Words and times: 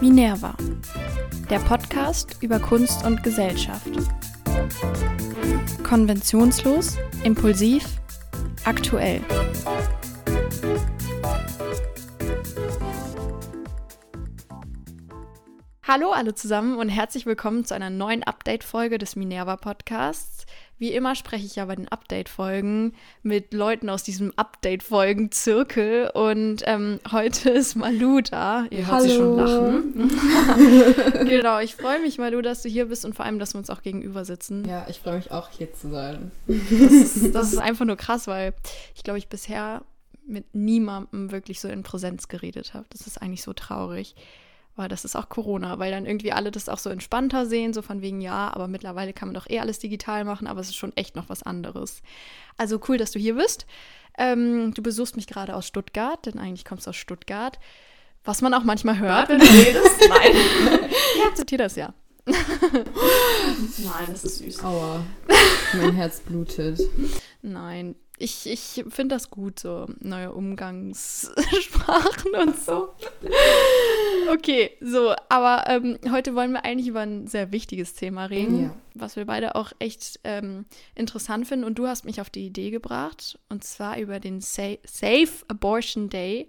Minerva, 0.00 0.54
der 1.50 1.58
Podcast 1.58 2.36
über 2.40 2.58
Kunst 2.58 3.04
und 3.04 3.22
Gesellschaft. 3.22 3.90
Konventionslos, 5.82 6.96
impulsiv, 7.24 7.84
aktuell. 8.64 9.20
Hallo 15.82 16.12
alle 16.12 16.34
zusammen 16.34 16.78
und 16.78 16.88
herzlich 16.88 17.26
willkommen 17.26 17.64
zu 17.64 17.74
einer 17.74 17.90
neuen 17.90 18.22
Update-Folge 18.22 18.98
des 18.98 19.16
Minerva 19.16 19.56
Podcasts. 19.56 20.39
Wie 20.80 20.94
immer 20.94 21.14
spreche 21.14 21.44
ich 21.44 21.56
ja 21.56 21.66
bei 21.66 21.76
den 21.76 21.88
Update-Folgen 21.88 22.94
mit 23.22 23.52
Leuten 23.52 23.90
aus 23.90 24.02
diesem 24.02 24.32
Update-Folgen-Zirkel 24.36 26.10
und 26.14 26.62
ähm, 26.64 27.00
heute 27.12 27.50
ist 27.50 27.74
Malu 27.74 28.22
da. 28.22 28.64
Ihr 28.70 28.86
hört 28.86 28.90
Hallo. 28.90 29.04
sie 29.04 29.14
schon 29.14 29.36
lachen. 29.36 31.28
genau, 31.28 31.58
ich 31.60 31.76
freue 31.76 32.00
mich, 32.00 32.16
Malu, 32.16 32.40
dass 32.40 32.62
du 32.62 32.70
hier 32.70 32.86
bist 32.86 33.04
und 33.04 33.14
vor 33.14 33.26
allem, 33.26 33.38
dass 33.38 33.52
wir 33.52 33.58
uns 33.58 33.68
auch 33.68 33.82
gegenüber 33.82 34.24
sitzen. 34.24 34.66
Ja, 34.66 34.86
ich 34.88 35.00
freue 35.00 35.16
mich 35.16 35.30
auch 35.30 35.50
hier 35.50 35.70
zu 35.74 35.90
sein. 35.90 36.30
Das 36.46 36.62
ist, 36.70 37.34
das 37.34 37.52
ist 37.52 37.58
einfach 37.58 37.84
nur 37.84 37.96
krass, 37.96 38.26
weil 38.26 38.54
ich 38.94 39.04
glaube, 39.04 39.18
ich 39.18 39.28
bisher 39.28 39.82
mit 40.26 40.54
niemandem 40.54 41.30
wirklich 41.30 41.60
so 41.60 41.68
in 41.68 41.82
Präsenz 41.82 42.28
geredet 42.28 42.72
habe. 42.72 42.86
Das 42.88 43.06
ist 43.06 43.20
eigentlich 43.20 43.42
so 43.42 43.52
traurig. 43.52 44.14
Aber 44.80 44.88
das 44.88 45.04
ist 45.04 45.14
auch 45.14 45.28
Corona, 45.28 45.78
weil 45.78 45.90
dann 45.90 46.06
irgendwie 46.06 46.32
alle 46.32 46.50
das 46.50 46.70
auch 46.70 46.78
so 46.78 46.88
entspannter 46.88 47.44
sehen, 47.44 47.74
so 47.74 47.82
von 47.82 48.00
wegen, 48.00 48.22
ja, 48.22 48.50
aber 48.50 48.66
mittlerweile 48.66 49.12
kann 49.12 49.28
man 49.28 49.34
doch 49.34 49.50
eh 49.50 49.58
alles 49.60 49.78
digital 49.78 50.24
machen, 50.24 50.46
aber 50.46 50.60
es 50.60 50.70
ist 50.70 50.76
schon 50.76 50.96
echt 50.96 51.16
noch 51.16 51.28
was 51.28 51.42
anderes. 51.42 52.00
Also 52.56 52.80
cool, 52.88 52.96
dass 52.96 53.10
du 53.10 53.18
hier 53.18 53.34
bist. 53.34 53.66
Ähm, 54.16 54.72
du 54.72 54.82
besuchst 54.82 55.16
mich 55.16 55.26
gerade 55.26 55.54
aus 55.54 55.66
Stuttgart, 55.66 56.24
denn 56.24 56.38
eigentlich 56.38 56.64
kommst 56.64 56.86
du 56.86 56.90
aus 56.90 56.96
Stuttgart. 56.96 57.58
Was 58.24 58.40
man 58.40 58.54
auch 58.54 58.64
manchmal 58.64 58.98
hört, 58.98 59.28
wenn 59.28 59.40
du 59.40 59.44
redest. 59.44 60.00
Nein. 60.08 60.88
Ich 61.16 61.26
akzeptiere 61.26 61.64
das 61.64 61.76
ja. 61.76 61.92
Nein, 62.24 64.06
das 64.06 64.24
ist 64.24 64.38
süß. 64.38 64.64
Aua, 64.64 65.04
mein 65.74 65.94
Herz 65.94 66.20
blutet. 66.20 66.80
Nein, 67.42 67.96
ich, 68.20 68.46
ich 68.46 68.84
finde 68.88 69.16
das 69.16 69.30
gut, 69.30 69.58
so 69.58 69.86
neue 70.00 70.32
Umgangssprachen 70.32 72.32
und 72.40 72.56
so. 72.58 72.90
Okay, 74.30 74.70
so, 74.80 75.14
aber 75.28 75.64
ähm, 75.68 75.98
heute 76.10 76.34
wollen 76.34 76.52
wir 76.52 76.64
eigentlich 76.64 76.88
über 76.88 77.00
ein 77.00 77.26
sehr 77.26 77.52
wichtiges 77.52 77.94
Thema 77.94 78.26
reden, 78.26 78.64
Ja. 78.64 78.76
was 78.94 79.16
wir 79.16 79.24
beide 79.24 79.54
auch 79.54 79.72
echt 79.78 80.20
ähm, 80.24 80.66
interessant 80.94 81.46
finden. 81.48 81.64
Und 81.64 81.78
du 81.78 81.86
hast 81.86 82.04
mich 82.04 82.20
auf 82.20 82.30
die 82.30 82.46
Idee 82.46 82.70
gebracht, 82.70 83.38
und 83.48 83.64
zwar 83.64 83.98
über 83.98 84.20
den 84.20 84.40
Sa 84.40 84.74
Safe 84.84 85.30
Abortion 85.48 86.08
Day, 86.10 86.48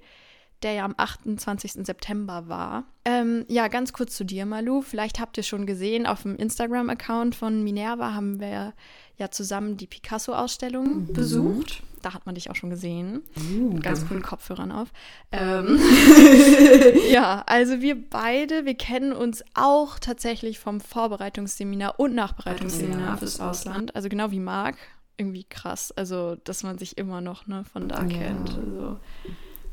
der 0.64 0.74
ja 0.74 0.86
am 0.86 0.94
28. 0.98 1.74
September 1.86 2.48
war. 2.48 2.84
Ähm, 3.06 3.46
ja, 3.48 3.68
ganz 3.68 3.94
kurz 3.94 4.16
zu 4.16 4.24
dir, 4.24 4.46
Malu. 4.46 4.82
Vielleicht 4.82 5.20
habt 5.20 5.38
ihr 5.38 5.44
schon 5.44 5.66
gesehen, 5.66 6.06
auf 6.06 6.22
dem 6.24 6.36
Instagram-Account 6.36 7.36
von 7.36 7.64
Minerva 7.64 8.14
haben 8.14 8.40
wir 8.40 8.74
ja 9.18 9.32
zusammen 9.32 9.78
die 9.78 9.88
Picasso-Ausstellung 9.88 11.12
besucht. 11.14 11.84
Da 12.02 12.14
hat 12.16 12.26
man 12.26 12.34
dich 12.34 12.50
auch 12.50 12.56
schon 12.56 12.72
gesehen. 12.72 13.22
Uh, 13.38 13.74
Mit 13.74 13.84
ganz 13.84 14.08
coolen 14.08 14.24
Kopfhörern 14.24 14.72
auf. 14.72 14.90
Ähm, 15.32 15.80
ja, 17.12 17.44
also 17.46 17.82
wir 17.82 18.10
beide, 18.10 18.66
wir 18.66 18.74
kennen 18.76 19.14
uns 19.14 19.44
auch 19.54 20.00
tatsächlich 20.00 20.58
vom 20.60 20.82
Vorbereitungsseminar 20.82 22.00
und 22.00 22.16
Nachbereitungsseminar 22.16 23.18
fürs 23.18 23.40
Ausland. 23.40 23.96
Also 23.96 24.10
genau 24.10 24.32
wie 24.32 24.40
Marc. 24.40 24.78
Irgendwie 25.18 25.44
krass. 25.44 25.92
Also, 25.92 26.36
dass 26.44 26.64
man 26.64 26.80
sich 26.80 26.98
immer 26.98 27.22
noch 27.22 27.46
ne, 27.46 27.64
von 27.72 27.88
da 27.88 28.02
Ja. 28.02 28.08
kennt. 28.08 28.50
Also, 28.58 28.98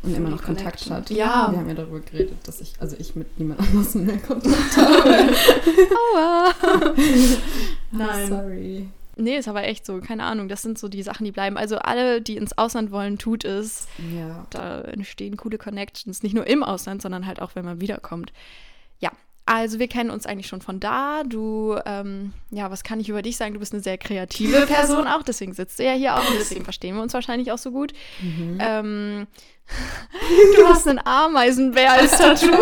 Und 0.03 0.17
immer 0.17 0.31
noch 0.31 0.43
Kontakt 0.43 0.85
Connection. 0.85 0.97
hat. 0.97 1.11
Ja. 1.11 1.49
Wir 1.51 1.59
haben 1.59 1.69
ja 1.69 1.75
darüber 1.75 2.01
geredet, 2.01 2.37
dass 2.45 2.61
ich, 2.61 2.75
also 2.79 2.95
ich 2.99 3.17
mit 3.17 3.39
niemand 3.39 3.61
anderem 3.61 4.07
mehr 4.07 4.19
Kontakt 4.19 4.77
habe. 4.77 5.35
Aua! 6.15 6.55
Nein. 7.91 8.29
Sorry. 8.29 8.89
Nee, 9.17 9.37
ist 9.39 9.49
aber 9.49 9.65
echt 9.65 9.85
so. 9.85 9.99
Keine 9.99 10.23
Ahnung. 10.23 10.49
Das 10.49 10.63
sind 10.63 10.79
so 10.79 10.87
die 10.89 11.03
Sachen, 11.03 11.25
die 11.25 11.33
bleiben. 11.33 11.57
Also, 11.57 11.79
alle, 11.79 12.23
die 12.23 12.37
ins 12.37 12.57
Ausland 12.57 12.93
wollen, 12.93 13.19
tut 13.19 13.45
es. 13.45 13.89
Ja. 14.17 14.47
Da 14.51 14.83
entstehen 14.83 15.37
coole 15.37 15.59
Connections, 15.59 16.23
nicht 16.23 16.35
nur 16.35 16.47
im 16.47 16.63
Ausland, 16.63 17.03
sondern 17.03 17.27
halt 17.27 17.43
auch, 17.43 17.57
wenn 17.57 17.65
man 17.65 17.81
wiederkommt. 17.81 18.33
Also 19.49 19.79
wir 19.79 19.89
kennen 19.89 20.11
uns 20.11 20.27
eigentlich 20.27 20.47
schon 20.47 20.61
von 20.61 20.79
da. 20.79 21.23
Du, 21.25 21.75
ähm, 21.87 22.35
ja, 22.51 22.71
was 22.71 22.85
kann 22.85 23.01
ich 23.01 23.09
über 23.09 23.23
dich 23.23 23.39
sagen? 23.39 23.55
Du 23.55 23.61
bist 23.61 23.73
eine 23.73 23.83
sehr 23.83 23.97
kreative 23.97 24.61
Person 24.67 25.07
auch, 25.07 25.23
deswegen 25.23 25.55
sitzt 25.55 25.79
du 25.79 25.85
ja 25.85 25.93
hier 25.93 26.17
auch 26.17 26.31
und 26.31 26.39
deswegen 26.39 26.65
verstehen 26.65 26.97
wir 26.97 27.03
uns 27.03 27.15
wahrscheinlich 27.15 27.51
auch 27.51 27.57
so 27.57 27.71
gut. 27.71 27.95
Mhm. 28.21 28.59
Ähm, 28.61 29.27
du 30.57 30.67
hast 30.67 30.87
einen 30.87 30.99
Ameisenbär 30.99 31.93
als 31.93 32.11
Tattoo 32.19 32.55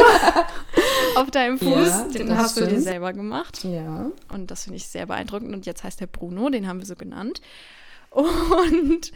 auf 1.16 1.28
deinem 1.32 1.58
Fuß. 1.58 1.88
Ja, 1.88 2.08
den 2.08 2.36
hast 2.36 2.56
du 2.56 2.60
dir 2.60 2.68
stimmt. 2.68 2.82
selber 2.84 3.12
gemacht. 3.12 3.64
Ja. 3.64 4.12
Und 4.28 4.52
das 4.52 4.64
finde 4.64 4.76
ich 4.76 4.86
sehr 4.86 5.06
beeindruckend. 5.06 5.52
Und 5.54 5.66
jetzt 5.66 5.82
heißt 5.82 6.00
der 6.00 6.06
Bruno, 6.06 6.50
den 6.50 6.68
haben 6.68 6.78
wir 6.78 6.86
so 6.86 6.94
genannt. 6.94 7.40
Und 8.16 9.12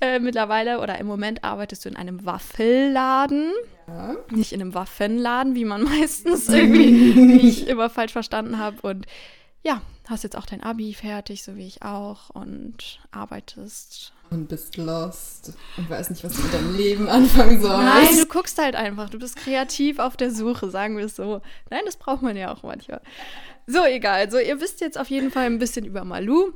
äh, 0.00 0.18
mittlerweile 0.18 0.80
oder 0.80 0.98
im 0.98 1.06
Moment 1.06 1.44
arbeitest 1.44 1.84
du 1.84 1.90
in 1.90 1.96
einem 1.96 2.24
Waffelladen. 2.24 3.52
Ja. 3.86 4.16
Nicht 4.30 4.52
in 4.52 4.62
einem 4.62 4.72
Waffenladen, 4.72 5.54
wie 5.54 5.66
man 5.66 5.82
meistens 6.00 6.48
irgendwie, 6.48 7.14
wie 7.14 7.48
ich 7.48 7.68
immer 7.68 7.90
falsch 7.90 8.12
verstanden 8.12 8.58
habe. 8.58 8.80
Und 8.80 9.06
ja, 9.62 9.82
hast 10.06 10.24
jetzt 10.24 10.36
auch 10.36 10.46
dein 10.46 10.62
Abi 10.62 10.94
fertig, 10.94 11.42
so 11.42 11.56
wie 11.56 11.66
ich 11.66 11.82
auch. 11.82 12.30
Und 12.30 13.00
arbeitest. 13.10 14.14
Und 14.30 14.48
bist 14.48 14.78
lost 14.78 15.52
und 15.76 15.90
weiß 15.90 16.08
nicht, 16.08 16.24
was 16.24 16.34
du 16.36 16.42
mit 16.42 16.54
deinem 16.54 16.74
Leben 16.74 17.08
anfangen 17.08 17.60
sollst. 17.60 17.82
Nein, 17.82 18.16
du 18.16 18.26
guckst 18.26 18.56
halt 18.58 18.76
einfach. 18.76 19.10
Du 19.10 19.18
bist 19.18 19.36
kreativ 19.36 19.98
auf 19.98 20.16
der 20.16 20.30
Suche, 20.30 20.70
sagen 20.70 20.96
wir 20.96 21.04
es 21.04 21.16
so. 21.16 21.42
Nein, 21.70 21.82
das 21.84 21.96
braucht 21.96 22.22
man 22.22 22.36
ja 22.36 22.52
auch 22.52 22.62
manchmal. 22.62 23.02
So, 23.66 23.84
egal. 23.84 24.20
Also, 24.20 24.38
ihr 24.38 24.60
wisst 24.62 24.80
jetzt 24.80 24.98
auf 24.98 25.10
jeden 25.10 25.30
Fall 25.30 25.46
ein 25.46 25.58
bisschen 25.58 25.84
über 25.84 26.04
Malu, 26.04 26.52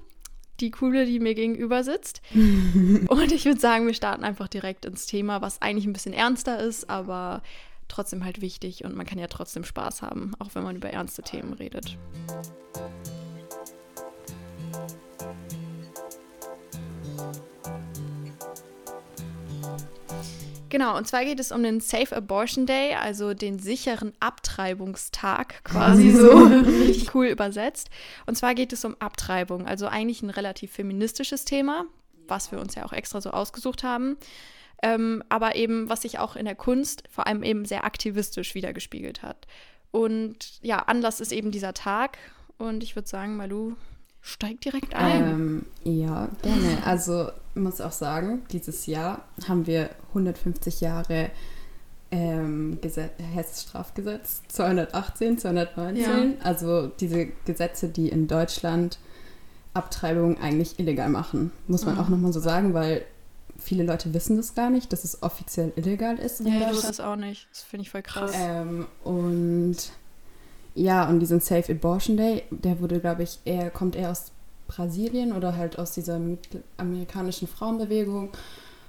die 0.61 0.71
coole, 0.71 1.07
die 1.07 1.21
mir 1.21 1.35
gegenüber 1.35 1.85
sitzt. 1.85 2.23
Und 2.35 3.33
ich 3.33 3.45
würde 3.45 3.61
sagen, 3.61 3.87
wir 3.87 3.95
starten 3.95 4.25
einfach 4.25 4.49
direkt 4.49 4.85
ins 4.85 5.07
Thema, 5.07 5.43
was 5.43 5.61
eigentlich 5.63 5.87
ein 5.87 5.93
bisschen 5.93 6.13
ernster 6.13 6.61
ist, 6.61 6.89
aber 6.89 7.43
trotzdem 7.89 8.25
halt 8.25 8.41
wichtig. 8.41 8.85
Und 8.85 8.97
man 8.97 9.07
kann 9.07 9.19
ja 9.19 9.27
trotzdem 9.27 9.65
Spaß 9.65 10.03
haben, 10.03 10.33
auch 10.39 10.55
wenn 10.55 10.63
man 10.63 10.77
über 10.77 10.91
ernste 10.91 11.23
Themen 11.23 11.53
redet. 11.53 11.97
Genau, 20.73 20.97
und 20.97 21.07
zwar 21.07 21.23
geht 21.27 21.39
es 21.39 21.53
um 21.53 21.63
den 21.63 21.81
Safe 21.81 22.17
Abortion 22.17 22.65
Day, 22.65 22.95
also 22.95 23.35
den 23.35 23.59
sicheren 23.59 24.15
Abtreibungstag, 24.21 25.63
quasi 25.65 26.13
so 26.13 26.31
richtig 26.47 27.15
cool 27.15 27.27
übersetzt. 27.27 27.91
Und 28.25 28.39
zwar 28.39 28.55
geht 28.55 28.73
es 28.73 28.83
um 28.87 28.97
Abtreibung, 28.99 29.67
also 29.67 29.87
eigentlich 29.87 30.23
ein 30.23 30.31
relativ 30.31 30.73
feministisches 30.73 31.45
Thema, 31.45 31.85
was 32.27 32.53
wir 32.53 32.59
uns 32.59 32.75
ja 32.75 32.87
auch 32.87 32.95
extra 32.95 33.21
so 33.21 33.33
ausgesucht 33.33 33.85
haben. 33.85 34.17
Ähm, 34.83 35.23
aber 35.29 35.57
eben, 35.57 35.91
was 35.91 36.01
sich 36.03 36.19
auch 36.19 36.37
in 36.37 36.47
der 36.47 36.55
Kunst 36.55 37.05
vor 37.11 37.27
allem 37.27 37.43
eben 37.43 37.67
sehr 37.67 37.85
aktivistisch 37.85 38.55
wiedergespiegelt 38.55 39.23
hat. 39.23 39.47
Und 39.91 40.59
ja, 40.63 40.79
Anlass 40.79 41.21
ist 41.21 41.33
eben 41.33 41.51
dieser 41.51 41.75
Tag. 41.75 42.17
Und 42.57 42.83
ich 42.83 42.97
würde 42.97 43.11
sagen, 43.11 43.37
Malu, 43.37 43.75
steig 44.23 44.63
direkt 44.63 44.95
ein. 44.95 45.23
Ähm, 45.23 45.67
ja, 45.85 46.31
gerne. 46.41 46.79
Also 46.87 47.31
muss 47.55 47.81
auch 47.81 47.93
sagen, 47.93 48.43
dieses 48.51 48.87
Jahr 48.87 49.25
haben 49.49 49.67
wir 49.67 49.91
150 50.09 50.81
Jahre 50.81 51.31
ähm, 52.11 52.79
Hessisches 53.35 53.63
Strafgesetz 53.63 54.43
218, 54.49 55.39
219. 55.39 56.37
Also 56.43 56.89
diese 56.89 57.27
Gesetze, 57.47 57.89
die 57.89 58.09
in 58.11 58.29
Deutschland 58.29 58.99
Abtreibung 59.75 60.39
eigentlich 60.39 60.79
illegal 60.79 61.09
machen. 61.09 61.51
Muss 61.67 61.87
man 61.87 61.95
Mhm. 61.95 62.01
auch 62.03 62.09
nochmal 62.11 62.33
so 62.33 62.41
sagen, 62.41 62.75
weil 62.75 63.05
viele 63.59 63.85
Leute 63.85 64.13
wissen 64.13 64.37
das 64.37 64.55
gar 64.55 64.69
nicht, 64.69 64.93
dass 64.93 65.05
es 65.05 65.23
offiziell 65.23 65.73
illegal 65.77 66.19
ist. 66.19 66.41
ja, 66.41 66.47
ich 66.69 66.69
wusste 66.75 66.89
das 66.89 67.01
auch 67.01 67.17
nicht. 67.17 67.49
Das 67.51 67.63
finde 67.63 67.83
ich 67.85 67.91
voll 67.91 68.03
krass. 68.03 68.33
Ähm, 68.35 68.87
und 69.05 69.77
ja, 70.75 71.09
und 71.09 71.21
diesen 71.21 71.41
Safe 71.41 71.73
Abortion 71.73 72.17
Day, 72.19 72.43
der 72.51 72.81
wurde, 72.81 73.01
glaube 73.01 73.23
ich, 73.23 73.39
eher, 73.47 73.71
kommt 73.71 73.97
eher 73.97 74.11
aus 74.11 74.33
Brasilien 74.75 75.33
oder 75.33 75.57
halt 75.57 75.79
aus 75.79 75.93
dieser 75.93 76.19
mittelamerikanischen 76.19 77.49
Frauenbewegung, 77.49 78.31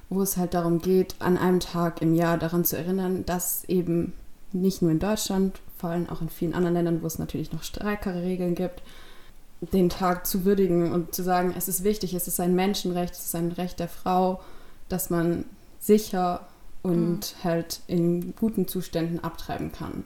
wo 0.09 0.21
es 0.21 0.37
halt 0.37 0.53
darum 0.53 0.79
geht, 0.79 1.15
an 1.19 1.37
einem 1.37 1.59
Tag 1.59 2.01
im 2.01 2.13
Jahr 2.13 2.37
daran 2.37 2.65
zu 2.65 2.77
erinnern, 2.77 3.25
dass 3.25 3.63
eben 3.65 4.13
nicht 4.51 4.81
nur 4.81 4.91
in 4.91 4.99
Deutschland, 4.99 5.59
vor 5.77 5.89
allem 5.89 6.09
auch 6.09 6.21
in 6.21 6.29
vielen 6.29 6.53
anderen 6.53 6.75
Ländern, 6.75 7.01
wo 7.01 7.07
es 7.07 7.19
natürlich 7.19 7.51
noch 7.51 7.63
stärkere 7.63 8.21
Regeln 8.21 8.55
gibt, 8.55 8.81
den 9.61 9.89
Tag 9.89 10.27
zu 10.27 10.45
würdigen 10.45 10.91
und 10.91 11.15
zu 11.15 11.23
sagen, 11.23 11.53
es 11.57 11.67
ist 11.67 11.83
wichtig, 11.83 12.13
es 12.13 12.27
ist 12.27 12.39
ein 12.39 12.55
Menschenrecht, 12.55 13.13
es 13.13 13.25
ist 13.25 13.35
ein 13.35 13.51
Recht 13.51 13.79
der 13.79 13.87
Frau, 13.87 14.41
dass 14.89 15.09
man 15.09 15.45
sicher 15.79 16.45
und 16.81 17.35
halt 17.43 17.79
in 17.87 18.35
guten 18.35 18.67
Zuständen 18.67 19.23
abtreiben 19.23 19.71
kann. 19.71 20.03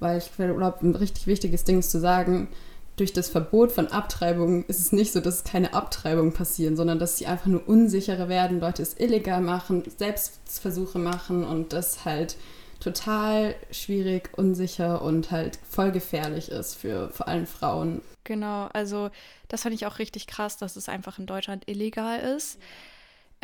Weil 0.00 0.18
ich 0.18 0.34
glaube, 0.36 0.78
ein 0.82 0.94
richtig 0.94 1.26
wichtiges 1.26 1.64
Ding 1.64 1.78
ist 1.78 1.90
zu 1.90 2.00
sagen, 2.00 2.48
durch 2.96 3.12
das 3.12 3.28
Verbot 3.28 3.72
von 3.72 3.88
Abtreibungen 3.88 4.64
ist 4.66 4.78
es 4.78 4.92
nicht 4.92 5.12
so, 5.12 5.20
dass 5.20 5.44
keine 5.44 5.74
Abtreibungen 5.74 6.32
passieren, 6.32 6.76
sondern 6.76 6.98
dass 6.98 7.16
sie 7.16 7.26
einfach 7.26 7.46
nur 7.46 7.68
unsicherer 7.68 8.28
werden, 8.28 8.60
Leute 8.60 8.82
es 8.82 8.98
illegal 8.98 9.40
machen, 9.40 9.82
Selbstversuche 9.96 10.98
machen 10.98 11.44
und 11.44 11.72
das 11.72 12.04
halt 12.04 12.36
total 12.80 13.54
schwierig, 13.70 14.30
unsicher 14.36 15.02
und 15.02 15.30
halt 15.30 15.58
voll 15.68 15.90
gefährlich 15.90 16.50
ist 16.50 16.74
für 16.74 17.10
vor 17.10 17.28
allem 17.28 17.46
Frauen. 17.46 18.02
Genau, 18.24 18.68
also 18.72 19.10
das 19.48 19.62
fand 19.62 19.74
ich 19.74 19.86
auch 19.86 19.98
richtig 19.98 20.26
krass, 20.26 20.56
dass 20.56 20.76
es 20.76 20.88
einfach 20.88 21.18
in 21.18 21.26
Deutschland 21.26 21.68
illegal 21.68 22.20
ist. 22.20 22.58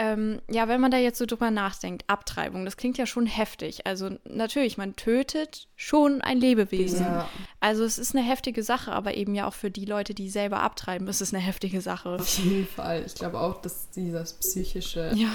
Ähm, 0.02 0.40
ja, 0.50 0.66
wenn 0.66 0.80
man 0.80 0.90
da 0.90 0.96
jetzt 0.96 1.18
so 1.18 1.26
drüber 1.26 1.50
nachdenkt, 1.50 2.04
Abtreibung, 2.06 2.64
das 2.64 2.78
klingt 2.78 2.96
ja 2.96 3.04
schon 3.04 3.26
heftig. 3.26 3.86
Also 3.86 4.08
natürlich, 4.24 4.78
man 4.78 4.96
tötet 4.96 5.68
schon 5.76 6.22
ein 6.22 6.40
Lebewesen. 6.40 7.02
Ja. 7.02 7.28
Also 7.60 7.84
es 7.84 7.98
ist 7.98 8.16
eine 8.16 8.24
heftige 8.24 8.62
Sache, 8.62 8.92
aber 8.92 9.12
eben 9.12 9.34
ja 9.34 9.46
auch 9.46 9.52
für 9.52 9.70
die 9.70 9.84
Leute, 9.84 10.14
die 10.14 10.30
selber 10.30 10.60
abtreiben, 10.62 11.06
ist 11.06 11.20
es 11.20 11.34
eine 11.34 11.42
heftige 11.42 11.82
Sache. 11.82 12.14
Auf 12.18 12.38
jeden 12.38 12.66
Fall. 12.66 13.04
Ich 13.04 13.14
glaube 13.14 13.38
auch, 13.38 13.60
dass 13.60 13.90
dieses 13.90 14.32
psychische 14.32 15.12
ja. 15.14 15.28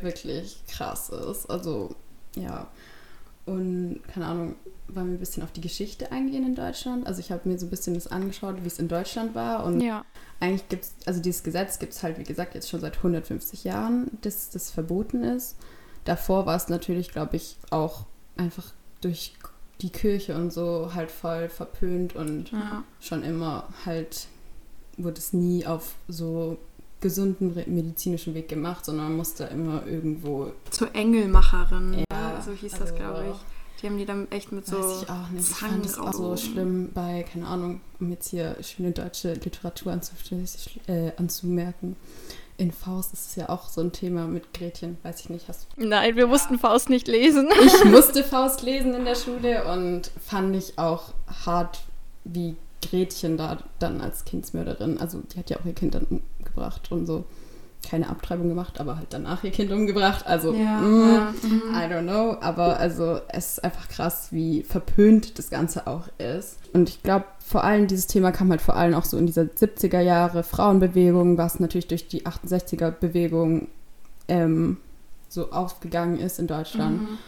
wirklich 0.00 0.64
krass 0.66 1.10
ist. 1.10 1.50
Also 1.50 1.94
ja. 2.36 2.68
Und 3.46 4.00
keine 4.12 4.26
Ahnung, 4.26 4.56
wollen 4.88 5.08
wir 5.08 5.14
ein 5.14 5.20
bisschen 5.20 5.42
auf 5.42 5.52
die 5.52 5.60
Geschichte 5.60 6.12
eingehen 6.12 6.44
in 6.44 6.54
Deutschland? 6.54 7.06
Also 7.06 7.20
ich 7.20 7.32
habe 7.32 7.48
mir 7.48 7.58
so 7.58 7.66
ein 7.66 7.70
bisschen 7.70 7.94
das 7.94 8.06
angeschaut, 8.08 8.56
wie 8.62 8.66
es 8.66 8.78
in 8.78 8.88
Deutschland 8.88 9.34
war. 9.34 9.64
Und 9.64 9.80
ja. 9.80 10.04
eigentlich 10.40 10.68
gibt 10.68 10.84
es, 10.84 10.94
also 11.06 11.20
dieses 11.20 11.42
Gesetz 11.42 11.78
gibt 11.78 11.92
es 11.92 12.02
halt, 12.02 12.18
wie 12.18 12.24
gesagt, 12.24 12.54
jetzt 12.54 12.68
schon 12.68 12.80
seit 12.80 12.96
150 12.96 13.64
Jahren, 13.64 14.10
dass 14.22 14.50
das 14.50 14.70
verboten 14.70 15.22
ist. 15.22 15.56
Davor 16.04 16.46
war 16.46 16.56
es 16.56 16.68
natürlich, 16.68 17.10
glaube 17.10 17.36
ich, 17.36 17.56
auch 17.70 18.06
einfach 18.36 18.72
durch 19.00 19.34
die 19.80 19.90
Kirche 19.90 20.36
und 20.36 20.52
so 20.52 20.94
halt 20.94 21.10
voll 21.10 21.48
verpönt 21.48 22.16
und 22.16 22.50
ja. 22.50 22.84
schon 23.00 23.22
immer 23.22 23.68
halt 23.84 24.28
wurde 24.96 25.18
es 25.18 25.32
nie 25.32 25.66
auf 25.66 25.94
so 26.08 26.58
gesunden 27.00 27.54
medizinischen 27.66 28.34
Weg 28.34 28.48
gemacht, 28.48 28.84
sondern 28.84 29.06
man 29.06 29.16
musste 29.16 29.44
immer 29.44 29.86
irgendwo. 29.86 30.52
Zur 30.70 30.94
Engelmacherin, 30.94 32.04
ja, 32.10 32.42
so 32.42 32.52
hieß 32.52 32.74
also, 32.74 32.84
das, 32.84 32.94
glaube 32.94 33.24
ich. 33.30 33.36
Die 33.80 33.86
haben 33.86 33.98
die 33.98 34.06
dann 34.06 34.30
echt 34.30 34.52
mit 34.52 34.66
so. 34.66 34.78
Weiß 34.78 35.02
ich 35.02 35.10
auch 35.10 35.28
nicht. 35.28 35.50
Ich 35.50 35.56
fand 35.56 35.84
das 35.84 35.98
auch 35.98 36.12
so 36.12 36.36
schlimm 36.36 36.90
bei, 36.94 37.24
keine 37.30 37.46
Ahnung, 37.46 37.80
um 38.00 38.10
jetzt 38.10 38.28
hier 38.28 38.56
schöne 38.62 38.92
deutsche 38.92 39.34
Literatur 39.34 39.98
äh, 40.86 41.12
anzumerken. 41.16 41.96
In 42.58 42.72
Faust 42.72 43.12
ist 43.12 43.26
es 43.26 43.36
ja 43.36 43.50
auch 43.50 43.68
so 43.68 43.82
ein 43.82 43.92
Thema 43.92 44.26
mit 44.26 44.54
Gretchen, 44.54 44.96
weiß 45.02 45.20
ich 45.20 45.28
nicht. 45.28 45.46
Hast 45.46 45.66
Nein, 45.76 46.16
wir 46.16 46.26
mussten 46.26 46.58
Faust 46.58 46.88
nicht 46.88 47.06
lesen. 47.06 47.50
Ich 47.66 47.84
musste 47.90 48.24
Faust 48.24 48.62
lesen 48.62 48.94
in 48.94 49.04
der 49.04 49.14
Schule 49.14 49.70
und 49.70 50.10
fand 50.24 50.56
ich 50.56 50.78
auch 50.78 51.12
hart, 51.44 51.80
wie 52.24 52.56
Gretchen 52.80 53.36
da 53.36 53.58
dann 53.78 54.00
als 54.00 54.24
Kindsmörderin, 54.24 54.98
also 54.98 55.20
die 55.20 55.38
hat 55.38 55.50
ja 55.50 55.58
auch 55.58 55.66
ihr 55.66 55.74
Kind 55.74 55.94
dann 55.94 56.22
umgebracht 56.56 56.90
und 56.90 57.06
so. 57.06 57.24
Keine 57.88 58.08
Abtreibung 58.08 58.48
gemacht, 58.48 58.80
aber 58.80 58.96
halt 58.96 59.08
danach 59.10 59.44
ihr 59.44 59.52
Kind 59.52 59.70
umgebracht. 59.70 60.26
Also, 60.26 60.52
ja, 60.54 60.80
mm, 60.80 61.14
ja. 61.14 61.34
Mhm. 61.42 61.62
I 61.72 61.92
don't 61.92 62.02
know. 62.02 62.36
Aber 62.40 62.80
also, 62.80 63.20
es 63.28 63.52
ist 63.52 63.64
einfach 63.64 63.88
krass, 63.88 64.28
wie 64.32 64.64
verpönt 64.64 65.38
das 65.38 65.50
Ganze 65.50 65.86
auch 65.86 66.08
ist. 66.18 66.58
Und 66.72 66.88
ich 66.88 67.02
glaube, 67.04 67.26
vor 67.38 67.62
allem 67.62 67.86
dieses 67.86 68.08
Thema 68.08 68.32
kam 68.32 68.50
halt 68.50 68.60
vor 68.60 68.74
allem 68.76 68.94
auch 68.94 69.04
so 69.04 69.16
in 69.16 69.26
dieser 69.26 69.42
70er 69.42 70.00
Jahre 70.00 70.42
Frauenbewegung, 70.42 71.38
was 71.38 71.60
natürlich 71.60 71.86
durch 71.86 72.08
die 72.08 72.26
68er 72.26 72.90
Bewegung 72.90 73.68
ähm, 74.26 74.78
so 75.28 75.52
aufgegangen 75.52 76.18
ist 76.18 76.40
in 76.40 76.48
Deutschland. 76.48 77.02
Mhm 77.02 77.18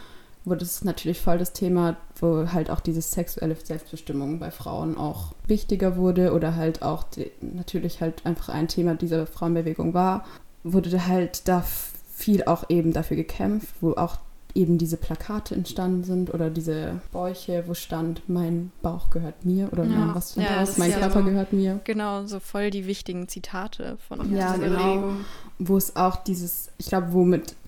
wurde 0.48 0.64
es 0.64 0.84
natürlich 0.84 1.20
voll 1.20 1.38
das 1.38 1.52
Thema, 1.52 1.96
wo 2.20 2.50
halt 2.52 2.70
auch 2.70 2.80
diese 2.80 3.02
sexuelle 3.02 3.56
Selbstbestimmung 3.56 4.38
bei 4.38 4.50
Frauen 4.50 4.96
auch 4.96 5.34
wichtiger 5.46 5.96
wurde 5.96 6.32
oder 6.32 6.56
halt 6.56 6.82
auch 6.82 7.04
die, 7.04 7.30
natürlich 7.40 8.00
halt 8.00 8.26
einfach 8.26 8.48
ein 8.48 8.68
Thema 8.68 8.94
dieser 8.94 9.26
Frauenbewegung 9.26 9.94
war, 9.94 10.24
wurde 10.64 11.06
halt 11.06 11.48
da 11.48 11.64
viel 12.12 12.44
auch 12.44 12.64
eben 12.68 12.92
dafür 12.92 13.16
gekämpft, 13.16 13.74
wo 13.80 13.92
auch 13.92 14.18
eben 14.54 14.78
diese 14.78 14.96
Plakate 14.96 15.54
entstanden 15.54 16.04
sind 16.04 16.34
oder 16.34 16.50
diese 16.50 17.00
Bäuche, 17.12 17.64
wo 17.66 17.74
stand, 17.74 18.22
mein 18.28 18.72
Bauch 18.82 19.10
gehört 19.10 19.44
mir 19.44 19.72
oder 19.72 19.84
ja. 19.84 20.14
was 20.14 20.32
stand 20.32 20.48
ja, 20.48 20.60
das? 20.60 20.78
Mein 20.78 20.90
ja 20.90 20.98
Körper 20.98 21.20
so, 21.20 21.26
gehört 21.26 21.52
mir. 21.52 21.80
Genau, 21.84 22.26
so 22.26 22.40
voll 22.40 22.70
die 22.70 22.86
wichtigen 22.86 23.28
Zitate 23.28 23.98
von 24.08 24.34
ja, 24.34 24.56
genau. 24.56 24.78
Bewegung. 24.78 25.24
Wo 25.58 25.76
es 25.76 25.94
auch 25.96 26.16
dieses, 26.16 26.70
ich 26.78 26.86
glaube, 26.86 27.12
womit 27.12 27.54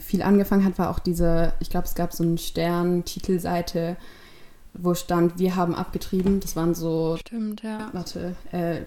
viel 0.00 0.22
angefangen 0.22 0.64
hat, 0.64 0.78
war 0.78 0.90
auch 0.90 0.98
diese, 0.98 1.52
ich 1.60 1.70
glaube, 1.70 1.86
es 1.86 1.94
gab 1.94 2.12
so 2.12 2.22
einen 2.22 2.38
Stern-Titelseite, 2.38 3.96
wo 4.74 4.94
stand, 4.94 5.38
wir 5.38 5.56
haben 5.56 5.74
abgetrieben. 5.74 6.40
Das 6.40 6.56
waren 6.56 6.74
so, 6.74 7.16
Stimmt, 7.18 7.62
ja. 7.62 7.90
warte, 7.92 8.36
äh, 8.52 8.82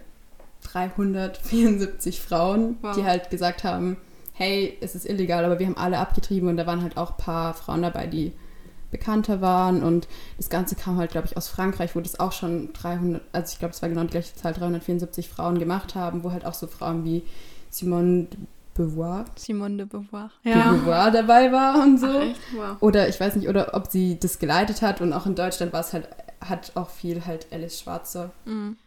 374 0.63 2.21
Frauen, 2.21 2.77
wow. 2.81 2.95
die 2.95 3.03
halt 3.03 3.29
gesagt 3.29 3.63
haben, 3.63 3.97
hey, 4.33 4.77
es 4.81 4.95
ist 4.95 5.07
illegal, 5.07 5.45
aber 5.45 5.59
wir 5.59 5.65
haben 5.65 5.77
alle 5.77 5.99
abgetrieben 5.99 6.49
und 6.49 6.57
da 6.57 6.67
waren 6.67 6.81
halt 6.81 6.97
auch 6.97 7.11
ein 7.11 7.17
paar 7.17 7.53
Frauen 7.53 7.81
dabei, 7.81 8.07
die 8.07 8.33
bekannter 8.91 9.41
waren 9.41 9.83
und 9.83 10.07
das 10.37 10.49
Ganze 10.49 10.75
kam 10.75 10.97
halt, 10.97 11.11
glaube 11.11 11.27
ich, 11.27 11.35
aus 11.35 11.47
Frankreich, 11.47 11.95
wo 11.95 11.99
das 11.99 12.19
auch 12.19 12.31
schon 12.31 12.71
300, 12.73 13.21
also 13.33 13.53
ich 13.53 13.59
glaube, 13.59 13.73
es 13.73 13.81
war 13.81 13.89
genau 13.89 14.03
die 14.03 14.09
gleiche 14.09 14.35
Zahl, 14.35 14.53
374 14.53 15.27
Frauen 15.27 15.59
gemacht 15.59 15.95
haben, 15.95 16.23
wo 16.23 16.31
halt 16.31 16.45
auch 16.45 16.53
so 16.53 16.67
Frauen 16.67 17.03
wie 17.03 17.23
Simone 17.69 18.27
Beauvoir. 18.77 19.25
Simone 19.35 19.77
de 19.77 19.85
Beauvoir. 19.85 20.29
Ja. 20.43 20.53
De 20.53 20.79
Beauvoir 20.79 21.11
dabei 21.11 21.51
war 21.51 21.83
und 21.83 21.99
so. 21.99 22.07
Ach? 22.07 22.55
Wow. 22.55 22.77
Oder 22.81 23.09
ich 23.09 23.19
weiß 23.19 23.35
nicht, 23.35 23.49
oder 23.49 23.73
ob 23.73 23.87
sie 23.87 24.19
das 24.19 24.39
geleitet 24.39 24.81
hat 24.81 25.01
und 25.01 25.11
auch 25.13 25.25
in 25.25 25.35
Deutschland 25.35 25.73
war 25.73 25.81
es 25.81 25.93
halt, 25.93 26.07
hat 26.39 26.71
auch 26.75 26.89
viel 26.89 27.25
halt 27.25 27.47
Alice 27.51 27.79
Schwarzer. 27.79 28.31
Mhm. 28.45 28.77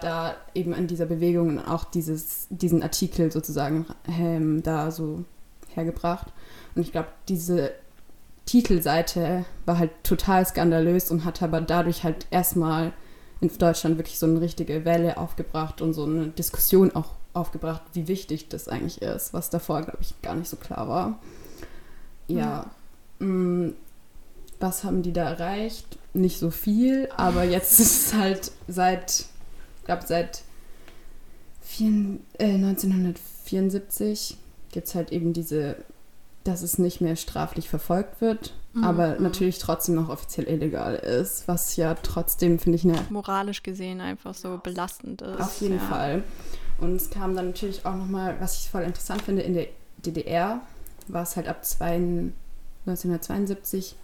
Da 0.00 0.34
eben 0.54 0.72
in 0.72 0.86
dieser 0.86 1.06
Bewegung 1.06 1.64
auch 1.64 1.84
dieses, 1.84 2.48
diesen 2.50 2.82
Artikel 2.82 3.30
sozusagen 3.30 3.86
ähm, 4.08 4.62
da 4.62 4.90
so 4.90 5.24
hergebracht. 5.74 6.32
Und 6.74 6.82
ich 6.82 6.90
glaube, 6.90 7.08
diese 7.28 7.72
Titelseite 8.46 9.44
war 9.66 9.78
halt 9.78 9.90
total 10.02 10.44
skandalös 10.44 11.10
und 11.10 11.24
hat 11.24 11.42
aber 11.42 11.60
dadurch 11.60 12.02
halt 12.02 12.26
erstmal 12.30 12.92
in 13.40 13.50
Deutschland 13.56 13.98
wirklich 13.98 14.18
so 14.18 14.26
eine 14.26 14.40
richtige 14.40 14.84
Welle 14.84 15.16
aufgebracht 15.16 15.80
und 15.80 15.92
so 15.92 16.04
eine 16.04 16.28
Diskussion 16.28 16.94
auch 16.94 17.12
aufgebracht, 17.34 17.82
wie 17.92 18.08
wichtig 18.08 18.48
das 18.48 18.68
eigentlich 18.68 19.02
ist, 19.02 19.34
was 19.34 19.50
davor, 19.50 19.82
glaube 19.82 19.98
ich, 20.00 20.20
gar 20.22 20.34
nicht 20.34 20.48
so 20.48 20.56
klar 20.56 20.88
war. 20.88 21.18
Ja. 22.28 22.70
Mm, 23.18 23.70
was 24.60 24.84
haben 24.84 25.02
die 25.02 25.12
da 25.12 25.30
erreicht? 25.30 25.98
Nicht 26.14 26.38
so 26.38 26.50
viel, 26.50 27.08
aber 27.16 27.44
jetzt 27.44 27.80
ist 27.80 28.06
es 28.06 28.14
halt 28.14 28.52
seit, 28.68 29.26
ich 29.78 29.84
glaube, 29.84 30.04
seit 30.06 30.42
vier, 31.60 32.18
äh, 32.38 32.54
1974 32.54 34.36
gibt 34.70 34.86
es 34.86 34.94
halt 34.94 35.12
eben 35.12 35.32
diese, 35.32 35.76
dass 36.44 36.62
es 36.62 36.78
nicht 36.78 37.00
mehr 37.00 37.16
straflich 37.16 37.68
verfolgt 37.68 38.20
wird, 38.20 38.54
mhm. 38.74 38.84
aber 38.84 39.18
natürlich 39.18 39.58
trotzdem 39.58 39.96
noch 39.96 40.08
offiziell 40.08 40.46
illegal 40.48 40.94
ist, 40.94 41.48
was 41.48 41.76
ja 41.76 41.94
trotzdem, 41.94 42.58
finde 42.58 42.76
ich, 42.76 42.84
eine. 42.84 42.98
Moralisch 43.10 43.62
gesehen 43.62 44.00
einfach 44.00 44.34
so 44.34 44.60
belastend 44.62 45.22
ist. 45.22 45.40
Auf 45.40 45.60
jeden 45.60 45.78
ja. 45.78 45.82
Fall. 45.82 46.22
Und 46.84 46.96
es 46.96 47.10
kam 47.10 47.34
dann 47.34 47.46
natürlich 47.46 47.84
auch 47.86 47.96
nochmal, 47.96 48.36
was 48.40 48.60
ich 48.60 48.70
voll 48.70 48.82
interessant 48.82 49.22
finde, 49.22 49.42
in 49.42 49.54
der 49.54 49.68
DDR 50.04 50.60
war 51.08 51.22
es 51.22 51.36
halt 51.36 51.48
ab 51.48 51.64
zwei, 51.64 51.94
1972 52.86 53.96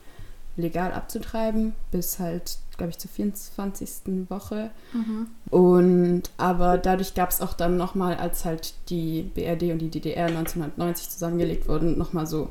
legal 0.57 0.93
abzutreiben, 0.93 1.75
bis 1.91 2.19
halt, 2.19 2.59
glaube 2.77 2.91
ich, 2.91 2.99
zur 2.99 3.11
24. 3.11 4.29
Woche. 4.29 4.71
Mhm. 4.93 5.29
Und 5.51 6.23
aber 6.37 6.79
dadurch 6.79 7.15
gab 7.15 7.31
es 7.31 7.41
auch 7.41 7.53
dann 7.53 7.77
nochmal, 7.77 8.17
als 8.17 8.45
halt 8.45 8.75
die 8.89 9.23
BRD 9.23 9.73
und 9.73 9.79
die 9.79 9.91
DDR 9.91 10.27
1990 10.27 11.11
zusammengelegt 11.11 11.69
wurden, 11.69 11.99
nochmal 11.99 12.27
so 12.27 12.49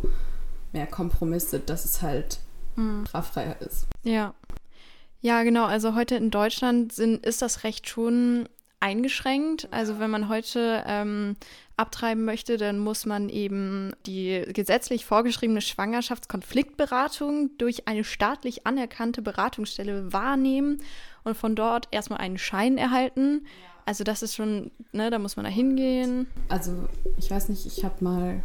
mehr 0.73 0.87
Kompromisse, 0.87 1.59
dass 1.59 1.85
es 1.85 2.01
halt 2.01 2.39
mhm. 2.75 3.05
straffreier 3.05 3.55
ist. 3.61 3.87
Ja. 4.03 4.33
Ja, 5.21 5.43
genau. 5.43 5.65
Also 5.65 5.95
heute 5.95 6.15
in 6.15 6.31
Deutschland 6.31 6.93
sind, 6.93 7.25
ist 7.25 7.41
das 7.41 7.63
Recht 7.63 7.89
schon 7.89 8.47
eingeschränkt. 8.79 9.67
Also 9.71 9.99
wenn 9.99 10.09
man 10.09 10.29
heute 10.29 10.83
ähm, 10.87 11.35
abtreiben 11.77 12.25
möchte, 12.25 12.57
dann 12.57 12.79
muss 12.79 13.05
man 13.05 13.29
eben 13.29 13.91
die 14.05 14.43
gesetzlich 14.53 15.05
vorgeschriebene 15.05 15.61
Schwangerschaftskonfliktberatung 15.61 17.51
durch 17.57 17.87
eine 17.87 18.03
staatlich 18.03 18.65
anerkannte 18.67 19.21
Beratungsstelle 19.21 20.11
wahrnehmen 20.11 20.81
und 21.23 21.35
von 21.35 21.55
dort 21.55 21.87
erstmal 21.91 22.19
einen 22.19 22.37
Schein 22.37 22.77
erhalten. 22.77 23.45
Also 23.85 24.03
das 24.03 24.21
ist 24.21 24.35
schon, 24.35 24.71
ne, 24.91 25.09
da 25.09 25.19
muss 25.19 25.35
man 25.35 25.45
da 25.45 25.51
hingehen. 25.51 26.27
Also 26.47 26.73
ich 27.17 27.31
weiß 27.31 27.49
nicht, 27.49 27.65
ich 27.65 27.83
habe 27.83 28.03
mal 28.03 28.43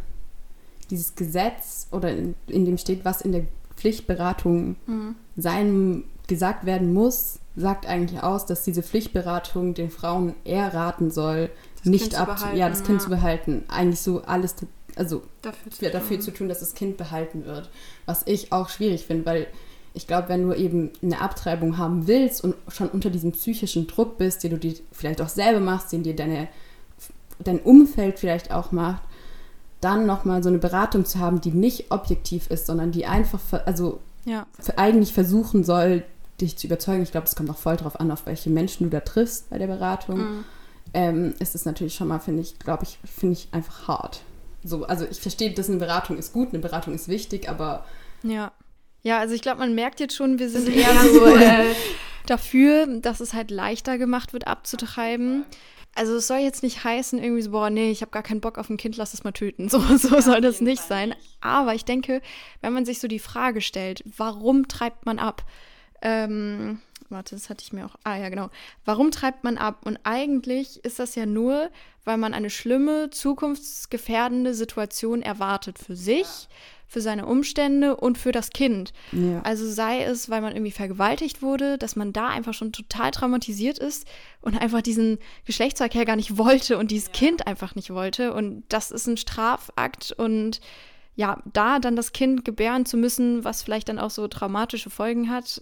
dieses 0.89 1.15
Gesetz 1.15 1.87
oder 1.91 2.11
in, 2.11 2.35
in, 2.47 2.65
dem 2.65 2.77
steht, 2.77 3.05
was 3.05 3.21
in 3.21 3.31
der 3.31 3.45
Pflichtberatung 3.75 4.75
mhm. 4.87 5.15
sein 5.35 6.03
gesagt 6.27 6.65
werden 6.65 6.93
muss, 6.93 7.39
sagt 7.55 7.85
eigentlich 7.85 8.21
aus, 8.21 8.45
dass 8.45 8.63
diese 8.63 8.83
Pflichtberatung 8.83 9.73
den 9.73 9.89
Frauen 9.89 10.35
eher 10.43 10.73
raten 10.73 11.11
soll, 11.11 11.49
das 11.77 11.85
nicht 11.85 12.15
ab, 12.15 12.37
ja, 12.53 12.69
das 12.69 12.83
Kind 12.83 12.99
ja. 12.99 13.03
zu 13.03 13.09
behalten. 13.09 13.63
Eigentlich 13.67 14.01
so 14.01 14.23
alles, 14.23 14.55
also 14.95 15.23
dafür, 15.41 15.71
zu, 15.71 15.89
dafür 15.89 16.19
zu 16.19 16.31
tun, 16.31 16.49
dass 16.49 16.59
das 16.59 16.73
Kind 16.73 16.97
behalten 16.97 17.45
wird. 17.45 17.69
Was 18.05 18.23
ich 18.25 18.51
auch 18.51 18.69
schwierig 18.69 19.05
finde, 19.05 19.25
weil 19.25 19.47
ich 19.93 20.07
glaube, 20.07 20.27
wenn 20.27 20.43
du 20.43 20.53
eben 20.53 20.91
eine 21.01 21.21
Abtreibung 21.21 21.77
haben 21.77 22.07
willst 22.07 22.43
und 22.43 22.55
schon 22.67 22.89
unter 22.89 23.09
diesem 23.09 23.31
psychischen 23.31 23.87
Druck 23.87 24.17
bist, 24.17 24.43
den 24.43 24.51
du 24.51 24.57
dir 24.57 24.75
vielleicht 24.91 25.21
auch 25.21 25.29
selber 25.29 25.61
machst, 25.61 25.93
den 25.93 26.03
dir 26.03 26.15
deine, 26.15 26.49
dein 27.39 27.59
Umfeld 27.59 28.19
vielleicht 28.19 28.51
auch 28.51 28.73
macht, 28.73 29.01
dann 29.79 30.05
nochmal 30.05 30.43
so 30.43 30.49
eine 30.49 30.57
Beratung 30.57 31.05
zu 31.05 31.19
haben, 31.19 31.39
die 31.39 31.51
nicht 31.51 31.91
objektiv 31.91 32.49
ist, 32.51 32.65
sondern 32.65 32.91
die 32.91 33.05
einfach, 33.05 33.39
also 33.65 34.01
ja. 34.25 34.45
eigentlich 34.75 35.13
versuchen 35.13 35.63
soll, 35.63 36.03
dich 36.41 36.57
zu 36.57 36.67
überzeugen. 36.67 37.03
Ich 37.03 37.11
glaube, 37.11 37.27
es 37.27 37.35
kommt 37.35 37.49
auch 37.49 37.57
voll 37.57 37.77
drauf 37.77 37.99
an, 37.99 38.11
auf 38.11 38.25
welche 38.25 38.49
Menschen 38.49 38.85
du 38.85 38.89
da 38.89 38.99
triffst 38.99 39.49
bei 39.49 39.57
der 39.57 39.67
Beratung. 39.67 40.17
Mhm. 40.17 40.45
Ähm, 40.93 41.33
ist 41.39 41.55
es 41.55 41.65
natürlich 41.65 41.95
schon 41.95 42.07
mal, 42.07 42.19
finde 42.19 42.41
ich, 42.41 42.59
glaube 42.59 42.83
ich, 42.83 42.99
finde 43.03 43.33
ich 43.33 43.49
einfach 43.51 43.87
hart. 43.87 44.21
So, 44.63 44.85
also 44.85 45.05
ich 45.09 45.19
verstehe, 45.19 45.53
dass 45.53 45.69
eine 45.69 45.77
Beratung 45.77 46.17
ist 46.17 46.33
gut, 46.33 46.49
eine 46.49 46.59
Beratung 46.59 46.93
ist 46.93 47.07
wichtig, 47.07 47.49
aber 47.49 47.85
Ja. 48.23 48.51
Ja, 49.03 49.19
also 49.19 49.35
ich 49.35 49.43
glaube, 49.43 49.59
man 49.59 49.75
merkt 49.75 49.99
jetzt 49.99 50.15
schon, 50.15 50.39
wir 50.39 50.49
sind 50.49 50.67
eher 50.67 50.91
so 50.99 51.27
äh, 51.27 51.75
dafür, 52.25 52.87
dass 52.87 53.19
es 53.19 53.33
halt 53.33 53.51
leichter 53.51 53.99
gemacht 53.99 54.33
wird, 54.33 54.47
abzutreiben. 54.47 55.45
Also 55.93 56.15
es 56.15 56.27
soll 56.27 56.39
jetzt 56.39 56.63
nicht 56.63 56.83
heißen, 56.83 57.23
irgendwie 57.23 57.43
so, 57.43 57.51
boah, 57.51 57.69
nee, 57.69 57.91
ich 57.91 58.01
habe 58.01 58.11
gar 58.11 58.23
keinen 58.23 58.41
Bock 58.41 58.57
auf 58.57 58.69
ein 58.69 58.77
Kind, 58.77 58.97
lass 58.97 59.13
es 59.13 59.23
mal 59.23 59.31
töten. 59.31 59.69
So, 59.75 59.79
so 59.79 60.19
soll 60.19 60.41
das 60.41 60.59
nicht 60.59 60.81
sein. 60.81 61.13
Aber 61.39 61.75
ich 61.75 61.85
denke, 61.85 62.21
wenn 62.61 62.73
man 62.73 62.83
sich 62.83 62.99
so 62.99 63.07
die 63.07 63.19
Frage 63.19 63.61
stellt, 63.61 64.03
warum 64.17 64.67
treibt 64.67 65.05
man 65.05 65.19
ab? 65.19 65.45
Ähm, 66.05 66.79
warte, 67.09 67.33
das 67.33 67.49
hatte 67.49 67.63
ich 67.63 67.73
mir 67.73 67.85
auch. 67.85 67.95
Ah 68.03 68.15
ja, 68.15 68.29
genau. 68.29 68.49
Warum 68.85 69.09
treibt 69.09 69.43
man 69.43 69.57
ab? 69.57 69.79
Und 69.85 69.97
eigentlich 70.03 70.85
ist 70.85 70.99
das 70.99 71.15
ja 71.15 71.25
nur, 71.25 71.71
weil 72.03 72.17
man 72.17 72.35
eine 72.35 72.51
schlimme, 72.51 73.09
zukunftsgefährdende 73.09 74.53
Situation 74.53 75.23
erwartet 75.23 75.79
für 75.79 75.95
sich, 75.95 76.27
für 76.87 77.01
seine 77.01 77.25
Umstände 77.25 77.95
und 77.95 78.19
für 78.19 78.31
das 78.31 78.51
Kind. 78.51 78.93
ja. 79.11 79.41
Also 79.41 79.67
sei 79.67 80.03
es, 80.03 80.29
weil 80.29 80.41
man 80.41 80.53
irgendwie 80.53 80.71
vergewaltigt 80.71 81.41
wurde, 81.41 81.79
dass 81.79 81.95
man 81.95 82.13
da 82.13 82.27
einfach 82.27 82.53
schon 82.53 82.71
total 82.71 83.09
traumatisiert 83.09 83.79
ist 83.79 84.07
und 84.41 84.55
einfach 84.55 84.83
diesen 84.83 85.17
Geschlechtsverkehr 85.45 86.05
gar 86.05 86.15
nicht 86.15 86.37
wollte 86.37 86.77
und 86.77 86.91
dieses 86.91 87.11
Kind 87.11 87.47
einfach 87.47 87.73
nicht 87.73 87.89
wollte. 87.89 88.31
Und 88.31 88.63
das 88.69 88.91
ist 88.91 89.07
ein 89.07 89.17
Strafakt 89.17 90.11
und 90.11 90.61
ja, 91.15 91.41
da 91.51 91.79
dann 91.79 91.95
das 91.95 92.11
Kind 92.11 92.45
gebären 92.45 92.85
zu 92.85 92.97
müssen, 92.97 93.43
was 93.43 93.63
vielleicht 93.63 93.89
dann 93.89 93.99
auch 93.99 94.11
so 94.11 94.27
traumatische 94.27 94.89
Folgen 94.89 95.31
hat, 95.31 95.61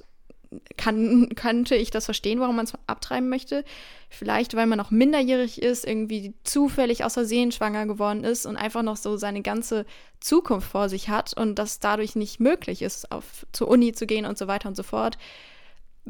kann, 0.78 1.30
könnte 1.36 1.76
ich 1.76 1.92
das 1.92 2.06
verstehen, 2.06 2.40
warum 2.40 2.56
man 2.56 2.66
es 2.66 2.74
abtreiben 2.88 3.30
möchte. 3.30 3.64
Vielleicht, 4.10 4.56
weil 4.56 4.68
man 4.68 4.78
noch 4.78 4.92
minderjährig 4.92 5.62
ist, 5.62 5.86
irgendwie 5.86 6.34
zufällig 6.44 7.04
aus 7.04 7.14
Versehen 7.14 7.52
schwanger 7.52 7.86
geworden 7.86 8.24
ist 8.24 8.46
und 8.46 8.58
einfach 8.58 8.84
noch 8.84 8.98
so 8.98 9.18
seine 9.18 9.42
ganze 9.42 9.86
Zukunft 10.20 10.70
vor 10.70 10.90
sich 10.90 11.10
hat 11.10 11.36
und 11.36 11.56
das 11.56 11.80
dadurch 11.80 12.16
nicht 12.16 12.40
möglich 12.40 12.82
ist, 12.82 13.12
auf, 13.12 13.46
zur 13.52 13.68
Uni 13.68 13.94
zu 13.94 14.06
gehen 14.06 14.26
und 14.26 14.38
so 14.38 14.48
weiter 14.48 14.70
und 14.70 14.76
so 14.76 14.84
fort. 14.84 15.18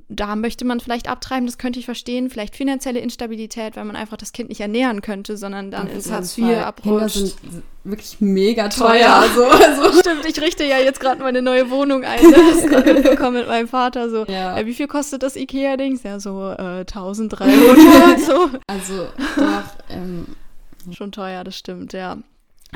Da 0.09 0.35
möchte 0.35 0.65
man 0.65 0.79
vielleicht 0.79 1.07
abtreiben, 1.07 1.45
das 1.45 1.59
könnte 1.59 1.77
ich 1.77 1.85
verstehen. 1.85 2.31
Vielleicht 2.31 2.55
finanzielle 2.55 2.99
Instabilität, 2.99 3.75
weil 3.75 3.85
man 3.85 3.95
einfach 3.95 4.17
das 4.17 4.31
Kind 4.31 4.49
nicht 4.49 4.59
ernähren 4.59 5.01
könnte, 5.01 5.37
sondern 5.37 5.69
dann 5.69 5.87
ins 5.87 6.11
Hartz. 6.11 6.35
IV 6.35 6.45
Kinder 6.45 6.65
abrutscht. 6.65 7.15
sind 7.15 7.35
wirklich 7.83 8.19
mega 8.19 8.69
Teuer. 8.69 8.87
teuer. 8.89 9.13
Also, 9.13 9.43
also. 9.45 9.99
Stimmt, 9.99 10.25
ich 10.25 10.41
richte 10.41 10.63
ja 10.63 10.79
jetzt 10.79 10.99
gerade 10.99 11.21
meine 11.21 11.43
neue 11.43 11.69
Wohnung 11.69 12.03
ein. 12.05 12.23
Ne? 12.23 12.35
Das 12.53 12.63
gerade 12.65 12.93
mitbekommen 12.95 13.37
mit 13.37 13.47
meinem 13.47 13.67
Vater. 13.67 14.09
So, 14.09 14.25
Ja. 14.25 14.57
äh, 14.57 14.65
wie 14.65 14.73
viel 14.73 14.87
kostet 14.87 15.21
das 15.21 15.35
Ikea-Dings? 15.35 16.01
Ja, 16.01 16.19
so 16.19 16.49
äh, 16.49 16.79
1300. 16.85 18.19
so. 18.19 18.49
Also, 18.65 19.07
doch, 19.37 19.63
ähm, 19.89 20.25
Schon 20.91 21.11
teuer, 21.11 21.43
das 21.43 21.55
stimmt, 21.55 21.93
ja. 21.93 22.17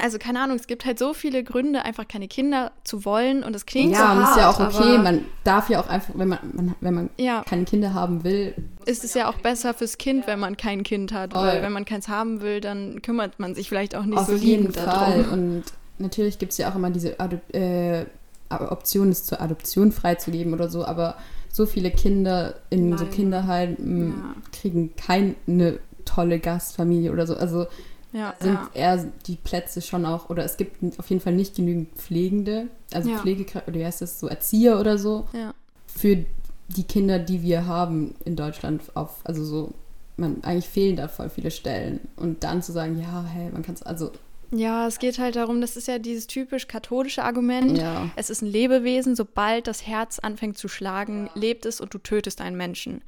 Also 0.02 0.18
keine 0.18 0.42
Ahnung, 0.42 0.58
es 0.58 0.68
gibt 0.68 0.86
halt 0.86 1.00
so 1.00 1.14
viele 1.14 1.44
Gründe, 1.44 1.84
einfach 1.84 2.08
keine 2.08 2.28
Kinder 2.28 2.72
zu 2.84 3.06
wollen 3.06 3.44
und 3.44 3.54
das 3.54 3.66
klingt 3.66 3.92
ja, 3.92 3.98
so 3.98 4.04
und 4.04 4.26
hart, 4.26 4.30
ist 4.30 4.42
ja 4.42 4.50
auch 4.50 4.60
okay. 4.60 4.98
Man 4.98 5.26
darf 5.44 5.70
ja 5.70 5.80
auch 5.82 5.88
einfach, 5.88 6.14
wenn 6.16 6.28
man, 6.28 6.40
man 6.54 6.76
wenn 6.82 6.94
man 6.94 7.10
ja, 7.18 7.44
keine 7.48 7.66
Kinder 7.66 7.94
haben 7.94 8.24
will, 8.24 8.54
ist 8.86 9.04
es 9.04 9.14
ja 9.14 9.30
auch 9.30 9.36
besser 9.36 9.74
fürs 9.74 9.98
Kind, 9.98 10.28
wenn 10.28 10.40
man 10.40 10.58
kein 10.58 10.84
Kind 10.84 11.12
hat, 11.12 11.34
Voll. 11.34 11.44
weil 11.44 11.62
wenn 11.62 11.74
man 11.74 11.86
keins 11.86 12.08
haben 12.08 12.42
will, 12.42 12.62
dann 12.62 13.02
kümmert 13.02 13.40
man 13.40 13.56
sich 13.56 13.70
vielleicht 13.70 13.96
auch 13.96 14.06
nicht 14.06 14.18
auf 14.18 14.28
so 14.28 14.36
jeden 14.36 14.72
Fall. 14.72 14.86
darum. 14.86 15.32
Und 15.32 15.64
natürlich 15.98 16.40
gibt 16.40 16.52
es 16.52 16.58
ja 16.58 16.70
auch 16.72 16.76
immer 16.76 16.90
diese 16.90 17.20
Adop 17.20 17.54
äh, 17.54 18.06
Option, 18.50 19.10
es 19.10 19.26
zur 19.26 19.42
Adoption 19.42 19.92
freizugeben 19.92 20.54
oder 20.54 20.70
so, 20.70 20.86
aber 20.86 21.16
so 21.52 21.66
viele 21.66 21.92
Kinder 21.92 22.56
in 22.70 22.98
so 22.98 23.04
Nein. 23.04 23.14
Kinderheim 23.14 23.76
Ja. 23.80 24.36
kriegen 24.54 24.94
keine 24.96 25.80
tolle 26.06 26.40
Gastfamilie 26.40 27.12
oder 27.12 27.28
so. 27.28 27.36
Also 27.36 27.66
Ja, 28.14 28.34
sind 28.40 28.54
ja. 28.54 28.70
eher 28.74 29.06
die 29.26 29.36
Plätze 29.36 29.82
schon 29.82 30.06
auch, 30.06 30.30
oder 30.30 30.44
es 30.46 30.58
gibt 30.58 30.82
auf 31.00 31.10
jeden 31.10 31.22
Fall 31.22 31.34
nicht 31.34 31.56
genügend 31.56 31.94
Pflegende, 31.96 32.68
also 32.94 33.10
Ja. 33.10 33.18
Pflegekräfte, 33.20 33.70
oder 33.70 33.80
wie 33.80 33.86
heißt 33.86 34.02
das, 34.02 34.20
so 34.20 34.28
Erzieher 34.28 34.80
oder 34.80 34.98
so, 34.98 35.28
ja. 35.34 35.54
für 35.88 36.26
die 36.70 36.84
Kinder, 36.84 37.20
die 37.20 37.42
wir 37.42 37.66
haben 37.66 38.16
in 38.26 38.36
Deutschland 38.36 38.82
auf, 38.96 39.20
also 39.26 39.44
so, 39.44 39.74
man, 40.16 40.44
eigentlich 40.44 40.68
fehlen 40.68 40.96
da 40.96 41.08
voll 41.08 41.30
viele 41.30 41.52
Stellen. 41.52 42.00
Und 42.16 42.44
dann 42.44 42.62
zu 42.62 42.72
sagen, 42.72 43.00
ja, 43.00 43.24
hey, 43.24 43.50
man 43.52 43.62
kann 43.62 43.76
es, 43.76 43.84
also, 43.84 44.12
Ja, 44.52 44.88
es 44.88 45.00
geht 45.00 45.20
halt 45.20 45.36
darum, 45.36 45.60
das 45.62 45.76
ist 45.78 45.88
ja 45.90 46.00
dieses 46.00 46.28
typisch 46.28 46.68
katholische 46.68 47.24
Argument. 47.24 47.78
ja. 47.78 48.10
Es 48.16 48.30
ist 48.30 48.42
ein 48.42 48.48
Lebewesen, 48.48 49.16
sobald 49.16 49.68
das 49.68 49.86
Herz 49.86 50.20
anfängt 50.20 50.58
zu 50.58 50.68
schlagen, 50.70 51.30
lebt 51.36 51.66
es 51.66 51.82
und 51.82 51.94
du 51.94 51.98
tötest 52.00 52.40
einen 52.42 52.56
Menschen. 52.58 53.02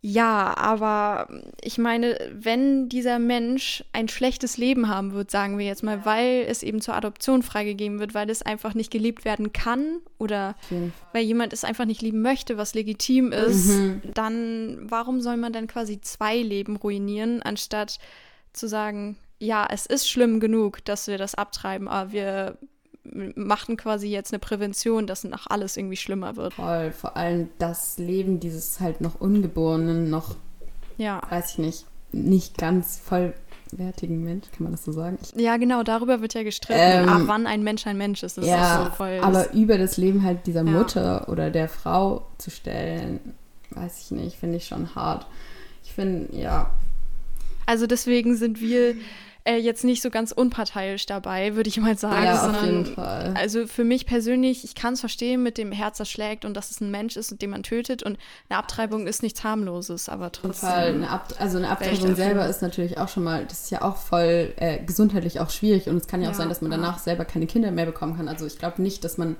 Ja, 0.00 0.56
aber 0.56 1.26
ich 1.60 1.76
meine, 1.76 2.16
wenn 2.32 2.88
dieser 2.88 3.18
Mensch 3.18 3.82
ein 3.92 4.08
schlechtes 4.08 4.56
Leben 4.56 4.88
haben 4.88 5.12
wird, 5.12 5.30
sagen 5.30 5.58
wir 5.58 5.66
jetzt 5.66 5.82
mal, 5.82 6.04
weil 6.04 6.44
es 6.48 6.62
eben 6.62 6.80
zur 6.80 6.94
Adoption 6.94 7.42
freigegeben 7.42 7.98
wird, 7.98 8.14
weil 8.14 8.30
es 8.30 8.42
einfach 8.42 8.74
nicht 8.74 8.92
geliebt 8.92 9.24
werden 9.24 9.52
kann 9.52 9.98
oder 10.18 10.54
weil 11.12 11.24
jemand 11.24 11.52
es 11.52 11.64
einfach 11.64 11.84
nicht 11.84 12.00
lieben 12.00 12.22
möchte, 12.22 12.56
was 12.56 12.74
legitim 12.74 13.32
ist, 13.32 13.66
Mhm. 13.66 14.02
dann 14.14 14.78
warum 14.82 15.20
soll 15.20 15.36
man 15.36 15.52
dann 15.52 15.66
quasi 15.66 16.00
zwei 16.00 16.36
Leben 16.38 16.76
ruinieren, 16.76 17.42
anstatt 17.42 17.98
zu 18.52 18.68
sagen, 18.68 19.16
ja, 19.40 19.66
es 19.68 19.84
ist 19.86 20.08
schlimm 20.08 20.38
genug, 20.38 20.84
dass 20.84 21.08
wir 21.08 21.18
das 21.18 21.34
abtreiben, 21.34 21.88
aber 21.88 22.12
wir 22.12 22.58
machen 23.36 23.76
quasi 23.76 24.08
jetzt 24.08 24.32
eine 24.32 24.38
Prävention, 24.38 25.06
dass 25.06 25.24
nach 25.24 25.46
alles 25.48 25.76
irgendwie 25.76 25.96
schlimmer 25.96 26.36
wird. 26.36 26.54
Voll, 26.54 26.92
vor 26.92 27.16
allem 27.16 27.48
das 27.58 27.98
Leben 27.98 28.40
dieses 28.40 28.80
halt 28.80 29.00
noch 29.00 29.20
Ungeborenen, 29.20 30.10
noch, 30.10 30.36
Ja. 30.96 31.20
weiß 31.30 31.52
ich 31.52 31.58
nicht, 31.58 31.86
nicht 32.12 32.56
ganz 32.58 32.98
vollwertigen 32.98 34.22
Mensch, 34.24 34.46
kann 34.50 34.64
man 34.64 34.72
das 34.72 34.84
so 34.84 34.92
sagen? 34.92 35.18
Ich, 35.22 35.34
Ja, 35.40 35.56
genau, 35.58 35.82
darüber 35.82 36.20
wird 36.20 36.34
ja 36.34 36.42
gestritten, 36.42 36.80
Ähm, 36.80 37.08
ab 37.08 37.22
wann 37.26 37.46
ein 37.46 37.62
Mensch 37.62 37.86
ein 37.86 37.98
Mensch 37.98 38.22
ist. 38.22 38.38
Das 38.38 38.44
ist 38.44 38.50
ja, 38.50 38.82
auch 38.82 38.84
so 38.86 38.90
voll. 38.96 39.18
aber 39.22 39.52
über 39.52 39.78
das 39.78 39.96
Leben 39.96 40.22
halt 40.22 40.46
dieser 40.46 40.64
Ja. 40.64 40.70
Mutter 40.70 41.28
oder 41.28 41.50
der 41.50 41.68
Frau 41.68 42.26
zu 42.38 42.50
stellen, 42.50 43.20
weiß 43.70 44.00
ich 44.04 44.10
nicht, 44.12 44.36
finde 44.38 44.56
ich 44.56 44.66
schon 44.66 44.94
hart. 44.94 45.26
Ich 45.84 45.92
finde, 45.92 46.34
ja, 46.36 46.70
also 47.66 47.86
deswegen 47.86 48.36
sind 48.36 48.60
wir 48.60 48.94
äh, 49.48 49.56
jetzt 49.56 49.82
nicht 49.84 50.02
so 50.02 50.10
ganz 50.10 50.32
unparteiisch 50.32 51.06
dabei, 51.06 51.56
würde 51.56 51.68
ich 51.68 51.78
mal 51.80 51.96
sagen. 51.96 52.24
ja, 52.24 52.34
auf 52.34 52.40
sondern 52.42 52.64
jeden 52.66 52.94
Fall. 52.94 53.34
Also 53.36 53.66
für 53.66 53.84
mich 53.84 54.04
persönlich, 54.06 54.64
ich 54.64 54.74
kann 54.74 54.94
es 54.94 55.00
verstehen 55.00 55.42
mit 55.42 55.56
dem 55.58 55.72
Herz, 55.72 55.98
das 55.98 56.10
schlägt 56.10 56.44
und 56.44 56.54
dass 56.54 56.70
es 56.70 56.80
ein 56.80 56.90
Mensch 56.90 57.16
ist, 57.16 57.40
den 57.40 57.50
man 57.50 57.62
tötet 57.62 58.02
und 58.02 58.18
eine 58.48 58.58
Abtreibung 58.58 59.06
ist 59.06 59.22
nichts 59.22 59.44
harmloses, 59.44 60.08
aber 60.08 60.26
Auf 60.26 60.32
jeden 60.42 60.52
Fall. 60.54 60.82
trotzdem. 60.82 61.02
Eine 61.02 61.10
Ab 61.10 61.34
also 61.38 61.58
eine 61.58 61.68
Abtreibung 61.70 62.14
selber 62.14 62.46
ist 62.46 62.62
natürlich 62.62 62.98
auch 62.98 63.08
schon 63.08 63.24
mal, 63.24 63.44
das 63.46 63.64
ist 63.64 63.70
ja 63.70 63.82
auch 63.82 63.96
voll 63.96 64.52
äh, 64.56 64.78
gesundheitlich 64.84 65.40
auch 65.40 65.50
schwierig 65.50 65.88
und 65.88 65.96
es 65.96 66.06
kann 66.06 66.20
ja 66.20 66.28
auch 66.28 66.32
Ja, 66.32 66.38
sein, 66.38 66.48
dass 66.48 66.60
man 66.60 66.70
danach 66.70 66.98
selber 66.98 67.24
keine 67.24 67.46
Kinder 67.46 67.70
mehr 67.70 67.86
bekommen 67.86 68.16
kann. 68.16 68.28
Also 68.28 68.46
ich 68.46 68.58
glaube 68.58 68.82
nicht, 68.82 69.02
dass 69.04 69.18
man 69.18 69.36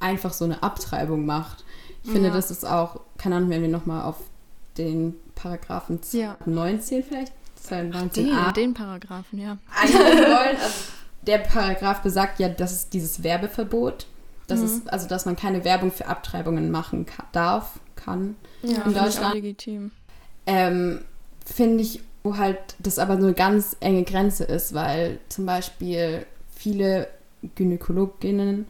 einfach 0.00 0.32
so 0.32 0.44
eine 0.44 0.62
Abtreibung 0.62 1.24
macht. 1.26 1.64
Ich 2.02 2.10
finde, 2.10 2.28
Ja. 2.28 2.34
das 2.34 2.50
ist 2.50 2.66
auch, 2.66 3.00
keine 3.16 3.36
Ahnung, 3.36 3.50
wenn 3.50 3.62
wir 3.62 3.68
nochmal 3.68 4.02
auf 4.02 4.16
den 4.76 5.14
Paragraphen 5.34 6.00
Ja. 6.12 6.36
19 6.44 7.02
vielleicht, 7.04 7.32
Den, 7.70 7.92
19a 7.94 8.52
den 8.52 8.74
Paragraphen, 8.74 9.38
ja. 9.38 9.56
eingehen 9.80 10.00
wollen. 10.18 10.56
Also 10.56 10.74
der 11.26 11.38
Paragraph 11.38 12.00
besagt 12.02 12.38
ja, 12.38 12.48
dass 12.48 12.72
es 12.72 12.88
dieses 12.90 13.22
Werbeverbot, 13.22 14.06
dass 14.46 14.60
Mhm. 14.60 14.64
es, 14.66 14.86
also 14.88 15.08
dass 15.08 15.24
man 15.24 15.36
keine 15.36 15.64
Werbung 15.64 15.90
für 15.90 16.06
Abtreibungen 16.06 16.70
machen 16.70 17.06
ka 17.06 17.24
darf, 17.32 17.78
kann. 17.96 18.36
Ja, 18.62 18.68
In 18.68 18.74
finde 18.82 18.90
ich 18.90 19.04
Deutschland- 19.04 19.34
legitim. 19.34 19.90
Ähm, 20.46 21.00
finde 21.46 21.82
ich, 21.82 22.00
wo 22.22 22.36
halt 22.36 22.58
das 22.78 22.98
aber 22.98 23.16
so 23.18 23.24
eine 23.24 23.34
ganz 23.34 23.76
enge 23.80 24.04
Grenze 24.04 24.44
ist, 24.44 24.74
weil 24.74 25.18
zum 25.30 25.46
Beispiel 25.46 26.26
viele 26.54 27.08
Gynäkologinnen 27.54 28.66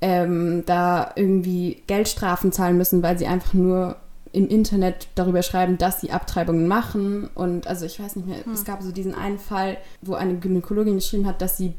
ähm, 0.00 0.62
da 0.66 1.12
irgendwie 1.16 1.82
Geldstrafen 1.86 2.52
zahlen 2.52 2.76
müssen, 2.78 3.02
weil 3.02 3.18
sie 3.18 3.26
einfach 3.26 3.52
nur 3.54 3.96
im 4.38 4.48
Internet 4.48 5.08
darüber 5.16 5.42
schreiben, 5.42 5.76
dass 5.78 6.00
sie 6.00 6.10
Abtreibungen 6.12 6.66
machen. 6.68 7.28
Und 7.34 7.66
also 7.66 7.84
ich 7.84 7.98
weiß 8.00 8.16
nicht 8.16 8.26
mehr, 8.28 8.44
Hm. 8.44 8.52
es 8.52 8.64
gab 8.64 8.82
so 8.82 8.92
diesen 8.92 9.14
einen 9.14 9.38
Fall, 9.38 9.76
wo 10.00 10.14
eine 10.14 10.36
Gynäkologin 10.38 10.94
geschrieben 10.94 11.26
hat, 11.26 11.42
dass 11.42 11.56
sie 11.56 11.74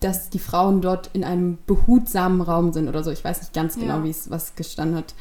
dass 0.00 0.30
die 0.30 0.38
Frauen 0.38 0.80
dort 0.80 1.10
in 1.12 1.24
einem 1.24 1.58
behutsamen 1.66 2.40
Raum 2.40 2.72
sind 2.72 2.86
oder 2.88 3.02
so. 3.02 3.10
Ich 3.10 3.24
weiß 3.24 3.40
nicht 3.40 3.52
ganz 3.52 3.74
genau, 3.74 3.96
Ja. 3.96 4.04
wie 4.04 4.10
es 4.10 4.30
was 4.30 4.54
gestanden 4.54 4.96
hat. 4.96 5.12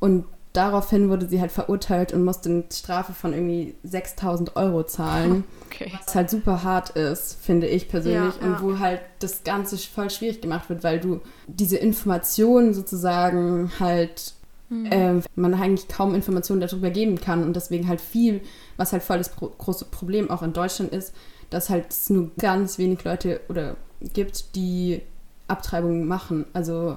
Und 0.00 0.24
daraufhin 0.54 1.08
wurde 1.08 1.28
sie 1.28 1.40
halt 1.40 1.52
verurteilt 1.52 2.12
und 2.12 2.24
musste 2.24 2.48
eine 2.48 2.64
Strafe 2.72 3.12
von 3.12 3.32
irgendwie 3.32 3.76
6000 3.84 4.56
Euro 4.56 4.82
zahlen. 4.82 5.44
Okay. 5.70 5.92
Was 6.04 6.14
halt 6.16 6.30
super 6.30 6.62
hart 6.64 6.90
ist, 6.96 7.34
finde 7.40 7.68
ich 7.68 7.88
persönlich. 7.90 8.34
Ja, 8.40 8.46
und 8.46 8.52
ja. 8.54 8.62
wo 8.62 8.78
halt 8.80 9.00
das 9.20 9.44
Ganze 9.44 9.76
voll 9.76 10.08
schwierig 10.10 10.40
gemacht 10.40 10.68
wird, 10.70 10.82
weil 10.82 10.98
du 10.98 11.20
diese 11.46 11.76
Informationen 11.76 12.72
sozusagen 12.74 13.70
halt, 13.78 14.32
Mhm. 14.70 14.86
äh, 14.86 15.20
man 15.34 15.54
eigentlich 15.54 15.88
kaum 15.88 16.14
Informationen 16.14 16.60
darüber 16.60 16.90
geben 16.90 17.20
kann. 17.20 17.42
Und 17.42 17.56
deswegen 17.56 17.88
halt 17.88 18.00
viel, 18.00 18.40
was 18.76 18.92
halt 18.92 19.02
voll 19.02 19.18
das 19.18 19.30
pro 19.30 19.48
große 19.48 19.86
Problem 19.86 20.30
auch 20.30 20.42
in 20.42 20.52
Deutschland 20.52 20.92
ist, 20.92 21.14
dass 21.50 21.70
halt 21.70 21.86
es 21.90 22.10
nur 22.10 22.30
ganz 22.38 22.78
wenig 22.78 23.02
Leute 23.04 23.40
oder 23.48 23.76
gibt, 24.00 24.54
die 24.54 25.00
Abtreibungen 25.46 26.06
machen. 26.06 26.44
Also 26.52 26.96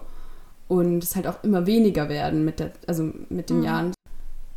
und 0.67 1.03
es 1.03 1.15
halt 1.17 1.27
auch 1.27 1.43
immer 1.43 1.65
weniger 1.65 2.07
werden 2.07 2.45
mit, 2.45 2.59
der, 2.59 2.71
also 2.87 3.11
mit 3.29 3.49
den 3.49 3.59
Mhm. 3.59 3.63
Jahren. 3.63 3.93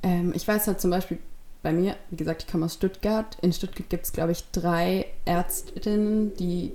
Ähm, 0.04 0.32
ich 0.34 0.46
weiß 0.46 0.66
halt 0.68 0.80
zum 0.80 0.90
Beispiel 0.90 1.18
bei 1.62 1.72
mir, 1.72 1.96
wie 2.10 2.16
gesagt, 2.16 2.44
ich 2.44 2.50
komme 2.50 2.66
aus 2.66 2.74
Stuttgart. 2.74 3.36
In 3.42 3.52
Stuttgart 3.52 3.88
gibt 3.88 4.04
es, 4.04 4.12
glaube 4.12 4.32
ich, 4.32 4.44
drei 4.52 5.06
Ärztinnen, 5.24 6.34
die 6.36 6.72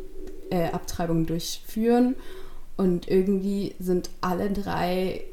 äh, 0.49 0.71
Abtreibungen 0.71 1.25
durchführen. 1.25 2.15
Und 2.75 3.07
irgendwie 3.07 3.75
sind 3.79 4.09
alle 4.21 4.49
drei 4.49 5.23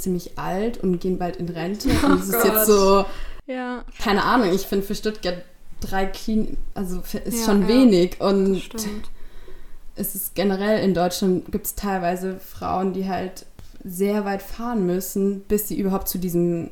ziemlich 0.00 0.38
alt 0.38 0.78
und 0.78 1.00
gehen 1.00 1.18
bald 1.18 1.36
in 1.36 1.48
Rente. 1.48 1.88
Und 2.04 2.20
es 2.20 2.28
ist 2.28 2.44
jetzt 2.44 2.66
so, 2.66 3.04
Ja, 3.46 3.84
keine 4.02 4.24
Ahnung, 4.24 4.52
ich 4.52 4.62
finde 4.62 4.86
für 4.86 4.94
Stuttgart 4.94 5.42
drei 5.80 6.06
Kliniken, 6.06 6.56
also 6.74 7.02
ist 7.24 7.40
Ja, 7.40 7.44
schon 7.44 7.62
ja. 7.62 7.68
wenig. 7.68 8.20
Und 8.20 8.62
es 9.94 10.14
ist 10.14 10.34
generell 10.34 10.82
in 10.84 10.94
Deutschland 10.94 11.50
gibt 11.50 11.66
es 11.66 11.74
teilweise 11.74 12.38
Frauen, 12.38 12.92
die 12.92 13.08
halt 13.08 13.46
sehr 13.84 14.24
weit 14.24 14.42
fahren 14.42 14.84
müssen, 14.86 15.40
bis 15.42 15.68
sie 15.68 15.78
überhaupt 15.78 16.08
zu 16.08 16.18
diesem, 16.18 16.70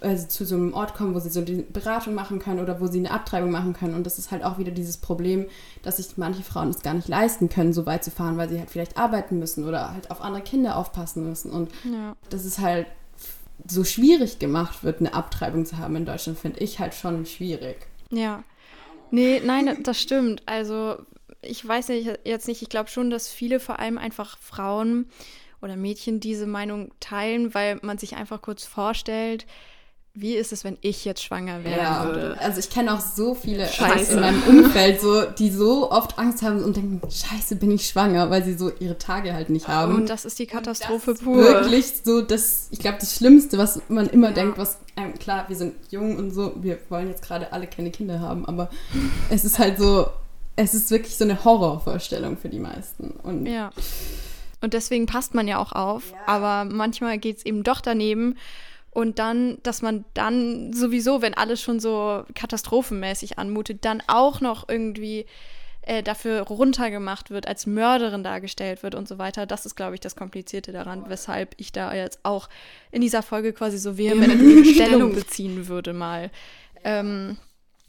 also 0.00 0.26
zu 0.26 0.44
so 0.44 0.54
einem 0.54 0.72
Ort 0.72 0.94
kommen, 0.94 1.14
wo 1.14 1.18
sie 1.18 1.28
so 1.30 1.42
die 1.42 1.62
Beratung 1.62 2.14
machen 2.14 2.38
können 2.38 2.60
oder 2.60 2.80
wo 2.80 2.86
sie 2.86 2.98
eine 2.98 3.10
Abtreibung 3.10 3.50
machen 3.50 3.74
können. 3.74 3.94
Und 3.94 4.04
das 4.06 4.18
ist 4.18 4.30
halt 4.30 4.42
auch 4.44 4.58
wieder 4.58 4.70
dieses 4.70 4.96
Problem, 4.96 5.46
dass 5.82 5.98
sich 5.98 6.16
manche 6.16 6.42
Frauen 6.42 6.70
es 6.70 6.80
gar 6.82 6.94
nicht 6.94 7.08
leisten 7.08 7.48
können, 7.48 7.72
so 7.72 7.84
weit 7.86 8.02
zu 8.04 8.10
fahren, 8.10 8.36
weil 8.38 8.48
sie 8.48 8.58
halt 8.58 8.70
vielleicht 8.70 8.96
arbeiten 8.96 9.38
müssen 9.38 9.64
oder 9.64 9.92
halt 9.92 10.10
auf 10.10 10.20
andere 10.22 10.42
Kinder 10.42 10.76
aufpassen 10.76 11.28
müssen. 11.28 11.50
Und 11.50 11.70
Ja. 11.84 12.16
dass 12.30 12.44
es 12.44 12.58
halt 12.58 12.86
so 13.68 13.84
schwierig 13.84 14.38
gemacht 14.38 14.82
wird, 14.84 15.00
eine 15.00 15.14
Abtreibung 15.14 15.64
zu 15.66 15.78
haben 15.78 15.96
in 15.96 16.06
Deutschland, 16.06 16.38
finde 16.38 16.60
ich 16.60 16.78
halt 16.78 16.94
schon 16.94 17.24
schwierig. 17.26 17.76
Ja. 18.10 18.42
Nee, 19.10 19.40
nein, 19.44 19.82
das 19.82 20.00
stimmt. 20.00 20.42
Also, 20.46 20.96
ich 21.40 21.66
weiß 21.66 21.88
nicht, 21.88 22.18
jetzt 22.24 22.48
nicht, 22.48 22.62
ich 22.62 22.68
glaube 22.68 22.90
schon, 22.90 23.10
dass 23.10 23.28
viele, 23.28 23.60
vor 23.60 23.78
allem 23.78 23.98
einfach 23.98 24.38
Frauen 24.38 25.06
oder 25.64 25.76
Mädchen, 25.76 26.20
diese 26.20 26.46
Meinung 26.46 26.92
teilen, 27.00 27.54
weil 27.54 27.78
man 27.82 27.96
sich 27.98 28.14
einfach 28.16 28.42
kurz 28.42 28.64
vorstellt, 28.64 29.46
wie 30.16 30.34
ist 30.36 30.52
es, 30.52 30.62
wenn 30.62 30.78
ich 30.80 31.04
jetzt 31.04 31.24
schwanger 31.24 31.64
werden 31.64 32.06
würde? 32.06 32.36
also 32.38 32.60
ich 32.60 32.70
kenne 32.70 32.94
auch 32.94 33.00
so 33.00 33.34
viele 33.34 33.66
Scheiße. 33.66 34.12
in 34.12 34.20
meinem 34.20 34.42
Umfeld, 34.44 35.00
so, 35.00 35.22
die 35.24 35.50
so 35.50 35.90
oft 35.90 36.18
Angst 36.20 36.42
haben 36.42 36.62
und 36.62 36.76
denken, 36.76 37.00
scheiße, 37.10 37.56
bin 37.56 37.72
ich 37.72 37.88
schwanger, 37.88 38.30
weil 38.30 38.44
sie 38.44 38.54
so 38.54 38.70
ihre 38.78 38.96
Tage 38.96 39.34
halt 39.34 39.50
nicht 39.50 39.66
haben. 39.66 39.96
Und 39.96 40.10
das 40.10 40.24
ist 40.24 40.38
die 40.38 40.46
Katastrophe 40.46 41.12
das 41.12 41.20
ist 41.20 41.24
pur. 41.24 41.36
Wirklich 41.38 41.94
so, 42.04 42.22
das, 42.22 42.68
ich 42.70 42.78
glaube, 42.78 42.98
das 43.00 43.16
Schlimmste, 43.16 43.58
was 43.58 43.80
man 43.88 44.06
immer 44.06 44.30
denkt, 44.30 44.56
was, 44.56 44.78
ähm, 44.96 45.14
klar, 45.14 45.46
wir 45.48 45.56
sind 45.56 45.74
jung 45.90 46.16
und 46.16 46.30
so, 46.30 46.52
wir 46.62 46.78
wollen 46.90 47.08
jetzt 47.08 47.22
gerade 47.22 47.52
alle 47.52 47.66
keine 47.66 47.90
Kinder 47.90 48.20
haben, 48.20 48.46
aber 48.46 48.70
es 49.30 49.44
ist 49.44 49.58
halt 49.58 49.78
so, 49.78 50.06
es 50.54 50.74
ist 50.74 50.92
wirklich 50.92 51.16
so 51.16 51.24
eine 51.24 51.44
Horrorvorstellung 51.44 52.36
für 52.36 52.48
die 52.48 52.60
meisten. 52.60 53.10
Und 53.22 53.46
Ja. 53.46 53.72
Und 54.64 54.72
deswegen 54.72 55.04
passt 55.04 55.34
man 55.34 55.46
ja 55.46 55.58
auch 55.58 55.72
auf, 55.72 56.14
aber 56.24 56.64
manchmal 56.64 57.18
geht 57.18 57.36
es 57.36 57.46
eben 57.46 57.64
doch 57.64 57.82
daneben. 57.82 58.38
Und 58.90 59.18
dann, 59.18 59.58
dass 59.62 59.82
man 59.82 60.06
dann 60.14 60.72
sowieso, 60.72 61.20
wenn 61.20 61.34
alles 61.34 61.60
schon 61.60 61.80
so 61.80 62.24
katastrophenmäßig 62.34 63.38
anmutet, 63.38 63.84
dann 63.84 64.02
auch 64.06 64.40
noch 64.40 64.66
irgendwie 64.66 65.26
äh, 65.82 66.02
dafür 66.02 66.40
runtergemacht 66.40 67.28
wird, 67.28 67.46
als 67.46 67.66
Mörderin 67.66 68.24
dargestellt 68.24 68.82
wird 68.82 68.94
und 68.94 69.06
so 69.06 69.18
weiter. 69.18 69.44
Das 69.44 69.66
ist, 69.66 69.74
glaube 69.74 69.96
ich, 69.96 70.00
das 70.00 70.16
Komplizierte 70.16 70.72
daran, 70.72 71.04
weshalb 71.08 71.54
ich 71.58 71.70
da 71.70 71.92
jetzt 71.94 72.20
auch 72.22 72.48
in 72.90 73.02
dieser 73.02 73.22
Folge 73.22 73.52
quasi 73.52 73.76
so 73.76 73.98
vehement 73.98 74.66
Stellung 74.74 75.14
beziehen 75.14 75.68
würde 75.68 75.92
mal. 75.92 76.30
Ähm, 76.84 77.36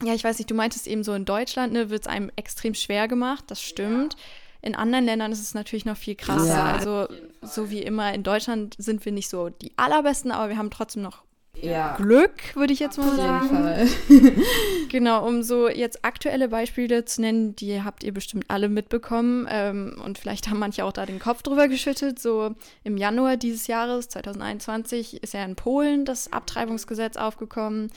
ja, 0.04 0.14
ich 0.14 0.26
weiß 0.26 0.40
nicht, 0.40 0.52
du 0.52 0.56
meintest 0.56 0.88
eben 0.88 1.06
so 1.06 1.14
in 1.14 1.24
Deutschland, 1.24 1.72
ne, 1.72 1.90
wird 1.90 2.02
es 2.02 2.08
einem 2.08 2.32
extrem 2.36 2.74
schwer 2.74 3.08
gemacht, 3.08 3.46
das 3.48 3.62
stimmt. 3.62 4.18
In 4.66 4.76
anderen 4.76 5.06
Ländern 5.06 5.32
ist 5.32 5.42
es 5.42 5.54
natürlich 5.54 5.86
noch 5.86 5.96
viel 5.96 6.16
krasser. 6.16 6.48
Ja, 6.48 6.66
also, 6.66 7.08
so 7.44 7.70
wie 7.70 7.84
immer, 7.84 8.14
in 8.14 8.24
Deutschland 8.24 8.76
sind 8.80 9.06
wir 9.06 9.12
nicht 9.12 9.30
so 9.30 9.50
die 9.50 9.72
allerbesten, 9.78 10.32
aber 10.32 10.50
wir 10.50 10.58
haben 10.58 10.72
trotzdem 10.72 11.04
noch 11.04 11.24
ja, 11.62 11.96
Glück, 11.96 12.56
würde 12.56 12.74
ich 12.74 12.80
jetzt 12.80 12.98
mal 12.98 13.08
auf 13.08 13.18
jeden 13.18 13.28
sagen. 13.28 13.50
Fall. 13.50 13.88
Genau, 14.90 15.26
um 15.28 15.44
so 15.44 15.70
jetzt 15.70 16.04
aktuelle 16.04 16.50
Beispiele 16.50 17.06
zu 17.06 17.22
nennen, 17.22 17.56
die 17.56 17.84
habt 17.84 18.04
ihr 18.04 18.14
bestimmt 18.14 18.46
alle 18.48 18.68
mitbekommen 18.68 19.48
ähm, 19.50 20.02
und 20.04 20.18
vielleicht 20.18 20.50
haben 20.50 20.60
manche 20.60 20.84
auch 20.84 20.94
da 20.94 21.06
den 21.06 21.20
Kopf 21.20 21.44
drüber 21.44 21.68
geschüttet. 21.68 22.20
So 22.20 22.56
im 22.84 22.98
Januar 22.98 23.38
dieses 23.38 23.68
Jahres, 23.68 24.10
2021, 24.10 25.22
ist 25.22 25.34
ja 25.34 25.46
in 25.46 25.56
Polen 25.56 26.06
das 26.06 26.34
Abtreibungsgesetz 26.34 27.18
aufgekommen. 27.18 27.92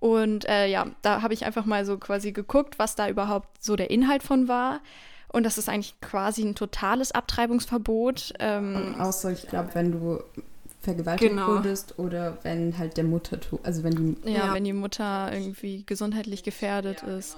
Und 0.00 0.48
äh, 0.48 0.66
ja, 0.66 0.86
da 1.02 1.22
habe 1.22 1.34
ich 1.34 1.44
einfach 1.44 1.64
mal 1.64 1.84
so 1.84 1.98
quasi 1.98 2.32
geguckt, 2.32 2.78
was 2.78 2.94
da 2.94 3.08
überhaupt 3.08 3.62
so 3.62 3.76
der 3.76 3.90
Inhalt 3.90 4.22
von 4.22 4.48
war. 4.48 4.80
Und 5.30 5.44
das 5.44 5.58
ist 5.58 5.68
eigentlich 5.68 6.00
quasi 6.00 6.42
ein 6.42 6.54
totales 6.54 7.12
Abtreibungsverbot. 7.12 8.32
Ähm, 8.38 8.96
Außer, 8.98 9.30
ich 9.30 9.46
glaube, 9.48 9.70
wenn 9.74 9.92
du 9.92 10.22
vergewaltigt 10.80 11.30
Genau. 11.30 11.48
wurdest 11.48 11.98
oder 11.98 12.38
wenn 12.44 12.78
halt 12.78 12.96
der 12.96 13.04
Mutter, 13.04 13.38
also 13.62 13.82
wenn 13.82 14.16
die 14.24 14.30
Ja, 14.32 14.54
wenn 14.54 14.64
die 14.64 14.72
Mutter 14.72 15.30
irgendwie 15.32 15.84
gesundheitlich 15.84 16.42
gefährdet 16.42 17.02
ist. 17.02 17.36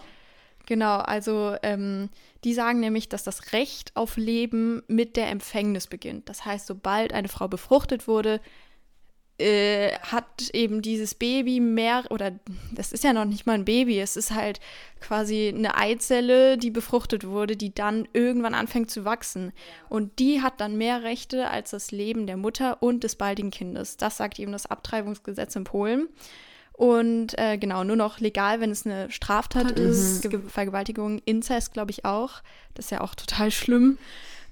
Genau, 0.66 0.98
also 0.98 1.56
ähm, 1.62 2.10
die 2.44 2.54
sagen 2.54 2.78
nämlich, 2.80 3.08
dass 3.08 3.24
das 3.24 3.52
Recht 3.52 3.96
auf 3.96 4.16
Leben 4.16 4.82
mit 4.86 5.16
der 5.16 5.28
Empfängnis 5.30 5.88
beginnt. 5.88 6.28
Das 6.28 6.44
heißt, 6.44 6.66
sobald 6.66 7.12
eine 7.12 7.28
Frau 7.28 7.48
befruchtet 7.48 8.06
wurde, 8.06 8.40
äh, 9.40 9.92
hat 9.98 10.50
eben 10.52 10.82
dieses 10.82 11.14
Baby 11.14 11.60
mehr, 11.60 12.04
oder 12.10 12.32
das 12.72 12.92
ist 12.92 13.04
ja 13.04 13.12
noch 13.12 13.24
nicht 13.24 13.46
mal 13.46 13.54
ein 13.54 13.64
Baby, 13.64 14.00
es 14.00 14.16
ist 14.16 14.34
halt 14.34 14.60
quasi 15.00 15.52
eine 15.54 15.76
Eizelle, 15.76 16.58
die 16.58 16.70
befruchtet 16.70 17.26
wurde, 17.26 17.56
die 17.56 17.74
dann 17.74 18.06
irgendwann 18.12 18.54
anfängt 18.54 18.90
zu 18.90 19.04
wachsen. 19.04 19.52
Und 19.88 20.18
die 20.18 20.42
hat 20.42 20.60
dann 20.60 20.76
mehr 20.76 21.02
Rechte 21.02 21.48
als 21.48 21.70
das 21.70 21.90
Leben 21.90 22.26
der 22.26 22.36
Mutter 22.36 22.82
und 22.82 23.02
des 23.02 23.16
baldigen 23.16 23.50
Kindes. 23.50 23.96
Das 23.96 24.18
sagt 24.18 24.38
eben 24.38 24.52
das 24.52 24.66
Abtreibungsgesetz 24.66 25.56
in 25.56 25.64
Polen. 25.64 26.08
Und 26.72 27.38
äh, 27.38 27.58
genau, 27.58 27.84
nur 27.84 27.96
noch 27.96 28.20
legal, 28.20 28.60
wenn 28.60 28.70
es 28.70 28.86
eine 28.86 29.10
Straftat 29.10 29.72
ist. 29.72 30.30
Ge 30.30 30.40
Vergewaltigung, 30.46 31.20
Inzest, 31.26 31.74
glaube 31.74 31.90
ich 31.90 32.04
auch. 32.04 32.42
Das 32.74 32.86
ist 32.86 32.90
ja 32.90 33.02
auch 33.02 33.14
total 33.14 33.50
schlimm. 33.50 33.98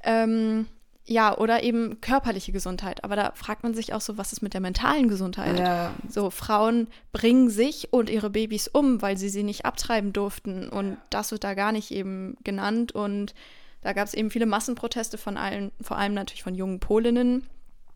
Ähm, 0.03 0.67
ja, 1.09 1.37
oder 1.37 1.63
eben 1.63 2.01
körperliche 2.03 2.53
Gesundheit. 2.53 3.03
Aber 3.03 3.17
da 3.17 3.33
fragt 3.35 3.63
man 3.63 3.73
sich 3.75 3.95
auch 3.95 4.01
so, 4.03 4.19
was 4.19 4.33
ist 4.33 4.43
mit 4.43 4.53
der 4.53 4.61
mentalen 4.61 5.09
Gesundheit? 5.09 5.59
ja, 5.59 5.95
So, 6.09 6.29
Frauen 6.31 6.87
bringen 7.13 7.49
sich 7.49 7.93
und 7.93 8.11
ihre 8.11 8.29
Babys 8.31 8.69
um, 8.69 9.01
weil 9.01 9.17
sie 9.17 9.31
sie 9.31 9.43
nicht 9.43 9.65
abtreiben 9.65 10.13
durften. 10.13 10.69
Und 10.69 10.99
das 11.11 11.33
wird 11.33 11.45
da 11.45 11.55
gar 11.55 11.73
nicht 11.73 11.91
eben 11.91 12.37
genannt. 12.45 12.93
Und 12.93 13.35
da 13.81 13.95
gab 13.95 14.07
es 14.07 14.15
eben 14.15 14.31
viele 14.31 14.47
Massenproteste 14.47 15.17
von 15.17 15.37
allen, 15.39 15.73
vor 15.81 15.97
allem 15.97 16.13
natürlich 16.13 16.43
von 16.43 16.55
jungen 16.55 16.79
Polinnen, 16.79 17.47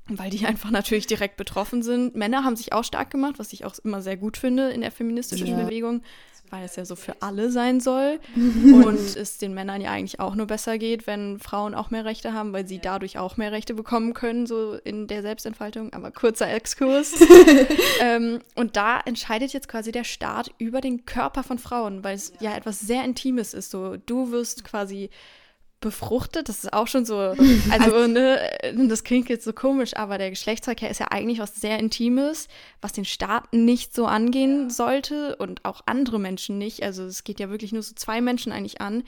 weil 0.08 0.30
die 0.30 0.46
einfach 0.46 0.70
natürlich 0.70 1.06
direkt 1.06 1.36
betroffen 1.36 1.82
sind. 1.82 2.16
Männer 2.16 2.44
haben 2.44 2.56
sich 2.56 2.72
auch 2.72 2.84
stark 2.84 3.10
gemacht, 3.10 3.34
was 3.38 3.52
ich 3.52 3.66
auch 3.66 3.74
immer 3.84 4.00
sehr 4.00 4.16
gut 4.16 4.38
finde 4.38 4.70
in 4.70 4.80
der 4.80 4.90
feministischen 4.90 5.48
Ja. 5.48 5.62
Bewegung, 5.62 6.02
weil 6.52 6.64
es 6.66 6.76
ja 6.76 6.84
so 6.84 6.96
für 6.96 7.16
alle 7.20 7.50
sein 7.50 7.80
soll. 7.80 8.20
und 8.36 9.16
es 9.16 9.38
den 9.38 9.54
Männern 9.54 9.80
ja 9.80 9.90
eigentlich 9.90 10.20
auch 10.20 10.34
nur 10.34 10.46
besser 10.46 10.78
geht, 10.78 11.06
wenn 11.06 11.38
Frauen 11.38 11.74
auch 11.74 11.90
mehr 11.90 12.04
Rechte 12.04 12.34
haben, 12.34 12.52
weil 12.52 12.68
sie 12.68 12.78
dadurch 12.78 13.18
auch 13.18 13.38
mehr 13.38 13.52
Rechte 13.52 13.74
bekommen 13.74 14.12
können, 14.12 14.46
so 14.46 14.74
in 14.84 15.06
der 15.06 15.22
Selbstentfaltung. 15.22 15.92
Aber 15.94 16.10
kurzer 16.10 16.52
Exkurs. 16.52 17.14
ähm, 18.00 18.40
und 18.54 18.76
da 18.76 19.00
entscheidet 19.00 19.52
jetzt 19.52 19.68
quasi 19.68 19.90
der 19.92 20.04
Staat 20.04 20.52
über 20.58 20.80
den 20.80 21.06
Körper 21.06 21.42
von 21.42 21.58
Frauen, 21.58 22.04
weil 22.04 22.14
es 22.14 22.32
ja 22.40 22.54
etwas 22.54 22.80
sehr 22.80 23.02
Intimes 23.04 23.54
ist. 23.54 23.70
So, 23.70 23.96
du 23.96 24.30
wirst 24.30 24.64
quasi 24.64 25.08
befruchtet, 25.82 26.48
das 26.48 26.64
ist 26.64 26.72
auch 26.72 26.86
schon 26.86 27.04
so, 27.04 27.16
also 27.70 28.06
ne, 28.06 28.38
das 28.88 29.04
klingt 29.04 29.28
jetzt 29.28 29.44
so 29.44 29.52
komisch, 29.52 29.94
aber 29.96 30.16
der 30.16 30.30
Geschlechtsverkehr 30.30 30.88
ist 30.90 31.00
ja 31.00 31.08
eigentlich 31.10 31.38
was 31.38 31.54
sehr 31.56 31.78
Intimes, 31.78 32.48
was 32.80 32.92
den 32.92 33.04
Staat 33.04 33.52
nicht 33.52 33.94
so 33.94 34.06
angehen 34.06 34.70
sollte 34.70 35.36
und 35.36 35.64
auch 35.66 35.82
andere 35.84 36.18
Menschen 36.18 36.56
nicht. 36.56 36.82
Also 36.82 37.04
es 37.04 37.24
geht 37.24 37.38
ja 37.40 37.50
wirklich 37.50 37.72
nur 37.72 37.82
so 37.82 37.94
zwei 37.94 38.20
Menschen 38.22 38.50
eigentlich 38.52 38.80
an. 38.80 39.02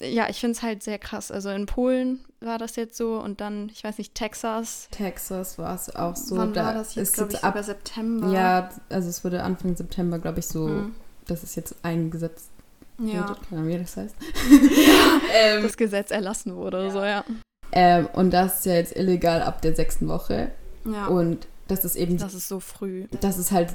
Ja, 0.00 0.28
ich 0.28 0.40
finde 0.40 0.56
es 0.56 0.62
halt 0.62 0.82
sehr 0.82 0.98
krass. 0.98 1.30
Also 1.30 1.50
in 1.50 1.66
Polen 1.66 2.24
war 2.40 2.58
das 2.58 2.76
jetzt 2.76 2.96
so 2.96 3.20
und 3.20 3.40
dann, 3.40 3.68
ich 3.72 3.84
weiß 3.84 3.98
nicht, 3.98 4.14
Texas. 4.14 4.88
Texas 4.90 5.58
war 5.58 5.74
es 5.74 5.94
auch 5.94 6.16
so. 6.16 6.36
Wann 6.36 6.52
da 6.52 6.66
war 6.66 6.74
das 6.74 6.94
jetzt, 6.96 7.14
glaube 7.14 7.32
ich, 7.32 7.44
ab, 7.44 7.56
September? 7.62 8.30
Ja, 8.32 8.70
also 8.88 9.08
es 9.08 9.22
wurde 9.24 9.42
Anfang 9.42 9.76
September, 9.76 10.18
glaube 10.18 10.40
ich, 10.40 10.46
so, 10.46 10.66
Mhm. 10.66 10.94
das 11.26 11.42
ist 11.42 11.54
jetzt 11.56 11.74
eingesetzt. 11.82 12.50
Ja. 12.98 13.36
Keine 13.50 13.66
wie 13.66 13.78
das 13.78 13.96
heißt. 13.96 14.14
ähm, 15.34 15.62
das 15.62 15.76
Gesetz 15.76 16.10
erlassen 16.10 16.54
wurde, 16.56 16.90
so 16.90 17.02
ja. 17.02 17.24
ähm, 17.72 18.08
und 18.14 18.30
das 18.32 18.58
ist 18.60 18.66
ja 18.66 18.74
jetzt 18.74 18.96
illegal 18.96 19.42
ab 19.42 19.62
der 19.62 19.74
sechsten 19.74 20.08
Woche. 20.08 20.50
Ja, 20.84 21.06
Und 21.06 21.46
das 21.68 21.84
ist 21.84 21.96
eben, 21.96 22.16
das 22.16 22.34
ist 22.34 22.46
so 22.48 22.60
früh. 22.60 23.06
das 23.20 23.38
ist 23.38 23.50
halt, 23.50 23.74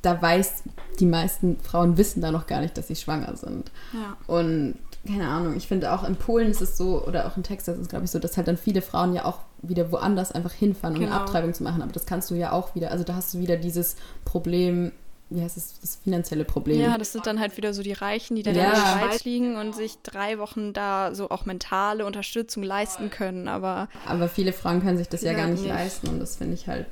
da 0.00 0.20
weiß, 0.20 0.62
die 0.98 1.06
meisten 1.06 1.58
Frauen 1.60 1.96
wissen 1.98 2.22
da 2.22 2.30
noch 2.30 2.46
gar 2.46 2.60
nicht, 2.60 2.76
dass 2.78 2.88
sie 2.88 2.96
schwanger 2.96 3.36
sind. 3.36 3.70
Ja. 3.92 4.16
Und 4.26 4.78
keine 5.06 5.28
Ahnung, 5.28 5.56
ich 5.56 5.66
finde 5.68 5.92
auch 5.92 6.04
in 6.04 6.16
Polen 6.16 6.48
ist 6.50 6.62
es 6.62 6.76
so, 6.76 7.04
oder 7.04 7.26
auch 7.26 7.36
in 7.36 7.42
Texas 7.42 7.74
ist 7.76 7.82
es, 7.82 7.88
glaube 7.88 8.04
ich, 8.04 8.10
so, 8.10 8.18
dass 8.18 8.36
halt 8.36 8.48
dann 8.48 8.56
viele 8.56 8.82
Frauen 8.82 9.12
ja 9.14 9.24
auch 9.24 9.40
wieder 9.60 9.92
woanders 9.92 10.32
einfach 10.32 10.52
hinfahren, 10.52 10.96
um 10.96 11.02
eine 11.02 11.10
Genau. 11.10 11.22
Abtreibung 11.22 11.52
zu 11.54 11.64
machen. 11.64 11.82
Aber 11.82 11.92
das 11.92 12.06
kannst 12.06 12.30
du 12.30 12.34
ja 12.34 12.52
auch 12.52 12.74
wieder, 12.74 12.90
also 12.92 13.04
da 13.04 13.14
hast 13.14 13.34
du 13.34 13.38
wieder 13.40 13.56
dieses 13.56 13.96
Problem 14.24 14.92
wie 15.34 15.42
heißt 15.42 15.56
es, 15.56 15.80
das 15.80 15.96
finanzielle 15.96 16.44
Problem. 16.44 16.80
Ja, 16.80 16.98
das 16.98 17.12
sind 17.12 17.26
dann 17.26 17.40
halt 17.40 17.56
wieder 17.56 17.74
so 17.74 17.82
die 17.82 17.92
Reichen, 17.92 18.36
die 18.36 18.42
dann 18.42 18.54
ja. 18.54 18.64
in 18.64 18.70
der 18.70 18.76
Schweiz 18.76 19.24
liegen 19.24 19.56
und 19.56 19.74
sich 19.74 19.98
drei 20.02 20.38
Wochen 20.38 20.72
da 20.72 21.14
so 21.14 21.30
auch 21.30 21.44
mentale 21.44 22.04
Unterstützung 22.06 22.62
leisten 22.62 23.10
können. 23.10 23.48
Aber, 23.48 23.88
aber 24.06 24.28
viele 24.28 24.52
Frauen 24.52 24.82
können 24.82 24.98
sich 24.98 25.08
das 25.08 25.22
ja, 25.22 25.32
ja 25.32 25.38
gar 25.38 25.46
nicht, 25.46 25.62
nicht 25.62 25.68
leisten 25.68 26.08
und 26.08 26.20
das 26.20 26.36
finde 26.36 26.54
ich 26.54 26.66
halt 26.66 26.86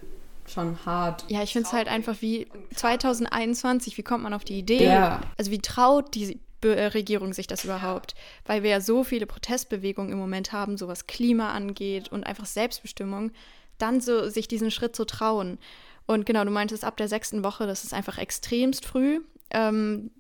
schon 0.46 0.84
hart. 0.84 1.24
Ja, 1.28 1.42
ich 1.42 1.52
finde 1.52 1.68
es 1.68 1.72
halt 1.72 1.88
einfach 1.88 2.16
wie 2.20 2.48
2021, 2.74 3.96
wie 3.96 4.02
kommt 4.02 4.22
man 4.22 4.34
auf 4.34 4.44
die 4.44 4.58
Idee? 4.58 4.84
Ja. 4.84 5.20
Also 5.38 5.50
wie 5.50 5.58
traut 5.58 6.14
die 6.14 6.40
äh, 6.62 6.86
Regierung 6.86 7.32
sich 7.32 7.46
das 7.46 7.64
überhaupt? 7.64 8.14
Weil 8.46 8.62
wir 8.62 8.70
ja 8.70 8.80
so 8.80 9.04
viele 9.04 9.26
Protestbewegungen 9.26 10.12
im 10.12 10.18
Moment 10.18 10.52
haben, 10.52 10.76
so 10.76 10.88
was 10.88 11.06
Klima 11.06 11.52
angeht 11.52 12.10
und 12.10 12.24
einfach 12.24 12.46
Selbstbestimmung, 12.46 13.30
dann 13.78 14.00
so 14.00 14.28
sich 14.28 14.48
diesen 14.48 14.70
Schritt 14.70 14.94
zu 14.94 15.04
trauen. 15.04 15.58
Und 16.10 16.26
genau, 16.26 16.42
du 16.44 16.50
meintest 16.50 16.84
ab 16.84 16.96
der 16.96 17.06
sechsten 17.06 17.44
Woche, 17.44 17.68
das 17.68 17.84
ist 17.84 17.94
einfach 17.94 18.18
extremst 18.18 18.84
früh. 18.84 19.20
Ähm, 19.52 20.10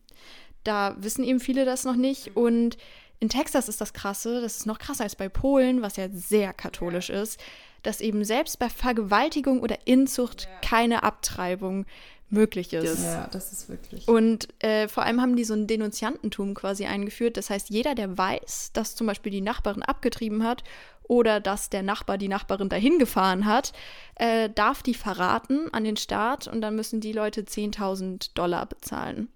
da 0.62 0.94
wissen 1.00 1.24
eben 1.24 1.40
viele 1.40 1.64
das 1.64 1.84
noch 1.84 1.96
nicht. 1.96 2.36
Und 2.36 2.76
in 3.18 3.28
Texas 3.28 3.68
ist 3.68 3.80
das 3.80 3.92
krasse, 3.92 4.40
das 4.40 4.58
ist 4.58 4.66
noch 4.66 4.78
krasser 4.78 5.02
als 5.02 5.16
bei 5.16 5.28
Polen, 5.28 5.82
was 5.82 5.96
ja 5.96 6.08
sehr 6.08 6.52
katholisch 6.52 7.10
ist, 7.10 7.40
dass 7.82 8.00
eben 8.00 8.22
selbst 8.22 8.60
bei 8.60 8.68
Vergewaltigung 8.68 9.62
oder 9.62 9.78
Inzucht 9.84 10.46
keine 10.62 11.02
Abtreibung 11.02 11.86
möglich 12.30 12.72
ist. 12.72 13.02
Ja, 13.02 13.28
das 13.30 13.52
ist 13.52 13.68
wirklich. 13.68 14.06
Und 14.08 14.48
äh, 14.62 14.88
vor 14.88 15.02
allem 15.04 15.20
haben 15.20 15.36
die 15.36 15.44
so 15.44 15.54
ein 15.54 15.66
Denunziantentum 15.66 16.54
quasi 16.54 16.86
eingeführt. 16.86 17.36
Das 17.36 17.50
heißt, 17.50 17.70
jeder, 17.70 17.94
der 17.94 18.16
weiß, 18.16 18.70
dass 18.72 18.94
zum 18.94 19.06
Beispiel 19.06 19.32
die 19.32 19.40
Nachbarin 19.40 19.82
abgetrieben 19.82 20.44
hat 20.44 20.64
oder 21.02 21.40
dass 21.40 21.70
der 21.70 21.82
Nachbar 21.82 22.18
die 22.18 22.28
Nachbarin 22.28 22.68
dahin 22.68 22.98
gefahren 22.98 23.44
hat, 23.44 23.72
äh, 24.14 24.48
darf 24.48 24.82
die 24.82 24.94
verraten 24.94 25.72
an 25.72 25.84
den 25.84 25.96
Staat 25.96 26.46
und 26.46 26.60
dann 26.60 26.76
müssen 26.76 27.00
die 27.00 27.12
Leute 27.12 27.42
10.000 27.42 28.30
Dollar 28.34 28.66
bezahlen. 28.66 29.28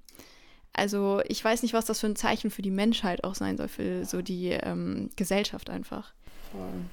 Also 0.72 1.20
ich 1.26 1.44
weiß 1.44 1.62
nicht, 1.62 1.74
was 1.74 1.84
das 1.84 2.00
für 2.00 2.06
ein 2.06 2.16
Zeichen 2.16 2.50
für 2.50 2.62
die 2.62 2.70
Menschheit 2.70 3.24
auch 3.24 3.34
sein 3.34 3.56
soll, 3.56 3.68
für 3.68 4.04
so 4.04 4.22
die 4.22 4.50
ähm, 4.50 5.10
Gesellschaft 5.16 5.70
einfach. 5.70 6.12
Voll. 6.52 6.84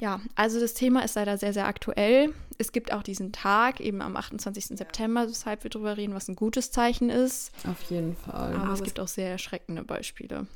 Ja, 0.00 0.20
also 0.34 0.58
das 0.58 0.74
Thema 0.74 1.04
ist 1.04 1.14
leider 1.14 1.36
sehr, 1.36 1.52
sehr 1.52 1.66
aktuell. 1.66 2.32
Es 2.58 2.72
gibt 2.72 2.92
auch 2.92 3.02
diesen 3.02 3.32
Tag, 3.32 3.80
eben 3.80 4.02
am 4.02 4.16
28. 4.16 4.78
September, 4.78 5.28
weshalb 5.28 5.62
wir 5.62 5.70
darüber 5.70 5.96
reden, 5.96 6.14
was 6.14 6.28
ein 6.28 6.36
gutes 6.36 6.70
Zeichen 6.70 7.10
ist. 7.10 7.52
Auf 7.68 7.82
jeden 7.90 8.16
Fall. 8.16 8.54
Aber, 8.54 8.64
Aber 8.64 8.72
es 8.72 8.82
gibt 8.82 8.98
auch 8.98 9.08
sehr 9.08 9.30
erschreckende 9.30 9.84
Beispiele. 9.84 10.46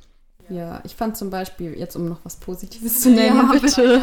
Ja, 0.49 0.81
ich 0.83 0.95
fand 0.95 1.17
zum 1.17 1.29
Beispiel, 1.29 1.77
jetzt 1.77 1.95
um 1.95 2.07
noch 2.07 2.19
was 2.23 2.37
Positives 2.37 3.01
zu 3.01 3.11
nennen, 3.11 3.49
ja, 3.51 3.59
bitte. 3.59 4.01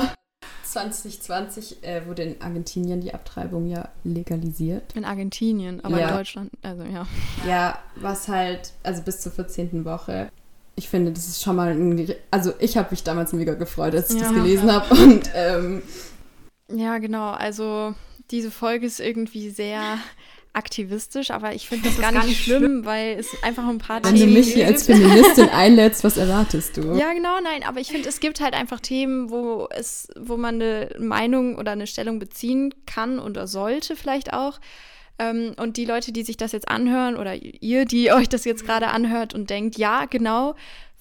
2020 0.64 1.84
äh, 1.84 2.06
wurde 2.06 2.22
in 2.22 2.40
Argentinien 2.40 3.00
die 3.00 3.12
Abtreibung 3.12 3.66
ja 3.68 3.88
legalisiert. 4.04 4.94
In 4.94 5.04
Argentinien, 5.04 5.84
aber 5.84 6.00
ja. 6.00 6.08
in 6.08 6.16
Deutschland, 6.16 6.50
also 6.62 6.84
ja. 6.84 7.06
Ja, 7.46 7.78
was 7.96 8.28
halt, 8.28 8.72
also 8.82 9.02
bis 9.02 9.20
zur 9.20 9.32
14. 9.32 9.84
Woche 9.84 10.30
ich 10.74 10.88
finde, 10.88 11.12
das 11.12 11.28
ist 11.28 11.42
schon 11.42 11.56
mal 11.56 11.70
ein. 11.70 12.14
Also, 12.30 12.52
ich 12.58 12.76
habe 12.76 12.88
mich 12.90 13.02
damals 13.02 13.32
mega 13.32 13.54
gefreut, 13.54 13.94
als 13.94 14.10
ich 14.10 14.20
ja. 14.20 14.28
das 14.28 14.34
gelesen 14.34 14.72
habe. 14.72 14.94
Und. 14.94 15.30
Ähm, 15.34 15.82
ja, 16.68 16.98
genau. 16.98 17.30
Also, 17.32 17.94
diese 18.30 18.50
Folge 18.50 18.86
ist 18.86 19.00
irgendwie 19.00 19.50
sehr 19.50 19.98
aktivistisch, 20.54 21.30
aber 21.30 21.54
ich 21.54 21.68
finde 21.68 21.88
das, 21.88 21.96
das, 21.96 22.02
gar, 22.02 22.12
nicht, 22.12 22.26
nicht 22.26 22.44
schlimm, 22.44 22.58
schlimm, 22.58 22.84
weil 22.84 23.18
es 23.18 23.28
einfach 23.42 23.66
ein 23.66 23.78
paar 23.78 24.04
Wenn 24.04 24.14
Themen 24.14 24.34
Wenn 24.34 24.42
du 24.42 24.46
mich 24.46 24.54
hier 24.54 24.66
als 24.66 24.84
Feministin 24.84 25.48
einlädst, 25.52 26.04
was 26.04 26.16
erwartest 26.18 26.76
du? 26.76 26.94
Ja, 26.94 27.12
genau, 27.14 27.40
nein, 27.42 27.62
aber 27.64 27.80
ich 27.80 27.88
finde, 27.88 28.08
es 28.08 28.20
gibt 28.20 28.40
halt 28.40 28.54
einfach 28.54 28.80
Themen, 28.80 29.30
wo 29.30 29.68
es, 29.70 30.08
wo 30.18 30.36
man 30.36 30.56
eine 30.56 30.90
Meinung 30.98 31.56
oder 31.56 31.72
eine 31.72 31.86
Stellung 31.86 32.18
beziehen 32.18 32.74
kann 32.86 33.18
oder 33.18 33.46
sollte 33.46 33.96
vielleicht 33.96 34.32
auch. 34.32 34.60
Ähm, 35.22 35.54
und 35.56 35.76
die 35.76 35.84
Leute, 35.84 36.12
die 36.12 36.24
sich 36.24 36.36
das 36.36 36.52
jetzt 36.52 36.68
anhören 36.68 37.16
oder 37.16 37.34
ihr, 37.34 37.84
die 37.84 38.12
euch 38.12 38.28
das 38.28 38.44
jetzt 38.44 38.64
gerade 38.66 38.88
anhört 38.88 39.34
und 39.34 39.50
denkt, 39.50 39.78
ja, 39.78 40.06
genau, 40.06 40.54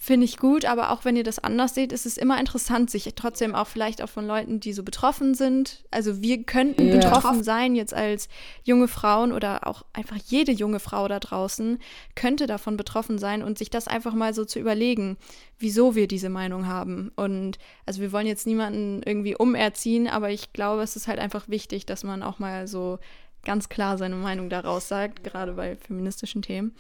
finde 0.04 0.26
ich 0.26 0.38
gut, 0.38 0.66
aber 0.66 0.90
auch 0.90 1.06
wenn 1.06 1.16
ihr 1.16 1.24
das 1.24 1.38
anders 1.38 1.76
seht, 1.76 1.92
ist 1.92 2.08
es 2.08 2.18
immer 2.18 2.40
interessant, 2.40 2.90
sich 2.90 3.08
trotzdem 3.16 3.54
auch 3.54 3.68
vielleicht 3.68 4.02
auch 4.02 4.10
von 4.10 4.26
Leuten, 4.26 4.60
die 4.60 4.74
so 4.74 4.82
betroffen 4.82 5.36
sind. 5.36 5.84
Also 5.92 6.24
wir 6.24 6.42
könnten 6.42 6.88
yeah. 6.88 6.96
betroffen 6.96 7.44
sein 7.44 7.76
jetzt 7.76 7.94
als 7.94 8.28
junge 8.64 8.88
Frauen 8.88 9.32
oder 9.32 9.68
auch 9.68 9.86
einfach 9.94 10.18
jede 10.26 10.52
junge 10.52 10.80
Frau 10.80 11.08
da 11.08 11.20
draußen 11.20 11.78
könnte 12.16 12.48
davon 12.48 12.78
betroffen 12.78 13.20
sein 13.20 13.44
und 13.44 13.60
sich 13.60 13.70
das 13.70 13.88
einfach 13.88 14.16
mal 14.16 14.34
so 14.34 14.44
zu 14.44 14.58
überlegen, 14.58 15.18
wieso 15.60 15.94
wir 15.94 16.08
diese 16.08 16.30
Meinung 16.30 16.66
haben. 16.66 17.12
Und 17.16 17.60
also 17.86 18.02
wir 18.02 18.12
wollen 18.12 18.26
jetzt 18.26 18.48
niemanden 18.48 19.04
irgendwie 19.06 19.36
umerziehen, 19.36 20.08
aber 20.08 20.32
ich 20.32 20.52
glaube, 20.52 20.82
es 20.82 20.96
ist 20.96 21.08
halt 21.08 21.20
einfach 21.20 21.48
wichtig, 21.48 21.86
dass 21.86 22.04
man 22.04 22.24
auch 22.24 22.40
mal 22.40 22.68
so 22.68 22.98
ganz 23.44 23.70
klar 23.70 23.98
seine 23.98 24.16
Meinung 24.16 24.50
daraus 24.50 24.88
sagt, 24.88 25.24
gerade 25.24 25.54
bei 25.54 25.76
feministischen 25.76 26.42
Themen. 26.42 26.76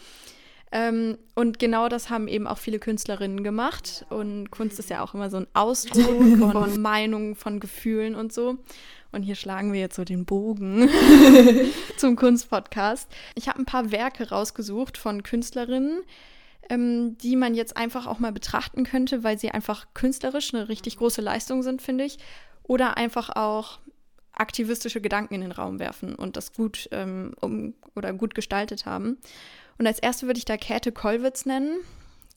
Ähm, 0.71 1.17
und 1.35 1.59
genau 1.59 1.89
das 1.89 2.09
haben 2.09 2.27
eben 2.27 2.47
auch 2.47 2.57
viele 2.57 2.79
Künstlerinnen 2.79 3.43
gemacht. 3.43 4.05
Und 4.09 4.51
Kunst 4.51 4.79
ist 4.79 4.89
ja 4.89 5.03
auch 5.03 5.13
immer 5.13 5.29
so 5.29 5.37
ein 5.37 5.47
Ausdruck 5.53 6.05
von 6.51 6.81
Meinungen, 6.81 7.35
von 7.35 7.59
Gefühlen 7.59 8.15
und 8.15 8.31
so. 8.31 8.57
Und 9.11 9.23
hier 9.23 9.35
schlagen 9.35 9.73
wir 9.73 9.81
jetzt 9.81 9.97
so 9.97 10.05
den 10.05 10.25
Bogen 10.25 10.89
zum 11.97 12.15
Kunstpodcast. 12.15 13.09
Ich 13.35 13.49
habe 13.49 13.59
ein 13.59 13.65
paar 13.65 13.91
Werke 13.91 14.29
rausgesucht 14.29 14.97
von 14.97 15.23
Künstlerinnen, 15.23 16.03
ähm, 16.69 17.17
die 17.17 17.35
man 17.35 17.53
jetzt 17.53 17.75
einfach 17.75 18.07
auch 18.07 18.19
mal 18.19 18.31
betrachten 18.31 18.85
könnte, 18.85 19.25
weil 19.25 19.37
sie 19.37 19.51
einfach 19.51 19.87
künstlerisch 19.93 20.53
eine 20.53 20.69
richtig 20.69 20.97
große 20.97 21.19
Leistung 21.19 21.63
sind, 21.63 21.81
finde 21.81 22.05
ich. 22.05 22.19
Oder 22.63 22.95
einfach 22.95 23.35
auch 23.35 23.79
aktivistische 24.33 25.01
Gedanken 25.01 25.35
in 25.35 25.41
den 25.41 25.51
Raum 25.51 25.79
werfen 25.79 26.15
und 26.15 26.37
das 26.37 26.53
gut 26.53 26.89
ähm, 26.91 27.33
um, 27.41 27.73
oder 27.95 28.13
gut 28.13 28.35
gestaltet 28.35 28.85
haben. 28.85 29.17
Und 29.77 29.87
als 29.87 29.99
erste 29.99 30.27
würde 30.27 30.37
ich 30.37 30.45
da 30.45 30.57
Käthe 30.57 30.91
Kollwitz 30.91 31.45
nennen. 31.45 31.79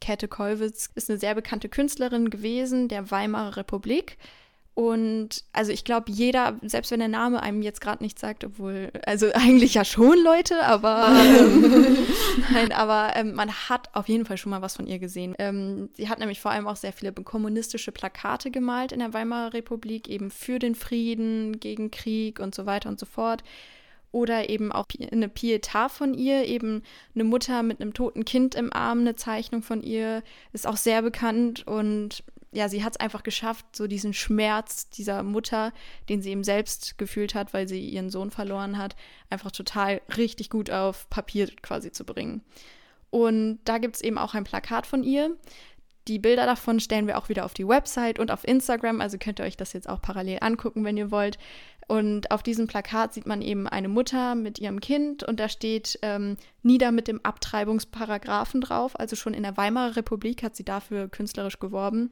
Käthe 0.01 0.29
Kollwitz 0.29 0.91
ist 0.95 1.09
eine 1.09 1.19
sehr 1.19 1.35
bekannte 1.35 1.69
Künstlerin 1.69 2.31
gewesen 2.31 2.89
der 2.89 3.11
Weimarer 3.11 3.57
Republik 3.57 4.19
und 4.75 5.45
also 5.53 5.71
ich 5.71 5.85
glaube, 5.85 6.11
jeder, 6.11 6.59
selbst 6.63 6.91
wenn 6.91 6.99
der 6.99 7.09
Name 7.09 7.41
einem 7.41 7.63
jetzt 7.63 7.81
gerade 7.81 8.03
nichts 8.03 8.21
sagt, 8.21 8.45
obwohl, 8.45 8.91
also 9.07 9.31
eigentlich 9.35 9.75
ja 9.75 9.85
schon 9.85 10.19
Leute, 10.19 10.65
aber 10.65 11.09
ähm, 11.11 11.97
nein, 12.53 12.73
aber 12.73 13.13
ähm, 13.15 13.35
man 13.35 13.53
hat 13.53 13.95
auf 13.95 14.09
jeden 14.09 14.27
Fall 14.27 14.37
schon 14.37 14.51
mal 14.51 14.63
was 14.63 14.75
von 14.75 14.89
ihr 14.89 14.99
gesehen. 14.99 15.37
Ähm, 15.39 15.91
sie 15.93 16.09
hat 16.09 16.19
nämlich 16.19 16.41
vor 16.41 16.51
allem 16.51 16.67
auch 16.67 16.75
sehr 16.75 16.93
viele 16.93 17.13
kommunistische 17.13 17.93
Plakate 17.93 18.51
gemalt 18.51 18.91
in 18.91 18.99
der 18.99 19.15
Weimarer 19.15 19.55
Republik, 19.55 20.09
eben 20.09 20.33
für 20.33 20.59
den 20.59 20.75
Frieden, 20.75 21.61
gegen 21.61 21.93
Krieg 21.93 22.41
und 22.41 22.53
so 22.53 22.67
weiter 22.67 22.89
und 22.89 22.99
so 22.99 23.07
fort. 23.07 23.45
Oder 24.11 24.49
eben 24.49 24.71
auch 24.71 24.87
eine 25.11 25.27
Pietà 25.27 25.89
von 25.89 26.15
ihr, 26.15 26.45
eben 26.45 26.83
eine 27.15 27.25
Mutter 27.25 27.63
mit 27.65 27.81
einem 27.81 27.95
toten 27.95 28.25
Kind 28.25 28.55
im 28.55 28.73
Arm, 28.73 29.01
eine 29.01 29.17
Zeichnung 29.17 29.63
von 29.63 29.83
ihr, 29.83 30.23
ist 30.53 30.69
auch 30.69 30.77
sehr 30.77 31.03
bekannt 31.03 31.67
und 31.67 32.23
ja, 32.55 32.69
sie 32.69 32.85
hat 32.85 32.95
es 32.95 33.01
einfach 33.01 33.23
geschafft, 33.23 33.67
so 33.75 33.87
diesen 33.87 34.15
Schmerz 34.15 34.89
dieser 34.89 35.23
Mutter, 35.23 35.73
den 36.09 36.23
sie 36.23 36.31
eben 36.31 36.45
selbst 36.45 36.97
gefühlt 36.99 37.35
hat, 37.35 37.53
weil 37.53 37.69
sie 37.69 37.81
ihren 37.81 38.11
Sohn 38.11 38.31
verloren 38.31 38.79
hat, 38.79 38.95
einfach 39.29 39.51
total 39.51 40.01
richtig 40.17 40.51
gut 40.51 40.71
auf 40.71 41.11
Papier 41.11 41.49
quasi 41.63 41.91
zu 41.91 42.05
bringen. 42.05 42.43
Und 43.11 43.59
da 43.65 43.79
gibt 43.79 43.97
es 43.97 44.03
eben 44.03 44.19
auch 44.19 44.35
ein 44.35 44.45
Plakat 44.45 44.87
von 44.87 45.03
ihr. 45.03 45.37
Die 46.07 46.19
Bilder 46.19 46.45
davon 46.47 46.81
stellen 46.81 47.07
wir 47.07 47.17
auch 47.17 47.29
wieder 47.29 47.45
auf 47.45 47.55
die 47.55 47.67
Website 47.67 48.19
und 48.19 48.31
auf 48.31 48.47
Instagram, 48.47 49.01
also 49.01 49.17
könnt 49.19 49.41
ihr 49.41 49.47
euch 49.47 49.57
das 49.57 49.73
jetzt 49.73 49.89
auch 49.89 50.03
parallel 50.03 50.39
angucken, 50.43 50.85
wenn 50.85 50.97
ihr 50.97 51.11
wollt. 51.11 51.39
Und 51.89 52.31
auf 52.31 52.43
diesem 52.43 52.67
Plakat 52.67 53.15
sieht 53.15 53.27
man 53.27 53.43
eben 53.43 53.67
eine 53.67 53.89
Mutter 53.89 54.35
mit 54.35 54.59
ihrem 54.59 54.81
Kind 54.81 55.25
und 55.25 55.41
da 55.41 55.49
steht 55.49 55.99
ähm, 56.03 56.37
nieder 56.63 56.93
mit 56.93 57.09
dem 57.09 57.21
Abtreibungsparagraphen 57.25 58.61
drauf. 58.61 58.99
Also 58.99 59.17
schon 59.17 59.35
in 59.35 59.43
der 59.43 59.57
Weimarer 59.57 59.97
Republik 59.97 60.43
hat 60.43 60.57
sie 60.57 60.65
dafür 60.65 61.09
künstlerisch 61.09 61.59
geworben. 61.59 62.11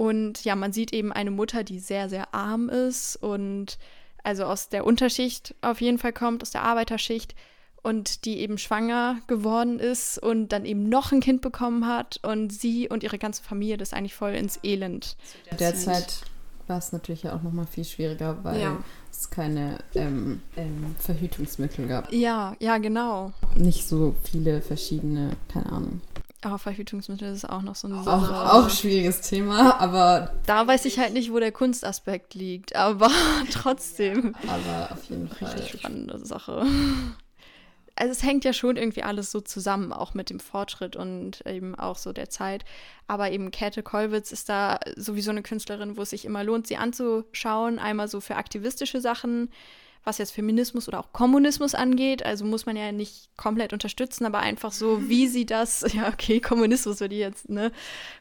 Und 0.00 0.46
ja, 0.46 0.56
man 0.56 0.72
sieht 0.72 0.94
eben 0.94 1.12
eine 1.12 1.30
Mutter, 1.30 1.62
die 1.62 1.78
sehr, 1.78 2.08
sehr 2.08 2.34
arm 2.34 2.70
ist 2.70 3.16
und 3.16 3.76
also 4.24 4.44
aus 4.44 4.70
der 4.70 4.86
Unterschicht 4.86 5.54
auf 5.60 5.82
jeden 5.82 5.98
Fall 5.98 6.14
kommt, 6.14 6.40
aus 6.40 6.52
der 6.52 6.62
Arbeiterschicht 6.62 7.34
und 7.82 8.24
die 8.24 8.38
eben 8.38 8.56
schwanger 8.56 9.18
geworden 9.26 9.78
ist 9.78 10.16
und 10.16 10.52
dann 10.52 10.64
eben 10.64 10.88
noch 10.88 11.12
ein 11.12 11.20
Kind 11.20 11.42
bekommen 11.42 11.86
hat 11.86 12.18
und 12.22 12.50
sie 12.50 12.88
und 12.88 13.02
ihre 13.02 13.18
ganze 13.18 13.42
Familie 13.42 13.76
das 13.76 13.92
eigentlich 13.92 14.14
voll 14.14 14.32
ins 14.32 14.58
Elend. 14.62 15.18
Zu 15.50 15.56
der 15.56 15.74
Zeit 15.74 16.22
war 16.66 16.78
es 16.78 16.92
natürlich 16.92 17.24
ja 17.24 17.36
auch 17.36 17.42
noch 17.42 17.52
mal 17.52 17.66
viel 17.66 17.84
schwieriger, 17.84 18.42
weil 18.42 18.58
ja. 18.58 18.82
es 19.10 19.28
keine 19.28 19.80
ähm, 19.94 20.40
ähm, 20.56 20.96
Verhütungsmittel 20.98 21.86
gab. 21.86 22.10
Ja, 22.10 22.56
ja, 22.58 22.78
genau. 22.78 23.32
Nicht 23.54 23.86
so 23.86 24.14
viele 24.24 24.62
verschiedene, 24.62 25.36
keine 25.52 25.70
Ahnung. 25.70 26.00
Aber 26.42 26.58
Verhütungsmittel 26.58 27.32
ist 27.32 27.48
auch 27.48 27.60
noch 27.60 27.74
so 27.74 27.88
Sache. 28.02 28.34
Auch, 28.34 28.64
auch 28.64 28.70
schwieriges 28.70 29.20
Thema, 29.20 29.78
aber. 29.78 30.32
Da 30.46 30.66
weiß 30.66 30.86
ich 30.86 30.98
halt 30.98 31.12
nicht, 31.12 31.32
wo 31.32 31.38
der 31.38 31.52
Kunstaspekt 31.52 32.34
liegt, 32.34 32.74
aber 32.74 33.10
trotzdem. 33.52 34.34
Aber 34.46 34.92
auf 34.92 35.04
jeden 35.10 35.28
Fall. 35.28 35.52
Richtig 35.52 35.80
spannende 35.80 36.24
Sache. 36.24 36.64
Also 37.94 38.12
es 38.12 38.22
hängt 38.22 38.46
ja 38.46 38.54
schon 38.54 38.78
irgendwie 38.78 39.02
alles 39.02 39.30
so 39.30 39.42
zusammen, 39.42 39.92
auch 39.92 40.14
mit 40.14 40.30
dem 40.30 40.40
Fortschritt 40.40 40.96
und 40.96 41.44
eben 41.46 41.74
auch 41.74 41.98
so 41.98 42.14
der 42.14 42.30
Zeit. 42.30 42.64
Aber 43.06 43.30
eben 43.30 43.50
Käthe 43.50 43.82
Kollwitz 43.82 44.32
ist 44.32 44.48
da 44.48 44.80
sowieso 44.96 45.30
eine 45.30 45.42
Künstlerin, 45.42 45.98
wo 45.98 46.02
es 46.02 46.10
sich 46.10 46.24
immer 46.24 46.42
lohnt, 46.42 46.66
sie 46.66 46.78
anzuschauen. 46.78 47.78
Einmal 47.78 48.08
so 48.08 48.22
für 48.22 48.36
aktivistische 48.36 49.02
Sachen, 49.02 49.50
was 50.04 50.18
jetzt 50.18 50.32
Feminismus 50.32 50.88
oder 50.88 51.00
auch 51.00 51.12
Kommunismus 51.12 51.74
angeht. 51.74 52.24
Also 52.24 52.44
muss 52.44 52.66
man 52.66 52.76
ja 52.76 52.92
nicht 52.92 53.30
komplett 53.36 53.72
unterstützen, 53.72 54.24
aber 54.24 54.38
einfach 54.38 54.72
so, 54.72 55.08
wie 55.08 55.26
sie 55.28 55.46
das, 55.46 55.84
ja, 55.92 56.08
okay, 56.08 56.40
Kommunismus 56.40 57.00
würde 57.00 57.14
ich 57.14 57.20
jetzt, 57.20 57.48
ne, 57.48 57.72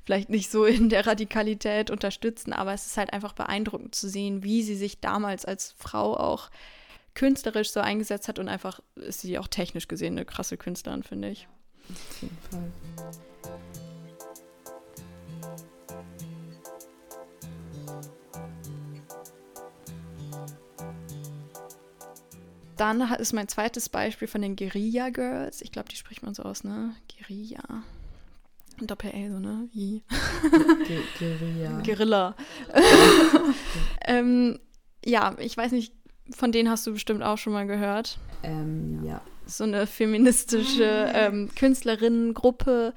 vielleicht 0.05 0.29
nicht 0.29 0.51
so 0.51 0.65
in 0.65 0.89
der 0.89 1.07
Radikalität 1.07 1.89
unterstützen, 1.89 2.53
aber 2.53 2.73
es 2.73 2.85
ist 2.85 2.97
halt 2.97 3.13
einfach 3.13 3.33
beeindruckend 3.33 3.95
zu 3.95 4.09
sehen, 4.09 4.43
wie 4.43 4.63
sie 4.63 4.75
sich 4.75 4.99
damals 4.99 5.45
als 5.45 5.73
Frau 5.77 6.17
auch 6.17 6.49
künstlerisch 7.15 7.71
so 7.71 7.79
eingesetzt 7.79 8.27
hat 8.27 8.39
und 8.39 8.47
einfach 8.47 8.79
ist 8.95 9.21
sie 9.21 9.37
auch 9.39 9.47
technisch 9.47 9.87
gesehen 9.87 10.13
eine 10.13 10.25
krasse 10.25 10.57
Künstlerin, 10.57 11.03
finde 11.03 11.29
ich. 11.29 11.47
Auf 11.89 12.21
jeden 12.21 12.37
Fall. 12.49 13.11
Dann 22.79 23.01
ist 23.01 23.33
mein 23.33 23.49
zweites 23.49 23.89
Beispiel 23.89 24.29
von 24.29 24.41
den 24.41 24.55
Guerilla 24.55 25.09
Girls. 25.09 25.61
Ich 25.61 25.73
glaube, 25.73 25.89
die 25.89 25.97
spricht 25.97 26.23
man 26.23 26.33
so 26.33 26.43
aus, 26.43 26.63
ne? 26.63 26.95
Guerilla. 27.13 27.83
Doppel-L, 28.79 29.31
so, 29.31 29.39
ne? 29.39 29.67
I. 29.75 30.01
Guerilla. 31.19 31.81
Guerilla. 31.81 32.35
ähm, 34.07 34.59
ja, 35.03 35.35
ich 35.39 35.57
weiß 35.57 35.73
nicht, 35.73 35.93
von 36.31 36.53
denen 36.53 36.69
hast 36.69 36.87
du 36.87 36.93
bestimmt 36.93 37.21
auch 37.21 37.37
schon 37.37 37.51
mal 37.51 37.67
gehört. 37.67 38.17
Ähm, 38.43 39.03
ja. 39.03 39.19
So 39.45 39.65
eine 39.65 39.85
feministische 39.85 41.11
ähm, 41.13 41.49
Künstlerinnengruppe, 41.55 42.93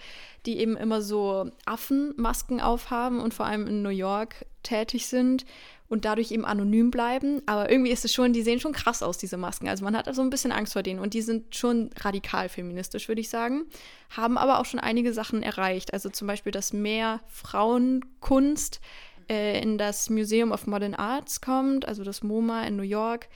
die 0.47 0.59
eben 0.59 0.77
immer 0.77 1.03
so 1.03 1.51
Affenmasken 1.67 2.61
aufhaben 2.61 3.19
und 3.19 3.35
vor 3.35 3.47
allem 3.47 3.67
in 3.67 3.83
New 3.83 3.89
York 3.89 4.47
tätig 4.63 5.09
sind 5.09 5.45
und 5.93 6.07
dadurch 6.07 6.33
eben 6.33 6.47
anonym 6.47 6.91
bleiben. 6.91 7.43
Aber 7.45 7.71
irgendwie 7.71 7.91
ist 7.91 8.07
es 8.07 8.15
schon, 8.15 8.33
die 8.33 8.41
sehen 8.41 8.61
schon 8.61 8.73
krass 8.73 9.03
aus, 9.03 9.19
diese 9.19 9.37
Masken. 9.37 9.69
Also 9.69 9.85
man 9.85 9.95
hat 9.95 10.13
so 10.15 10.23
ein 10.23 10.31
bisschen 10.31 10.51
Angst 10.51 10.73
vor 10.73 10.83
denen 10.83 10.99
und 10.99 11.13
die 11.13 11.21
sind 11.21 11.55
schon 11.55 11.91
radikal 12.01 12.49
feministisch, 12.49 13.09
würde 13.09 13.21
ich 13.21 13.29
sagen. 13.29 13.67
Haben 14.09 14.39
aber 14.39 14.59
auch 14.59 14.65
schon 14.65 14.81
einige 14.81 15.13
Sachen 15.13 15.43
erreicht. 15.43 15.93
Also 15.93 16.09
zum 16.09 16.27
Beispiel, 16.29 16.51
dass 16.51 16.73
mehr 16.73 17.21
Frauenkunst 17.27 18.81
äh, 19.29 19.61
in 19.61 19.77
das 19.77 20.09
Museum 20.09 20.51
of 20.51 20.67
Modern 20.67 20.95
Arts 20.95 21.43
kommt, 21.43 21.87
also 21.87 22.05
das 22.05 22.23
MoMA 22.23 22.65
in 22.65 22.77
New 22.77 22.85
York 22.85 23.29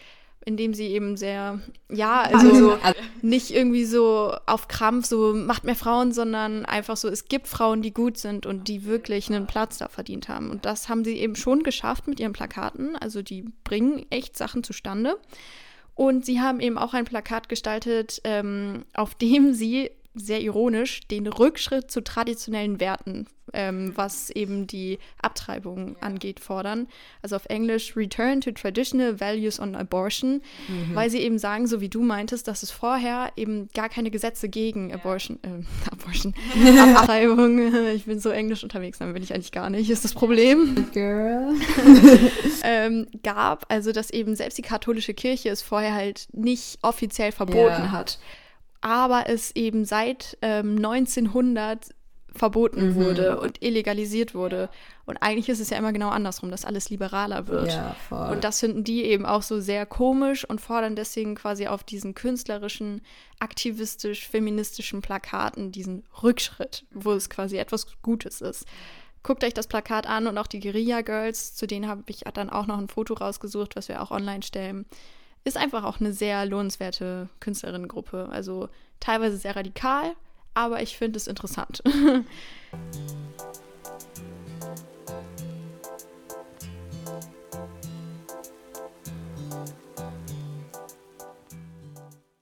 indem 0.46 0.74
sie 0.74 0.86
eben 0.86 1.16
sehr, 1.16 1.60
ja, 1.90 2.22
also, 2.22 2.74
also, 2.82 3.00
nicht 3.20 3.50
irgendwie 3.50 3.84
so 3.84 4.32
auf 4.46 4.68
Krampf, 4.68 5.06
so 5.06 5.34
macht 5.34 5.64
mehr 5.64 5.74
Frauen, 5.74 6.12
sondern 6.12 6.64
einfach 6.64 6.96
so, 6.96 7.08
es 7.08 7.26
gibt 7.26 7.48
Frauen, 7.48 7.82
die 7.82 7.92
gut 7.92 8.16
sind 8.16 8.46
und 8.46 8.68
die 8.68 8.84
wirklich 8.84 9.28
einen 9.28 9.48
Platz 9.48 9.78
da 9.78 9.88
verdient 9.88 10.28
haben. 10.28 10.50
Und 10.50 10.64
das 10.64 10.88
haben 10.88 11.04
sie 11.04 11.18
eben 11.18 11.34
schon 11.34 11.64
geschafft 11.64 12.06
mit 12.06 12.20
ihren 12.20 12.32
Plakaten. 12.32 12.94
Also 12.96 13.22
die 13.22 13.44
bringen 13.64 14.06
echt 14.10 14.36
Sachen 14.36 14.62
zustande. 14.62 15.18
Und 15.96 16.24
sie 16.24 16.40
haben 16.40 16.60
eben 16.60 16.78
auch 16.78 16.94
ein 16.94 17.06
Plakat 17.06 17.48
gestaltet, 17.48 18.20
ähm, 18.22 18.84
auf 18.94 19.16
dem 19.16 19.52
sie 19.52 19.90
sehr 20.16 20.40
ironisch 20.40 21.00
den 21.08 21.26
Rückschritt 21.26 21.90
zu 21.90 22.02
traditionellen 22.02 22.80
Werten, 22.80 23.26
ähm, 23.52 23.92
was 23.94 24.30
eben 24.30 24.66
die 24.66 24.98
Abtreibung 25.20 25.96
angeht, 26.00 26.40
fordern. 26.40 26.88
Also 27.22 27.36
auf 27.36 27.44
Englisch 27.46 27.96
Return 27.96 28.40
to 28.40 28.50
Traditional 28.50 29.20
Values 29.20 29.60
on 29.60 29.76
Abortion, 29.76 30.42
mhm. 30.68 30.94
weil 30.94 31.10
sie 31.10 31.18
eben 31.18 31.38
sagen, 31.38 31.66
so 31.66 31.80
wie 31.80 31.90
du 31.90 32.02
meintest, 32.02 32.48
dass 32.48 32.62
es 32.62 32.70
vorher 32.70 33.30
eben 33.36 33.68
gar 33.74 33.88
keine 33.88 34.10
Gesetze 34.10 34.48
gegen 34.48 34.88
ja. 34.88 34.96
Abortion, 34.96 35.38
äh, 35.42 35.90
Abortion, 35.92 36.34
Abtreibung, 36.96 37.74
ich 37.94 38.06
bin 38.06 38.18
so 38.18 38.30
englisch 38.30 38.62
unterwegs, 38.62 38.98
dann 38.98 39.12
bin 39.12 39.22
ich 39.22 39.34
eigentlich 39.34 39.52
gar 39.52 39.68
nicht, 39.68 39.90
ist 39.90 40.04
das 40.04 40.14
Problem. 40.14 40.86
Girl. 40.92 41.52
ähm, 42.62 43.06
gab, 43.22 43.66
also 43.68 43.92
dass 43.92 44.10
eben 44.10 44.34
selbst 44.34 44.56
die 44.56 44.62
katholische 44.62 45.14
Kirche 45.14 45.50
es 45.50 45.60
vorher 45.60 45.94
halt 45.94 46.26
nicht 46.32 46.78
offiziell 46.82 47.32
verboten 47.32 47.82
ja. 47.82 47.92
hat 47.92 48.18
aber 48.80 49.28
es 49.28 49.54
eben 49.54 49.84
seit 49.84 50.38
ähm, 50.42 50.76
1900 50.76 51.94
verboten 52.36 52.90
mhm. 52.90 52.94
wurde 52.94 53.40
und 53.40 53.62
illegalisiert 53.62 54.34
wurde. 54.34 54.68
Und 55.04 55.16
eigentlich 55.18 55.48
ist 55.48 55.60
es 55.60 55.70
ja 55.70 55.78
immer 55.78 55.92
genau 55.92 56.10
andersrum, 56.10 56.50
dass 56.50 56.64
alles 56.64 56.90
liberaler 56.90 57.46
wird. 57.48 57.72
Ja, 57.72 57.96
voll. 58.08 58.30
Und 58.30 58.44
das 58.44 58.60
finden 58.60 58.84
die 58.84 59.04
eben 59.04 59.26
auch 59.26 59.42
so 59.42 59.60
sehr 59.60 59.86
komisch 59.86 60.44
und 60.44 60.60
fordern 60.60 60.96
deswegen 60.96 61.34
quasi 61.34 61.66
auf 61.66 61.82
diesen 61.82 62.14
künstlerischen, 62.14 63.02
aktivistisch-feministischen 63.40 65.00
Plakaten 65.00 65.72
diesen 65.72 66.04
Rückschritt, 66.22 66.84
wo 66.92 67.12
es 67.12 67.30
quasi 67.30 67.56
etwas 67.56 67.86
Gutes 68.02 68.40
ist. 68.40 68.66
Guckt 69.22 69.42
euch 69.42 69.54
das 69.54 69.66
Plakat 69.66 70.06
an 70.06 70.28
und 70.28 70.38
auch 70.38 70.46
die 70.46 70.60
Guerilla 70.60 71.00
Girls, 71.00 71.54
zu 71.54 71.66
denen 71.66 71.88
habe 71.88 72.04
ich 72.06 72.20
dann 72.34 72.50
auch 72.50 72.66
noch 72.66 72.78
ein 72.78 72.88
Foto 72.88 73.14
rausgesucht, 73.14 73.74
was 73.74 73.88
wir 73.88 74.00
auch 74.00 74.12
online 74.12 74.42
stellen 74.42 74.86
ist 75.46 75.56
einfach 75.56 75.84
auch 75.84 76.00
eine 76.00 76.12
sehr 76.12 76.44
lohnenswerte 76.44 77.28
Künstlerinnengruppe. 77.38 78.28
Also 78.30 78.68
teilweise 78.98 79.36
sehr 79.36 79.54
radikal, 79.54 80.12
aber 80.54 80.82
ich 80.82 80.96
finde 80.96 81.16
es 81.18 81.28
interessant. 81.28 81.82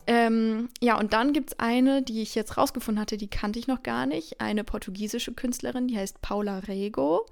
Ähm, 0.06 0.68
ja, 0.82 0.98
und 0.98 1.14
dann 1.14 1.32
gibt 1.32 1.52
es 1.52 1.58
eine, 1.58 2.02
die 2.02 2.20
ich 2.20 2.34
jetzt 2.34 2.58
rausgefunden 2.58 3.00
hatte, 3.00 3.16
die 3.16 3.28
kannte 3.28 3.58
ich 3.58 3.68
noch 3.68 3.82
gar 3.82 4.04
nicht. 4.04 4.38
Eine 4.38 4.62
portugiesische 4.62 5.32
Künstlerin, 5.32 5.88
die 5.88 5.96
heißt 5.96 6.20
Paula 6.20 6.58
Rego. 6.58 7.24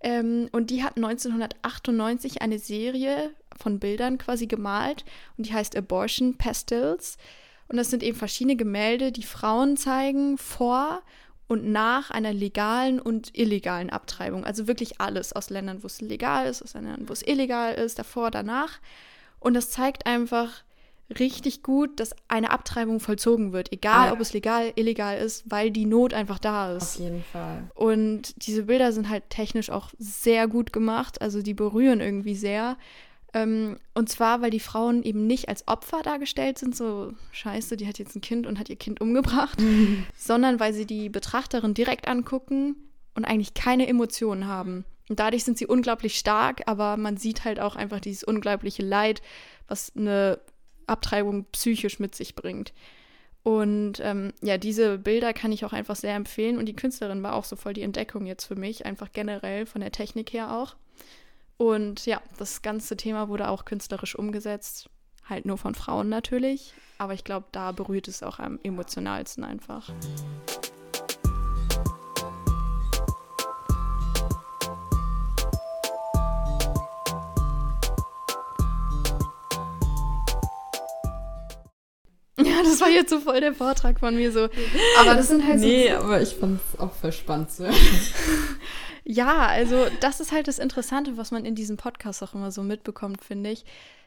Ähm, 0.00 0.48
und 0.50 0.70
die 0.70 0.82
hat 0.82 0.96
1998 0.96 2.42
eine 2.42 2.58
Serie 2.58 3.30
von 3.56 3.78
Bildern 3.78 4.18
quasi 4.18 4.46
gemalt 4.46 5.04
und 5.36 5.46
die 5.46 5.52
heißt 5.54 5.76
Abortion 5.76 6.36
Pastels. 6.36 7.16
Und 7.68 7.76
das 7.76 7.90
sind 7.90 8.02
eben 8.02 8.16
verschiedene 8.16 8.56
Gemälde, 8.56 9.12
die 9.12 9.22
Frauen 9.22 9.76
zeigen 9.76 10.36
vor 10.38 11.02
und 11.48 11.70
nach 11.70 12.10
einer 12.10 12.32
legalen 12.32 13.00
und 13.00 13.36
illegalen 13.38 13.90
Abtreibung. 13.90 14.44
Also 14.44 14.66
wirklich 14.68 15.00
alles 15.00 15.32
aus 15.32 15.50
Ländern, 15.50 15.82
wo 15.82 15.86
es 15.86 16.00
legal 16.00 16.46
ist, 16.46 16.62
aus 16.62 16.74
Ländern, 16.74 17.08
wo 17.08 17.12
es 17.12 17.22
illegal 17.22 17.74
ist, 17.74 17.98
davor, 17.98 18.30
danach. 18.30 18.80
Und 19.40 19.54
das 19.54 19.70
zeigt 19.70 20.06
einfach, 20.06 20.64
richtig 21.18 21.62
gut, 21.62 22.00
dass 22.00 22.14
eine 22.28 22.50
Abtreibung 22.50 23.00
vollzogen 23.00 23.52
wird, 23.52 23.72
egal 23.72 24.08
ah, 24.08 24.12
ob 24.12 24.20
es 24.20 24.32
legal, 24.32 24.72
illegal 24.76 25.18
ist, 25.18 25.44
weil 25.50 25.70
die 25.70 25.86
Not 25.86 26.14
einfach 26.14 26.38
da 26.38 26.74
ist. 26.74 26.96
Auf 26.96 27.00
jeden 27.00 27.24
Fall. 27.24 27.70
Und 27.74 28.46
diese 28.46 28.64
Bilder 28.64 28.92
sind 28.92 29.08
halt 29.08 29.28
technisch 29.30 29.70
auch 29.70 29.90
sehr 29.98 30.48
gut 30.48 30.72
gemacht, 30.72 31.20
also 31.20 31.42
die 31.42 31.54
berühren 31.54 32.00
irgendwie 32.00 32.34
sehr. 32.34 32.76
Ähm, 33.34 33.78
und 33.94 34.08
zwar, 34.08 34.42
weil 34.42 34.50
die 34.50 34.60
Frauen 34.60 35.02
eben 35.02 35.26
nicht 35.26 35.48
als 35.48 35.66
Opfer 35.66 36.02
dargestellt 36.02 36.58
sind, 36.58 36.76
so 36.76 37.14
scheiße, 37.32 37.76
die 37.76 37.86
hat 37.86 37.98
jetzt 37.98 38.14
ein 38.14 38.20
Kind 38.20 38.46
und 38.46 38.58
hat 38.58 38.68
ihr 38.68 38.76
Kind 38.76 39.00
umgebracht, 39.00 39.60
mhm. 39.60 40.04
sondern 40.16 40.60
weil 40.60 40.74
sie 40.74 40.86
die 40.86 41.08
Betrachterin 41.08 41.74
direkt 41.74 42.08
angucken 42.08 42.76
und 43.14 43.24
eigentlich 43.24 43.54
keine 43.54 43.88
Emotionen 43.88 44.46
haben. 44.46 44.84
Und 45.08 45.18
dadurch 45.18 45.44
sind 45.44 45.58
sie 45.58 45.66
unglaublich 45.66 46.18
stark, 46.18 46.62
aber 46.66 46.96
man 46.96 47.16
sieht 47.16 47.44
halt 47.44 47.58
auch 47.58 47.76
einfach 47.76 48.00
dieses 48.00 48.24
unglaubliche 48.24 48.82
Leid, 48.82 49.22
was 49.66 49.92
eine 49.96 50.38
Abtreibung 50.86 51.46
psychisch 51.52 51.98
mit 51.98 52.14
sich 52.14 52.34
bringt. 52.34 52.72
Und 53.42 53.94
ähm, 54.00 54.32
ja, 54.40 54.56
diese 54.56 54.98
Bilder 54.98 55.32
kann 55.32 55.52
ich 55.52 55.64
auch 55.64 55.72
einfach 55.72 55.96
sehr 55.96 56.14
empfehlen. 56.14 56.58
Und 56.58 56.66
die 56.66 56.76
Künstlerin 56.76 57.22
war 57.22 57.34
auch 57.34 57.44
so 57.44 57.56
voll 57.56 57.72
die 57.72 57.82
Entdeckung 57.82 58.26
jetzt 58.26 58.44
für 58.44 58.54
mich, 58.54 58.86
einfach 58.86 59.10
generell 59.12 59.66
von 59.66 59.80
der 59.80 59.90
Technik 59.90 60.32
her 60.32 60.56
auch. 60.56 60.76
Und 61.62 62.06
ja, 62.06 62.20
das 62.38 62.62
ganze 62.62 62.96
Thema 62.96 63.28
wurde 63.28 63.46
auch 63.46 63.64
künstlerisch 63.64 64.16
umgesetzt. 64.16 64.90
Halt 65.24 65.46
nur 65.46 65.58
von 65.58 65.76
Frauen 65.76 66.08
natürlich. 66.08 66.74
Aber 66.98 67.14
ich 67.14 67.22
glaube, 67.22 67.46
da 67.52 67.70
berührt 67.70 68.08
es 68.08 68.24
auch 68.24 68.40
am 68.40 68.58
emotionalsten 68.64 69.44
einfach. 69.44 69.88
Ja, 82.38 82.62
das 82.64 82.80
war 82.80 82.88
jetzt 82.88 83.10
so 83.10 83.20
voll 83.20 83.40
der 83.40 83.54
Vortrag 83.54 84.00
von 84.00 84.16
mir 84.16 84.32
so. 84.32 84.48
Aber 84.98 85.14
das 85.14 85.28
sind 85.28 85.46
halt 85.46 85.60
nee, 85.60 85.84
so. 85.84 85.90
Nee, 85.90 85.92
aber 85.92 86.20
ich 86.20 86.34
fand 86.34 86.60
es 86.74 86.80
auch 86.80 86.92
voll 86.92 87.12
spannend 87.12 87.52
zu 87.52 87.70
Ja, 89.04 89.46
also 89.46 89.86
das 90.00 90.20
ist 90.20 90.32
halt 90.32 90.48
das 90.48 90.58
Interessante, 90.58 91.16
was 91.16 91.30
man 91.30 91.44
in 91.44 91.54
diesem 91.54 91.76
Podcast 91.76 92.22
auch 92.22 92.34
immer 92.34 92.50
so 92.50 92.62
mitbekommt, 92.62 93.24
finde 93.24 93.50
ich, 93.50 93.64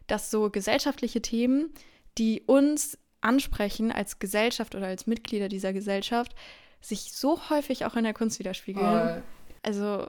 dass 0.08 0.32
so 0.32 0.50
gesellschaftliche 0.50 1.22
Themen, 1.22 1.70
die 2.18 2.42
uns 2.46 2.98
ansprechen 3.22 3.92
als 3.92 4.20
Gesellschaft 4.20 4.76
oder 4.76 4.88
als 4.88 5.08
Mitglieder 5.08 5.50
dieser 5.50 5.74
Gesellschaft, 5.74 6.36
sich 6.82 7.12
so 7.14 7.50
häufig 7.50 7.86
auch 7.86 7.96
in 7.96 8.04
der 8.04 8.14
Kunst 8.14 8.40
widerspiegeln. 8.40 8.86
Oh. 8.86 9.22
Also 9.64 10.06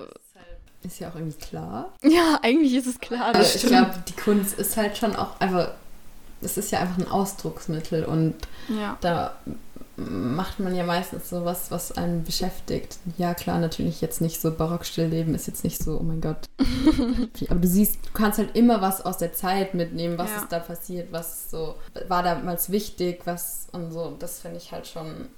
ist 0.83 1.01
ja 1.01 1.11
auch 1.11 1.17
irgendwie 1.17 1.39
klar. 1.39 1.95
Ja, 2.03 2.39
eigentlich 2.43 2.75
ist 2.75 2.87
es 2.87 3.01
klar. 3.01 3.35
Also 3.35 3.57
ich 3.57 3.67
glaube, 3.67 3.95
die 4.07 4.13
Kunst 4.13 4.59
ist 4.59 4.77
halt 4.77 4.97
schon 4.97 5.17
auch 5.17 5.41
einfach 5.41 5.73
es 6.41 6.57
ist 6.57 6.71
ja 6.71 6.81
einfach 6.81 6.99
ein 6.99 7.09
Ausdrucksmittel 7.09 8.05
und 8.05 8.35
ja. 8.69 8.99
da 9.01 9.37
macht 9.97 10.61
man 10.61 10.75
ja 10.75 10.85
meistens 10.85 11.31
so 11.31 11.45
was, 11.45 11.71
was 11.71 11.93
einen 11.93 12.23
beschäftigt. 12.25 12.99
Ja, 13.17 13.35
klar, 13.35 13.59
natürlich 13.61 14.01
jetzt 14.01 14.21
nicht 14.21 14.41
so 14.41 14.51
Barockstillleben 14.55 15.35
ist 15.35 15.47
jetzt 15.47 15.65
nicht 15.65 15.83
so, 15.83 15.99
oh 15.99 16.03
mein 16.03 16.21
Gott. 16.21 16.47
Aber 17.49 17.61
du 17.61 17.69
siehst, 17.69 17.97
du 18.07 18.11
kannst 18.13 18.39
halt 18.39 18.57
immer 18.57 18.81
was 18.83 19.01
aus 19.05 19.19
der 19.19 19.33
Zeit 19.33 19.75
mitnehmen, 19.75 20.19
was 20.19 20.31
Ja. 20.31 20.37
ist 20.39 20.53
da 20.53 20.59
passiert, 20.59 21.13
was 21.13 21.51
so, 21.51 21.77
war 22.09 22.23
damals 22.23 22.71
wichtig, 22.71 23.23
was 23.25 23.69
und 23.73 23.91
so. 23.91 24.15
Das 24.19 24.41
finde 24.41 24.59
ich 24.59 24.73
halt 24.73 24.87
schon 24.87 25.29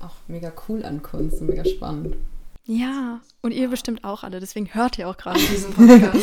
auch 0.00 0.14
mega 0.28 0.52
cool 0.68 0.84
an 0.84 1.02
Kunst 1.02 1.40
und 1.40 1.48
mega 1.50 1.64
spannend. 1.64 2.16
Ja, 2.64 3.20
und 3.40 3.52
ihr 3.52 3.68
bestimmt 3.68 4.04
auch 4.04 4.24
alle, 4.24 4.40
deswegen 4.40 4.72
hört 4.74 4.98
ihr 4.98 5.08
auch 5.08 5.16
gerade 5.16 5.38
diesen 5.50 5.72
Podcast. 5.72 6.14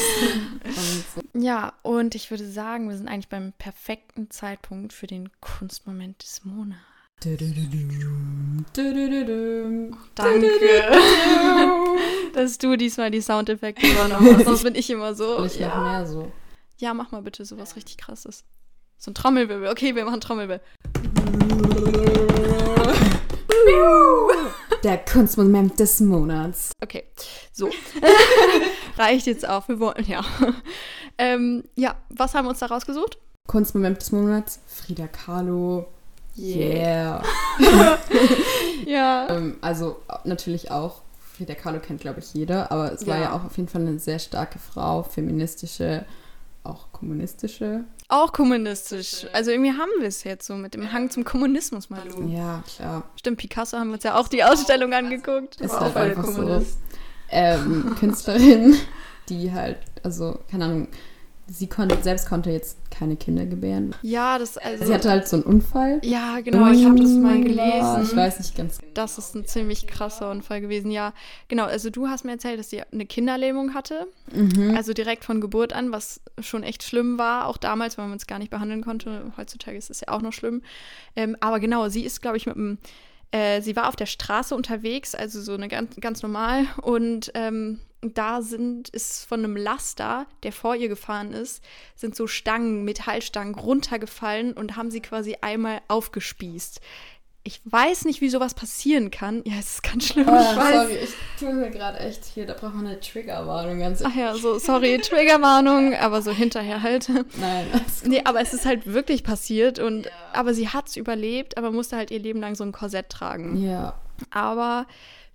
Und 0.64 1.06
so. 1.34 1.40
ja, 1.40 1.74
und 1.82 2.16
ich 2.16 2.30
würde 2.32 2.48
sagen, 2.50 2.88
wir 2.88 2.96
sind 2.96 3.08
eigentlich 3.08 3.30
beim 3.30 3.52
perfekten 3.58 4.30
Zeitpunkt 4.30 4.94
für 4.94 5.08
den 5.08 5.30
Kunstmoment 5.42 6.22
des 6.22 6.46
Monats. 6.46 6.80
Danke, 10.16 10.84
dass 12.34 12.58
du 12.58 12.76
diesmal 12.78 13.12
die 13.12 13.22
Soundeffekte 13.22 13.86
übernommen 13.88 14.36
hast. 14.38 14.46
Sonst 14.46 14.64
bin 14.64 14.76
ich 14.76 14.90
immer 14.90 15.14
so. 15.16 15.38
Und 15.38 15.46
ich 15.48 15.60
noch 15.60 15.68
Ja. 15.68 15.84
mehr 15.84 16.06
so. 16.08 16.32
ja, 16.78 16.94
mach 16.94 17.12
mal 17.12 17.22
bitte 17.22 17.44
sowas 17.46 17.76
richtig 17.76 17.98
krasses. 17.98 18.44
So 18.98 19.12
ein 19.12 19.16
Trommelwirbel. 19.16 19.68
Okay, 19.70 19.96
wir 19.96 20.06
machen 20.06 20.22
Trommelwirbel. 20.22 20.62
Der 24.84 24.98
Kunstmoment 25.00 25.80
des 25.80 26.00
Monats. 26.00 26.72
Okay, 26.84 27.04
so. 27.52 27.70
Reicht 28.98 29.26
jetzt 29.26 29.48
auch. 29.48 29.68
Wir 29.68 29.80
wollen, 29.80 30.06
ja. 30.06 30.24
Ähm, 31.18 31.64
ja, 31.76 31.96
was 32.10 32.36
haben 32.36 32.46
wir 32.46 32.50
uns 32.52 32.60
da 32.60 32.68
rausgesucht? 32.68 33.18
Kunstmoment 33.48 34.00
des 34.02 34.12
Monats, 34.12 34.60
Frida 34.68 35.08
Kahlo. 35.08 35.88
Yeah. 36.38 37.22
Ja. 38.86 39.28
Ähm, 39.36 39.58
also 39.62 39.98
natürlich 40.26 40.70
auch, 40.72 41.02
Frida 41.36 41.56
Kahlo 41.56 41.80
kennt, 41.80 42.02
glaube 42.02 42.20
ich, 42.20 42.34
jeder, 42.34 42.72
aber 42.72 42.92
es 42.94 43.08
war 43.08 43.16
Ja. 43.18 43.24
ja 43.24 43.32
auch 43.34 43.44
auf 43.46 43.58
jeden 43.58 43.68
Fall 43.68 43.82
eine 43.82 43.98
sehr 44.00 44.20
starke 44.20 44.60
Frau, 44.60 45.04
feministische, 45.04 46.06
auch 46.64 46.92
kommunistische. 46.92 47.84
Auch 48.10 48.32
kommunistisch. 48.32 49.26
Also 49.34 49.52
irgendwie 49.52 49.72
haben 49.72 49.90
wir 50.00 50.08
es 50.08 50.24
jetzt 50.24 50.46
so 50.46 50.54
mit 50.56 50.74
dem 50.76 50.92
Hang 50.92 51.10
zum 51.10 51.24
Kommunismus 51.24 51.90
mal. 51.90 52.02
Du. 52.08 52.24
Ja, 52.28 52.64
klar. 52.76 53.04
Stimmt, 53.18 53.38
Picasso 53.38 53.78
haben 53.78 53.88
wir 53.90 53.96
uns 53.96 54.04
ja 54.04 54.20
auch 54.20 54.28
die 54.28 54.44
Ausstellung 54.44 54.94
angeguckt. 54.94 55.60
Ist 55.60 55.80
halt 55.80 55.96
einfach 55.96 56.26
so. 56.26 56.34
Kommunist. 56.34 56.78
Ähm, 57.30 57.96
Künstlerin, 58.00 58.76
die 59.30 59.52
halt, 59.52 59.78
also, 60.04 60.40
keine 60.50 60.66
Ahnung, 60.66 60.88
sie 61.48 61.68
konnte, 61.68 61.98
selbst 62.02 62.28
konnte 62.28 62.50
jetzt 62.50 62.78
keine 62.92 63.16
Kinder 63.18 63.46
gebären. 63.46 63.94
Ja, 64.02 64.38
das 64.40 64.58
also. 64.58 64.86
Sie 64.86 64.94
hatte 64.94 65.10
halt 65.10 65.28
so 65.28 65.36
einen 65.38 65.44
Unfall. 65.46 66.00
ja, 66.04 66.40
genau, 66.40 66.72
ich 66.72 66.86
habe 66.86 66.96
das 67.00 67.10
mal 67.12 67.36
Ja, 67.36 67.42
Ich 67.42 67.98
gelesen. 68.02 68.18
weiß 68.18 68.40
nicht 68.40 68.56
ganz 68.56 68.78
genau. 68.80 68.92
Das 68.94 69.18
ist 69.18 69.36
ein 69.36 69.46
ziemlich 69.46 69.86
krasser 69.88 70.32
Unfall 70.32 70.62
gewesen. 70.62 70.92
Ja, 70.92 71.14
genau. 71.48 71.66
Also 71.66 71.90
du 71.90 72.08
hast 72.08 72.24
mir 72.26 72.32
erzählt, 72.32 72.58
dass 72.60 72.70
sie 72.70 72.82
eine 72.82 73.06
Kinderlähmung 73.06 73.74
hatte. 73.74 74.08
Mhm. 74.34 74.76
Also 74.76 74.94
direkt 74.94 75.26
von 75.26 75.42
Geburt 75.42 75.74
an, 75.74 75.92
was 75.92 76.22
schon 76.40 76.64
echt 76.64 76.84
schlimm 76.84 77.18
war, 77.18 77.48
auch 77.48 77.58
damals, 77.58 77.98
weil 77.98 78.08
man 78.08 78.18
es 78.18 78.28
gar 78.28 78.40
nicht 78.40 78.52
behandeln 78.52 78.84
konnte. 78.84 79.34
Heutzutage 79.38 79.78
ist 79.78 79.90
es 79.90 80.02
ja 80.02 80.08
auch 80.10 80.22
noch 80.22 80.34
schlimm. 80.34 80.62
Ähm, 81.16 81.36
aber 81.42 81.60
genau, 81.60 81.90
sie 81.90 82.06
ist, 82.06 82.22
glaube 82.22 82.38
ich, 82.38 82.46
mit 82.46 82.56
einem, 82.56 82.78
äh, 83.32 83.62
sie 83.62 83.76
war 83.76 83.90
auf 83.90 83.96
der 83.96 84.06
Straße 84.06 84.56
unterwegs, 84.56 85.14
also 85.16 85.42
so 85.42 85.54
eine 85.54 85.68
ganz, 85.68 85.96
ganz 86.00 86.24
normal. 86.24 86.66
Und 86.82 87.32
ähm, 87.36 87.80
da 88.14 88.42
sind, 88.42 88.90
ist 88.90 89.26
von 89.26 89.44
einem 89.44 89.58
Laster, 89.58 90.28
der 90.44 90.52
vor 90.52 90.76
ihr 90.76 90.88
gefahren 90.90 91.34
ist, 91.34 91.64
sind 91.96 92.16
so 92.16 92.28
Stangen, 92.28 92.84
Metallstangen 92.84 93.56
runtergefallen 93.56 94.54
und 94.54 94.76
haben 94.76 94.92
sie 94.92 95.02
quasi 95.02 95.38
einmal 95.42 95.82
aufgespießt. 95.88 96.82
Ich 97.48 97.62
weiß 97.64 98.06
nicht, 98.06 98.22
wie 98.22 98.30
sowas 98.30 98.56
passieren 98.56 99.12
kann. 99.12 99.44
Ja, 99.46 99.54
es 99.60 99.74
ist 99.76 99.84
ganz 99.84 100.08
schlimm. 100.08 100.28
Oh, 100.28 100.36
ich 100.36 100.58
weiß. 100.58 100.74
sorry, 100.74 100.98
ich 100.98 101.14
tue 101.40 101.54
mir 101.54 101.70
gerade 101.70 102.00
echt 102.00 102.26
hier, 102.26 102.48
da 102.48 102.54
braucht 102.54 102.74
man 102.74 102.88
eine 102.88 103.00
Triggerwarnung. 103.00 103.80
Ganz 103.80 104.02
Ach 104.04 104.16
ja, 104.16 104.34
so, 104.34 104.58
sorry, 104.58 104.98
Triggerwarnung, 105.04 105.94
aber 105.94 106.24
so 106.24 106.32
hinterher 106.32 106.82
halt. 106.82 107.08
Nein. 107.10 107.68
Nee, 108.04 108.22
aber 108.26 108.42
es 108.42 108.54
ist 108.56 108.66
halt 108.66 108.92
wirklich 108.92 109.24
passiert 109.24 109.78
und 109.78 110.10
aber 110.34 110.56
sie 110.56 110.70
hat 110.70 110.88
es 110.88 110.96
überlebt, 110.98 111.58
aber 111.58 111.72
musste 111.72 111.98
halt 111.98 112.10
ihr 112.10 112.20
Leben 112.20 112.40
lang 112.40 112.56
so 112.56 112.64
ein 112.64 112.72
Korsett 112.72 113.10
tragen. 113.10 113.64
Ja, 113.64 113.94
Aber 114.32 114.88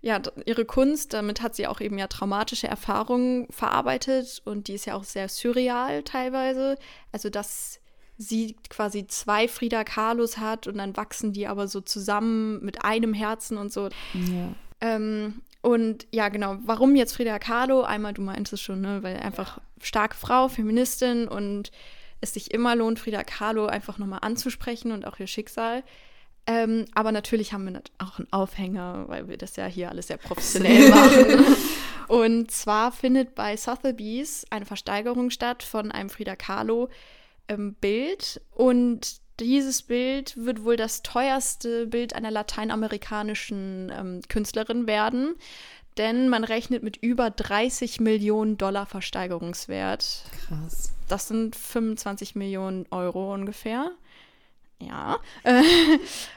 ja, 0.03 0.21
ihre 0.47 0.65
Kunst, 0.65 1.13
damit 1.13 1.43
hat 1.43 1.55
sie 1.55 1.67
auch 1.67 1.81
eben 1.81 1.99
ja 1.99 2.07
traumatische 2.07 2.67
Erfahrungen 2.67 3.47
verarbeitet 3.51 4.41
und 4.45 4.69
die 4.69 4.75
ist 4.75 4.87
ja 4.87 4.95
auch 4.95 5.05
sehr 5.05 5.29
surreal 5.29 6.03
teilweise. 6.03 6.77
Also, 7.13 7.29
dass 7.29 7.81
sie 8.17 8.57
quasi 8.69 9.07
zwei 9.07 9.49
Frida 9.49 9.85
Kahlos 9.85 10.39
hat 10.39 10.67
und 10.67 10.79
dann 10.79 10.97
wachsen 10.97 11.33
die 11.33 11.47
aber 11.47 11.69
so 11.69 11.81
zusammen 11.81 12.63
mit 12.63 12.85
einem 12.85 13.15
Herzen 13.15 13.57
und 13.57 13.73
so. 13.73 13.89
ja. 14.15 14.55
Ähm, 14.83 15.43
und 15.63 16.07
ja, 16.11 16.31
genau, 16.31 16.57
warum 16.65 16.97
jetzt 16.97 17.15
Frida 17.15 17.39
Kahlo? 17.39 17.83
Einmal, 17.83 18.15
du 18.15 18.23
meintest 18.23 18.55
es 18.55 18.61
schon, 18.63 18.81
ne, 18.81 19.03
weil 19.03 19.19
einfach 19.19 19.61
starke 19.83 20.17
Frau, 20.17 20.49
Feministin 20.49 21.29
und 21.29 21.71
es 22.23 22.35
sich 22.35 22.53
immer 22.53 22.75
lohnt, 22.77 22.99
Frida 22.99 23.25
Kahlo 23.25 23.67
einfach 23.67 23.99
nochmal 23.99 24.21
anzusprechen 24.23 24.93
und 24.93 25.07
auch 25.07 25.19
ihr 25.19 25.27
Schicksal. 25.27 25.83
Ähm, 26.51 26.87
aber 26.95 27.13
natürlich 27.13 27.53
haben 27.53 27.73
wir 27.73 27.81
auch 27.99 28.19
einen 28.19 28.33
Aufhänger, 28.33 29.05
weil 29.07 29.29
wir 29.29 29.37
das 29.37 29.55
ja 29.55 29.67
hier 29.67 29.89
alles 29.89 30.09
sehr 30.09 30.17
professionell 30.17 30.89
machen. 30.91 31.45
und 32.09 32.51
zwar 32.51 32.91
findet 32.91 33.37
bei 33.37 33.57
Sotheby's 33.57 34.47
eine 34.51 34.67
Versteigerung 34.67 35.31
statt 35.31 35.63
von 35.63 35.93
einem 35.93 36.11
Frida 36.11 36.35
Kahlo 36.35 36.89
ähm, 37.47 37.75
Bild 37.75 38.41
und 38.51 39.21
dieses 39.39 39.83
Bild 39.83 40.37
wird 40.37 40.65
wohl 40.65 40.77
das 40.77 41.03
teuerste 41.03 41.87
Bild 41.87 42.15
einer 42.15 42.33
lateinamerikanischen 42.33 43.93
ähm, 43.97 44.21
Künstlerin 44.29 44.89
werden, 44.89 45.37
denn 45.99 46.29
man 46.29 46.43
rechnet 46.43 46.83
mit 46.83 46.97
über 46.97 47.31
30 47.31 48.01
Millionen 48.01 48.59
Dollar 48.59 48.87
Versteigerungswert. 48.87 50.25
Krass. 50.47 50.93
Das 51.09 51.29
sind 51.29 51.55
25 51.55 52.35
Millionen 52.35 52.87
Euro 52.91 53.33
ungefähr. 53.33 53.93
Ja. 54.81 55.19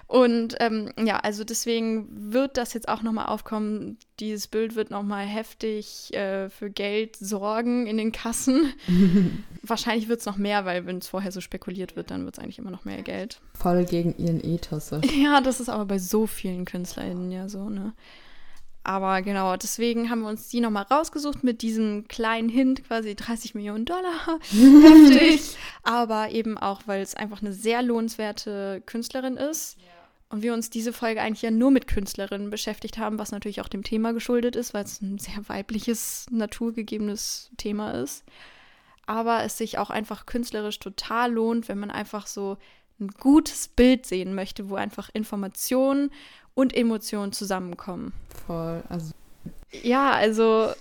Und 0.08 0.56
ähm, 0.60 0.92
ja, 1.04 1.18
also 1.18 1.44
deswegen 1.44 2.08
wird 2.34 2.58
das 2.58 2.74
jetzt 2.74 2.88
auch 2.88 3.02
nochmal 3.02 3.28
aufkommen. 3.28 3.98
Dieses 4.20 4.48
Bild 4.48 4.76
wird 4.76 4.92
nochmal 4.92 5.26
heftig 5.26 6.14
äh, 6.14 6.50
für 6.50 6.70
Geld 6.70 7.16
sorgen 7.16 7.88
in 7.88 7.98
den 7.98 8.12
Kassen. 8.12 8.74
Wahrscheinlich 9.64 10.10
wird 10.10 10.20
es 10.20 10.26
noch 10.26 10.38
mehr, 10.38 10.66
weil 10.66 10.86
wenn 10.86 10.98
es 10.98 11.08
vorher 11.08 11.32
so 11.32 11.42
spekuliert 11.42 11.96
wird, 11.96 12.12
dann 12.12 12.26
wird 12.26 12.38
es 12.38 12.44
eigentlich 12.44 12.60
immer 12.60 12.70
noch 12.70 12.86
mehr 12.86 13.02
Geld. 13.02 13.40
Voll 13.54 13.86
gegen 13.86 14.16
ihren 14.18 14.44
Ethos. 14.44 14.92
Ja, 15.24 15.42
das 15.42 15.60
ist 15.60 15.70
aber 15.70 15.86
bei 15.86 16.00
so 16.00 16.28
vielen 16.28 16.66
KünstlerInnen 16.66 17.32
ja 17.32 17.48
so, 17.48 17.70
ne? 17.70 17.94
Aber 18.84 19.22
genau, 19.22 19.56
deswegen 19.56 20.10
haben 20.10 20.22
wir 20.22 20.30
uns 20.30 20.50
die 20.50 20.60
nochmal 20.60 20.84
rausgesucht 20.84 21.44
mit 21.44 21.62
diesem 21.62 22.08
kleinen 22.10 22.50
Hint, 22.50 22.84
quasi 22.86 23.16
30 23.16 23.56
Millionen 23.56 23.86
Dollar. 23.86 24.40
Heftig. 24.50 25.56
Aber 25.84 26.32
eben 26.32 26.58
auch, 26.58 26.82
weil 26.86 27.02
es 27.02 27.16
einfach 27.16 27.42
eine 27.42 27.54
sehr 27.54 27.82
lohnenswerte 27.82 28.84
Künstlerin 28.86 29.38
ist. 29.38 29.78
Und 30.28 30.42
wir 30.42 30.54
uns 30.54 30.72
diese 30.72 30.94
Folge 30.94 31.22
eigentlich 31.22 31.44
ja 31.44 31.52
nur 31.52 31.70
mit 31.70 31.88
Künstlerinnen 31.88 32.50
beschäftigt 32.50 32.98
haben, 32.98 33.20
was 33.20 33.32
natürlich 33.32 33.62
auch 33.62 33.68
dem 33.68 33.84
Thema 33.84 34.14
geschuldet 34.14 34.56
ist, 34.56 34.74
weil 34.74 34.84
es 34.84 35.00
ein 35.00 35.20
sehr 35.20 35.48
weibliches, 35.48 36.26
naturgegebenes 36.32 37.52
Thema 37.58 37.92
ist. 37.92 38.24
Aber 39.06 39.44
es 39.44 39.60
sich 39.60 39.78
auch 39.78 39.92
einfach 39.92 40.26
künstlerisch 40.26 40.80
total 40.80 41.32
lohnt, 41.32 41.68
wenn 41.68 41.78
man 41.78 41.92
einfach 41.92 42.26
so 42.26 42.58
ein 43.00 43.10
gutes 43.10 43.68
Bild 43.68 44.08
sehen 44.08 44.34
möchte, 44.34 44.70
wo 44.70 44.76
einfach 44.76 45.10
Informationen 45.14 46.10
und 46.56 46.76
Emotionen 46.76 47.32
zusammenkommen. 47.32 48.14
Voll. 48.46 48.84
Also, 48.90 49.14
Ja, 49.84 50.12
also 50.12 50.74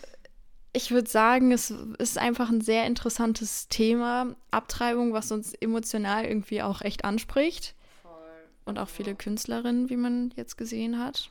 ich 0.73 0.91
würde 0.91 1.09
sagen, 1.09 1.53
es 1.53 1.73
ist 1.99 2.19
einfach 2.19 2.49
ein 2.49 2.63
sehr 2.63 2.87
interessantes 2.87 3.69
Thema, 3.69 4.35
Abtreibung, 4.51 5.13
was 5.13 5.31
uns 5.31 5.53
emotional 5.55 6.25
irgendwie 6.25 6.63
auch 6.63 6.81
echt 6.81 7.05
anspricht. 7.05 7.75
Und 8.65 8.79
auch 8.79 8.89
viele 8.89 9.15
Künstlerinnen, 9.17 9.91
wie 9.91 9.97
man 9.97 10.33
jetzt 10.37 10.57
gesehen 10.57 10.99
hat. 11.01 11.31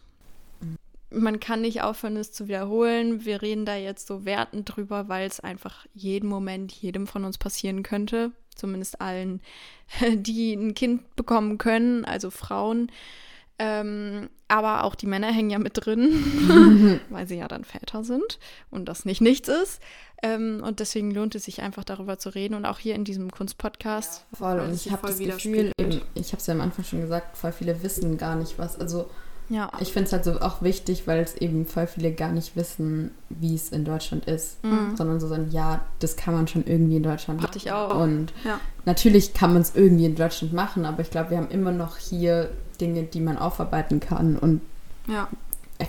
Man 1.10 1.40
kann 1.40 1.62
nicht 1.62 1.82
aufhören, 1.82 2.18
es 2.18 2.32
zu 2.32 2.48
wiederholen. 2.48 3.26
Wir 3.26 3.42
reden 3.42 3.66
da 3.66 3.76
jetzt 3.76 4.06
so 4.06 4.26
wertend 4.26 4.76
drüber, 4.76 5.08
weil 5.08 5.28
es 5.28 5.40
einfach 5.40 5.86
jeden 5.94 6.28
Moment 6.28 6.72
jedem 6.74 7.08
von 7.08 7.24
uns 7.24 7.38
passieren 7.38 7.84
könnte. 7.84 8.32
Zumindest 8.54 9.00
allen, 9.00 9.42
die 10.14 10.54
ein 10.54 10.74
Kind 10.74 11.16
bekommen 11.16 11.58
können, 11.58 12.06
also 12.06 12.32
Frauen. 12.32 12.92
Ähm, 13.64 14.30
aber 14.48 14.84
auch 14.86 14.96
die 14.96 15.06
Männer 15.06 15.28
hängen 15.32 15.52
ja 15.52 15.60
mit 15.60 15.74
drin, 15.86 17.00
weil 17.10 17.28
sie 17.28 17.38
ja 17.38 17.48
dann 17.48 17.64
Väter 17.64 18.04
sind 18.04 18.40
und 18.72 18.86
das 18.86 19.06
nicht 19.06 19.22
nichts 19.22 19.48
ist. 19.48 19.80
Ähm, 20.24 20.62
und 20.66 20.80
deswegen 20.80 21.12
lohnt 21.12 21.36
es 21.36 21.44
sich 21.46 21.62
einfach 21.62 21.84
darüber 21.84 22.18
zu 22.18 22.30
reden 22.30 22.56
und 22.56 22.66
auch 22.66 22.80
hier 22.80 22.96
in 22.96 23.04
diesem 23.04 23.30
Kunstpodcast. 23.32 24.26
voll. 24.34 24.58
Weil 24.58 24.68
Und 24.68 24.74
ich 24.74 24.92
habe 24.92 25.08
voll 25.08 25.28
das 25.28 25.38
Gefühl, 25.38 25.72
eben, 25.78 26.02
ich 26.16 26.28
habe 26.32 26.38
es 26.38 26.48
ja 26.48 26.54
am 26.56 26.62
Anfang 26.62 26.84
schon 26.86 27.02
gesagt, 27.02 27.38
voll 27.38 27.52
viele 27.52 27.82
wissen 27.84 28.18
gar 28.18 28.36
nicht 28.36 28.58
was. 28.58 28.80
Also 28.80 29.10
Ja, 29.50 29.72
ich 29.80 29.94
finde 29.94 30.08
es 30.08 30.14
halt 30.14 30.26
so 30.26 30.40
auch 30.42 30.62
wichtig, 30.62 31.08
weil 31.08 31.20
es 31.22 31.36
eben 31.36 31.66
voll 31.68 31.86
viele 31.88 32.12
gar 32.12 32.32
nicht 32.32 32.56
wissen, 32.56 33.12
wie 33.30 33.54
es 33.56 33.70
in 33.70 33.86
Deutschland 33.86 34.26
ist. 34.26 34.64
Mhm. 34.64 34.96
Sondern 34.98 35.20
so 35.20 35.28
sagen, 35.28 35.50
ja, 35.52 35.86
das 36.00 36.16
kann 36.16 36.34
man 36.34 36.48
schon 36.48 36.66
irgendwie 36.66 36.98
in 36.98 37.04
Deutschland 37.04 37.42
hatte 37.44 37.58
ich 37.58 37.72
auch. 37.72 37.96
Und 37.96 38.34
Ja. 38.44 38.60
natürlich 38.86 39.34
kann 39.34 39.54
man 39.54 39.62
es 39.62 39.76
irgendwie 39.76 40.06
in 40.06 40.16
Deutschland 40.16 40.52
machen, 40.54 40.86
aber 40.86 41.02
ich 41.02 41.10
glaube, 41.12 41.30
wir 41.32 41.38
haben 41.38 41.50
immer 41.52 41.72
noch 41.72 41.98
hier 41.98 42.50
Dinge, 42.82 43.04
die 43.04 43.22
man 43.22 43.38
aufarbeiten 43.38 44.00
kann 44.00 44.38
und 44.38 44.62
ja. 45.08 45.30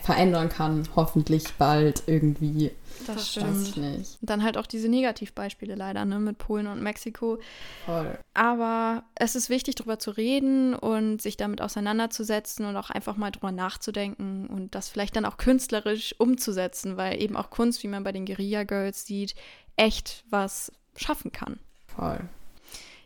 verändern 0.02 0.48
kann, 0.48 0.86
hoffentlich 0.94 1.44
bald 1.58 2.04
irgendwie. 2.06 2.70
Das, 3.06 3.30
stimmt. 3.30 3.68
ich 3.68 3.76
nicht. 3.76 4.18
Dann 4.20 4.42
halt 4.42 4.56
auch 4.56 4.66
diese 4.66 4.88
Negativbeispiele 4.88 5.74
leider, 5.74 6.04
ne, 6.04 6.20
mit 6.20 6.38
Polen 6.38 6.66
und 6.66 6.82
Mexiko. 6.82 7.38
Voll. 7.86 8.18
Aber 8.34 9.02
es 9.14 9.34
ist 9.34 9.50
wichtig, 9.50 9.74
darüber 9.74 9.98
zu 9.98 10.12
reden 10.12 10.74
und 10.74 11.20
sich 11.20 11.36
damit 11.36 11.60
auseinanderzusetzen 11.60 12.66
und 12.66 12.76
auch 12.76 12.90
einfach 12.90 13.16
mal 13.16 13.30
drüber 13.30 13.50
nachzudenken 13.50 14.46
und 14.46 14.74
das 14.74 14.88
vielleicht 14.88 15.16
dann 15.16 15.24
auch 15.24 15.36
künstlerisch 15.36 16.14
umzusetzen, 16.18 16.96
weil 16.96 17.20
eben 17.20 17.36
auch 17.36 17.50
Kunst, 17.50 17.82
wie 17.82 17.88
man 17.88 18.04
bei 18.04 18.12
den 18.12 18.26
Guerilla 18.26 18.64
Girls 18.64 19.04
sieht, 19.04 19.34
echt 19.76 20.24
was 20.30 20.70
schaffen 20.96 21.32
kann. 21.32 21.58
Voll. 21.88 22.20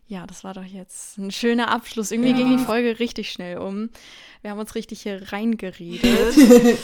Ja, 0.08 0.26
das 0.26 0.44
war 0.44 0.54
doch 0.54 0.64
jetzt 0.64 1.18
ein 1.18 1.30
schöner 1.32 1.70
Abschluss. 1.70 2.12
Irgendwie 2.12 2.30
Ja. 2.30 2.36
ging 2.36 2.56
die 2.56 2.64
Folge 2.64 2.98
richtig 3.00 3.32
schnell 3.32 3.58
um. 3.58 3.90
Wir 4.42 4.52
haben 4.52 4.58
uns 4.60 4.74
richtig 4.76 5.02
hier 5.02 5.32
reingeredet. 5.32 6.34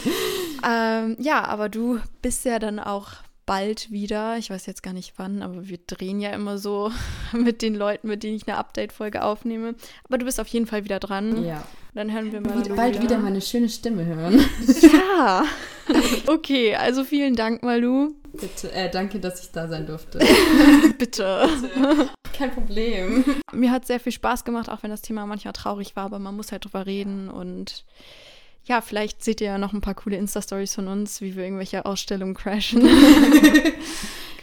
ähm, 0.68 1.16
ja, 1.20 1.44
aber 1.44 1.68
du 1.68 2.00
bist 2.20 2.44
ja 2.44 2.58
dann 2.58 2.80
auch 2.80 3.10
bald 3.46 3.90
wieder. 3.92 4.38
Ich 4.38 4.50
weiß 4.50 4.66
jetzt 4.66 4.82
gar 4.82 4.92
nicht 4.92 5.14
wann, 5.18 5.42
aber 5.42 5.68
wir 5.68 5.78
drehen 5.86 6.20
ja 6.20 6.30
immer 6.30 6.58
so 6.58 6.90
mit 7.32 7.62
den 7.62 7.74
Leuten, 7.76 8.08
mit 8.08 8.22
denen 8.24 8.36
ich 8.36 8.48
eine 8.48 8.56
Update-Folge 8.56 9.22
aufnehme. 9.22 9.74
Aber 10.04 10.18
du 10.18 10.24
bist 10.24 10.40
auf 10.40 10.48
jeden 10.48 10.66
Fall 10.66 10.84
wieder 10.84 10.98
dran. 10.98 11.44
Ja. 11.44 11.62
Dann 11.94 12.10
hören 12.12 12.32
wir 12.32 12.40
mal. 12.40 12.58
Wieder, 12.58 12.74
bald 12.74 13.02
wieder 13.02 13.18
meine 13.18 13.40
schöne 13.40 13.68
Stimme 13.68 14.04
hören. 14.04 14.44
Ja. 14.80 15.44
okay, 16.26 16.74
also 16.74 17.04
vielen 17.04 17.36
Dank, 17.36 17.62
Malu. 17.62 18.14
Bitte, 18.32 18.72
äh, 18.72 18.90
danke, 18.90 19.20
dass 19.20 19.42
ich 19.42 19.50
da 19.50 19.68
sein 19.68 19.86
durfte. 19.86 20.18
Bitte. 20.98 21.48
Kein 22.32 22.50
Problem. 22.52 23.24
Mir 23.52 23.70
hat 23.70 23.86
sehr 23.86 24.00
viel 24.00 24.12
Spaß 24.12 24.44
gemacht, 24.44 24.68
auch 24.68 24.82
wenn 24.82 24.90
das 24.90 25.02
Thema 25.02 25.26
manchmal 25.26 25.52
traurig 25.52 25.96
war, 25.96 26.04
aber 26.04 26.18
man 26.18 26.34
muss 26.36 26.50
halt 26.50 26.64
drüber 26.64 26.86
reden 26.86 27.28
und 27.28 27.84
ja, 28.64 28.80
vielleicht 28.80 29.24
seht 29.24 29.40
ihr 29.40 29.48
ja 29.48 29.58
noch 29.58 29.72
ein 29.72 29.80
paar 29.80 29.94
coole 29.94 30.16
Insta-Stories 30.16 30.74
von 30.74 30.88
uns, 30.88 31.20
wie 31.20 31.34
wir 31.34 31.44
irgendwelche 31.44 31.84
Ausstellungen 31.84 32.34
crashen. 32.34 32.88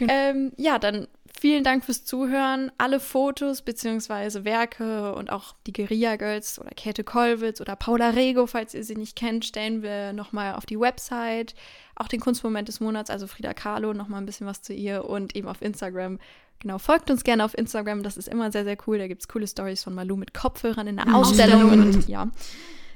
ähm, 0.00 0.52
ja, 0.56 0.78
dann 0.78 1.08
vielen 1.40 1.64
Dank 1.64 1.84
fürs 1.84 2.04
Zuhören. 2.04 2.70
Alle 2.76 3.00
Fotos 3.00 3.62
bzw. 3.62 4.44
Werke 4.44 5.14
und 5.14 5.30
auch 5.30 5.54
die 5.66 5.72
Guerilla 5.72 6.16
Girls 6.16 6.58
oder 6.58 6.70
Käthe 6.70 7.02
Kollwitz 7.02 7.62
oder 7.62 7.76
Paula 7.76 8.10
Rego, 8.10 8.46
falls 8.46 8.74
ihr 8.74 8.84
sie 8.84 8.96
nicht 8.96 9.16
kennt, 9.16 9.46
stellen 9.46 9.82
wir 9.82 10.12
nochmal 10.12 10.54
auf 10.54 10.66
die 10.66 10.78
Website. 10.78 11.54
Auch 12.00 12.08
den 12.08 12.20
Kunstmoment 12.20 12.66
des 12.66 12.80
Monats, 12.80 13.10
also 13.10 13.26
Frida 13.26 13.52
Kahlo, 13.52 13.92
nochmal 13.92 14.22
ein 14.22 14.26
bisschen 14.26 14.46
was 14.46 14.62
zu 14.62 14.72
ihr 14.72 15.04
und 15.04 15.36
eben 15.36 15.46
auf 15.46 15.60
Instagram. 15.60 16.18
Genau, 16.58 16.78
folgt 16.78 17.10
uns 17.10 17.24
gerne 17.24 17.44
auf 17.44 17.56
Instagram, 17.56 18.02
das 18.02 18.16
ist 18.16 18.26
immer 18.26 18.50
sehr, 18.50 18.64
sehr 18.64 18.78
cool. 18.86 18.96
Da 18.96 19.06
gibt 19.06 19.20
es 19.20 19.28
coole 19.28 19.46
Stories 19.46 19.84
von 19.84 19.94
Malu 19.94 20.16
mit 20.16 20.32
Kopfhörern 20.32 20.86
in 20.86 20.96
der 20.96 21.14
Ausstellung. 21.14 21.70
Und, 21.72 22.08
ja. 22.08 22.30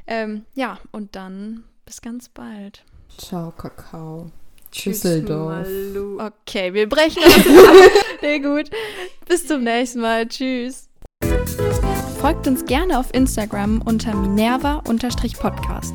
Ähm, 0.06 0.46
ja, 0.54 0.78
und 0.90 1.16
dann 1.16 1.64
bis 1.84 2.00
ganz 2.00 2.30
bald. 2.30 2.82
Ciao, 3.18 3.50
Kakao. 3.50 4.30
Düsseldorf. 4.74 5.66
Malu. 5.66 6.18
Okay, 6.20 6.72
wir 6.72 6.88
brechen 6.88 7.22
das 7.22 7.46
ab. 7.46 7.46
Sehr 8.20 8.40
gut. 8.40 8.70
Bis 9.28 9.46
zum 9.46 9.64
nächsten 9.64 10.00
Mal. 10.00 10.26
Tschüss. 10.28 10.88
Folgt 12.20 12.46
uns 12.46 12.64
gerne 12.64 12.98
auf 12.98 13.12
Instagram 13.12 13.82
unter 13.82 14.14
minerva-podcast 14.14 15.94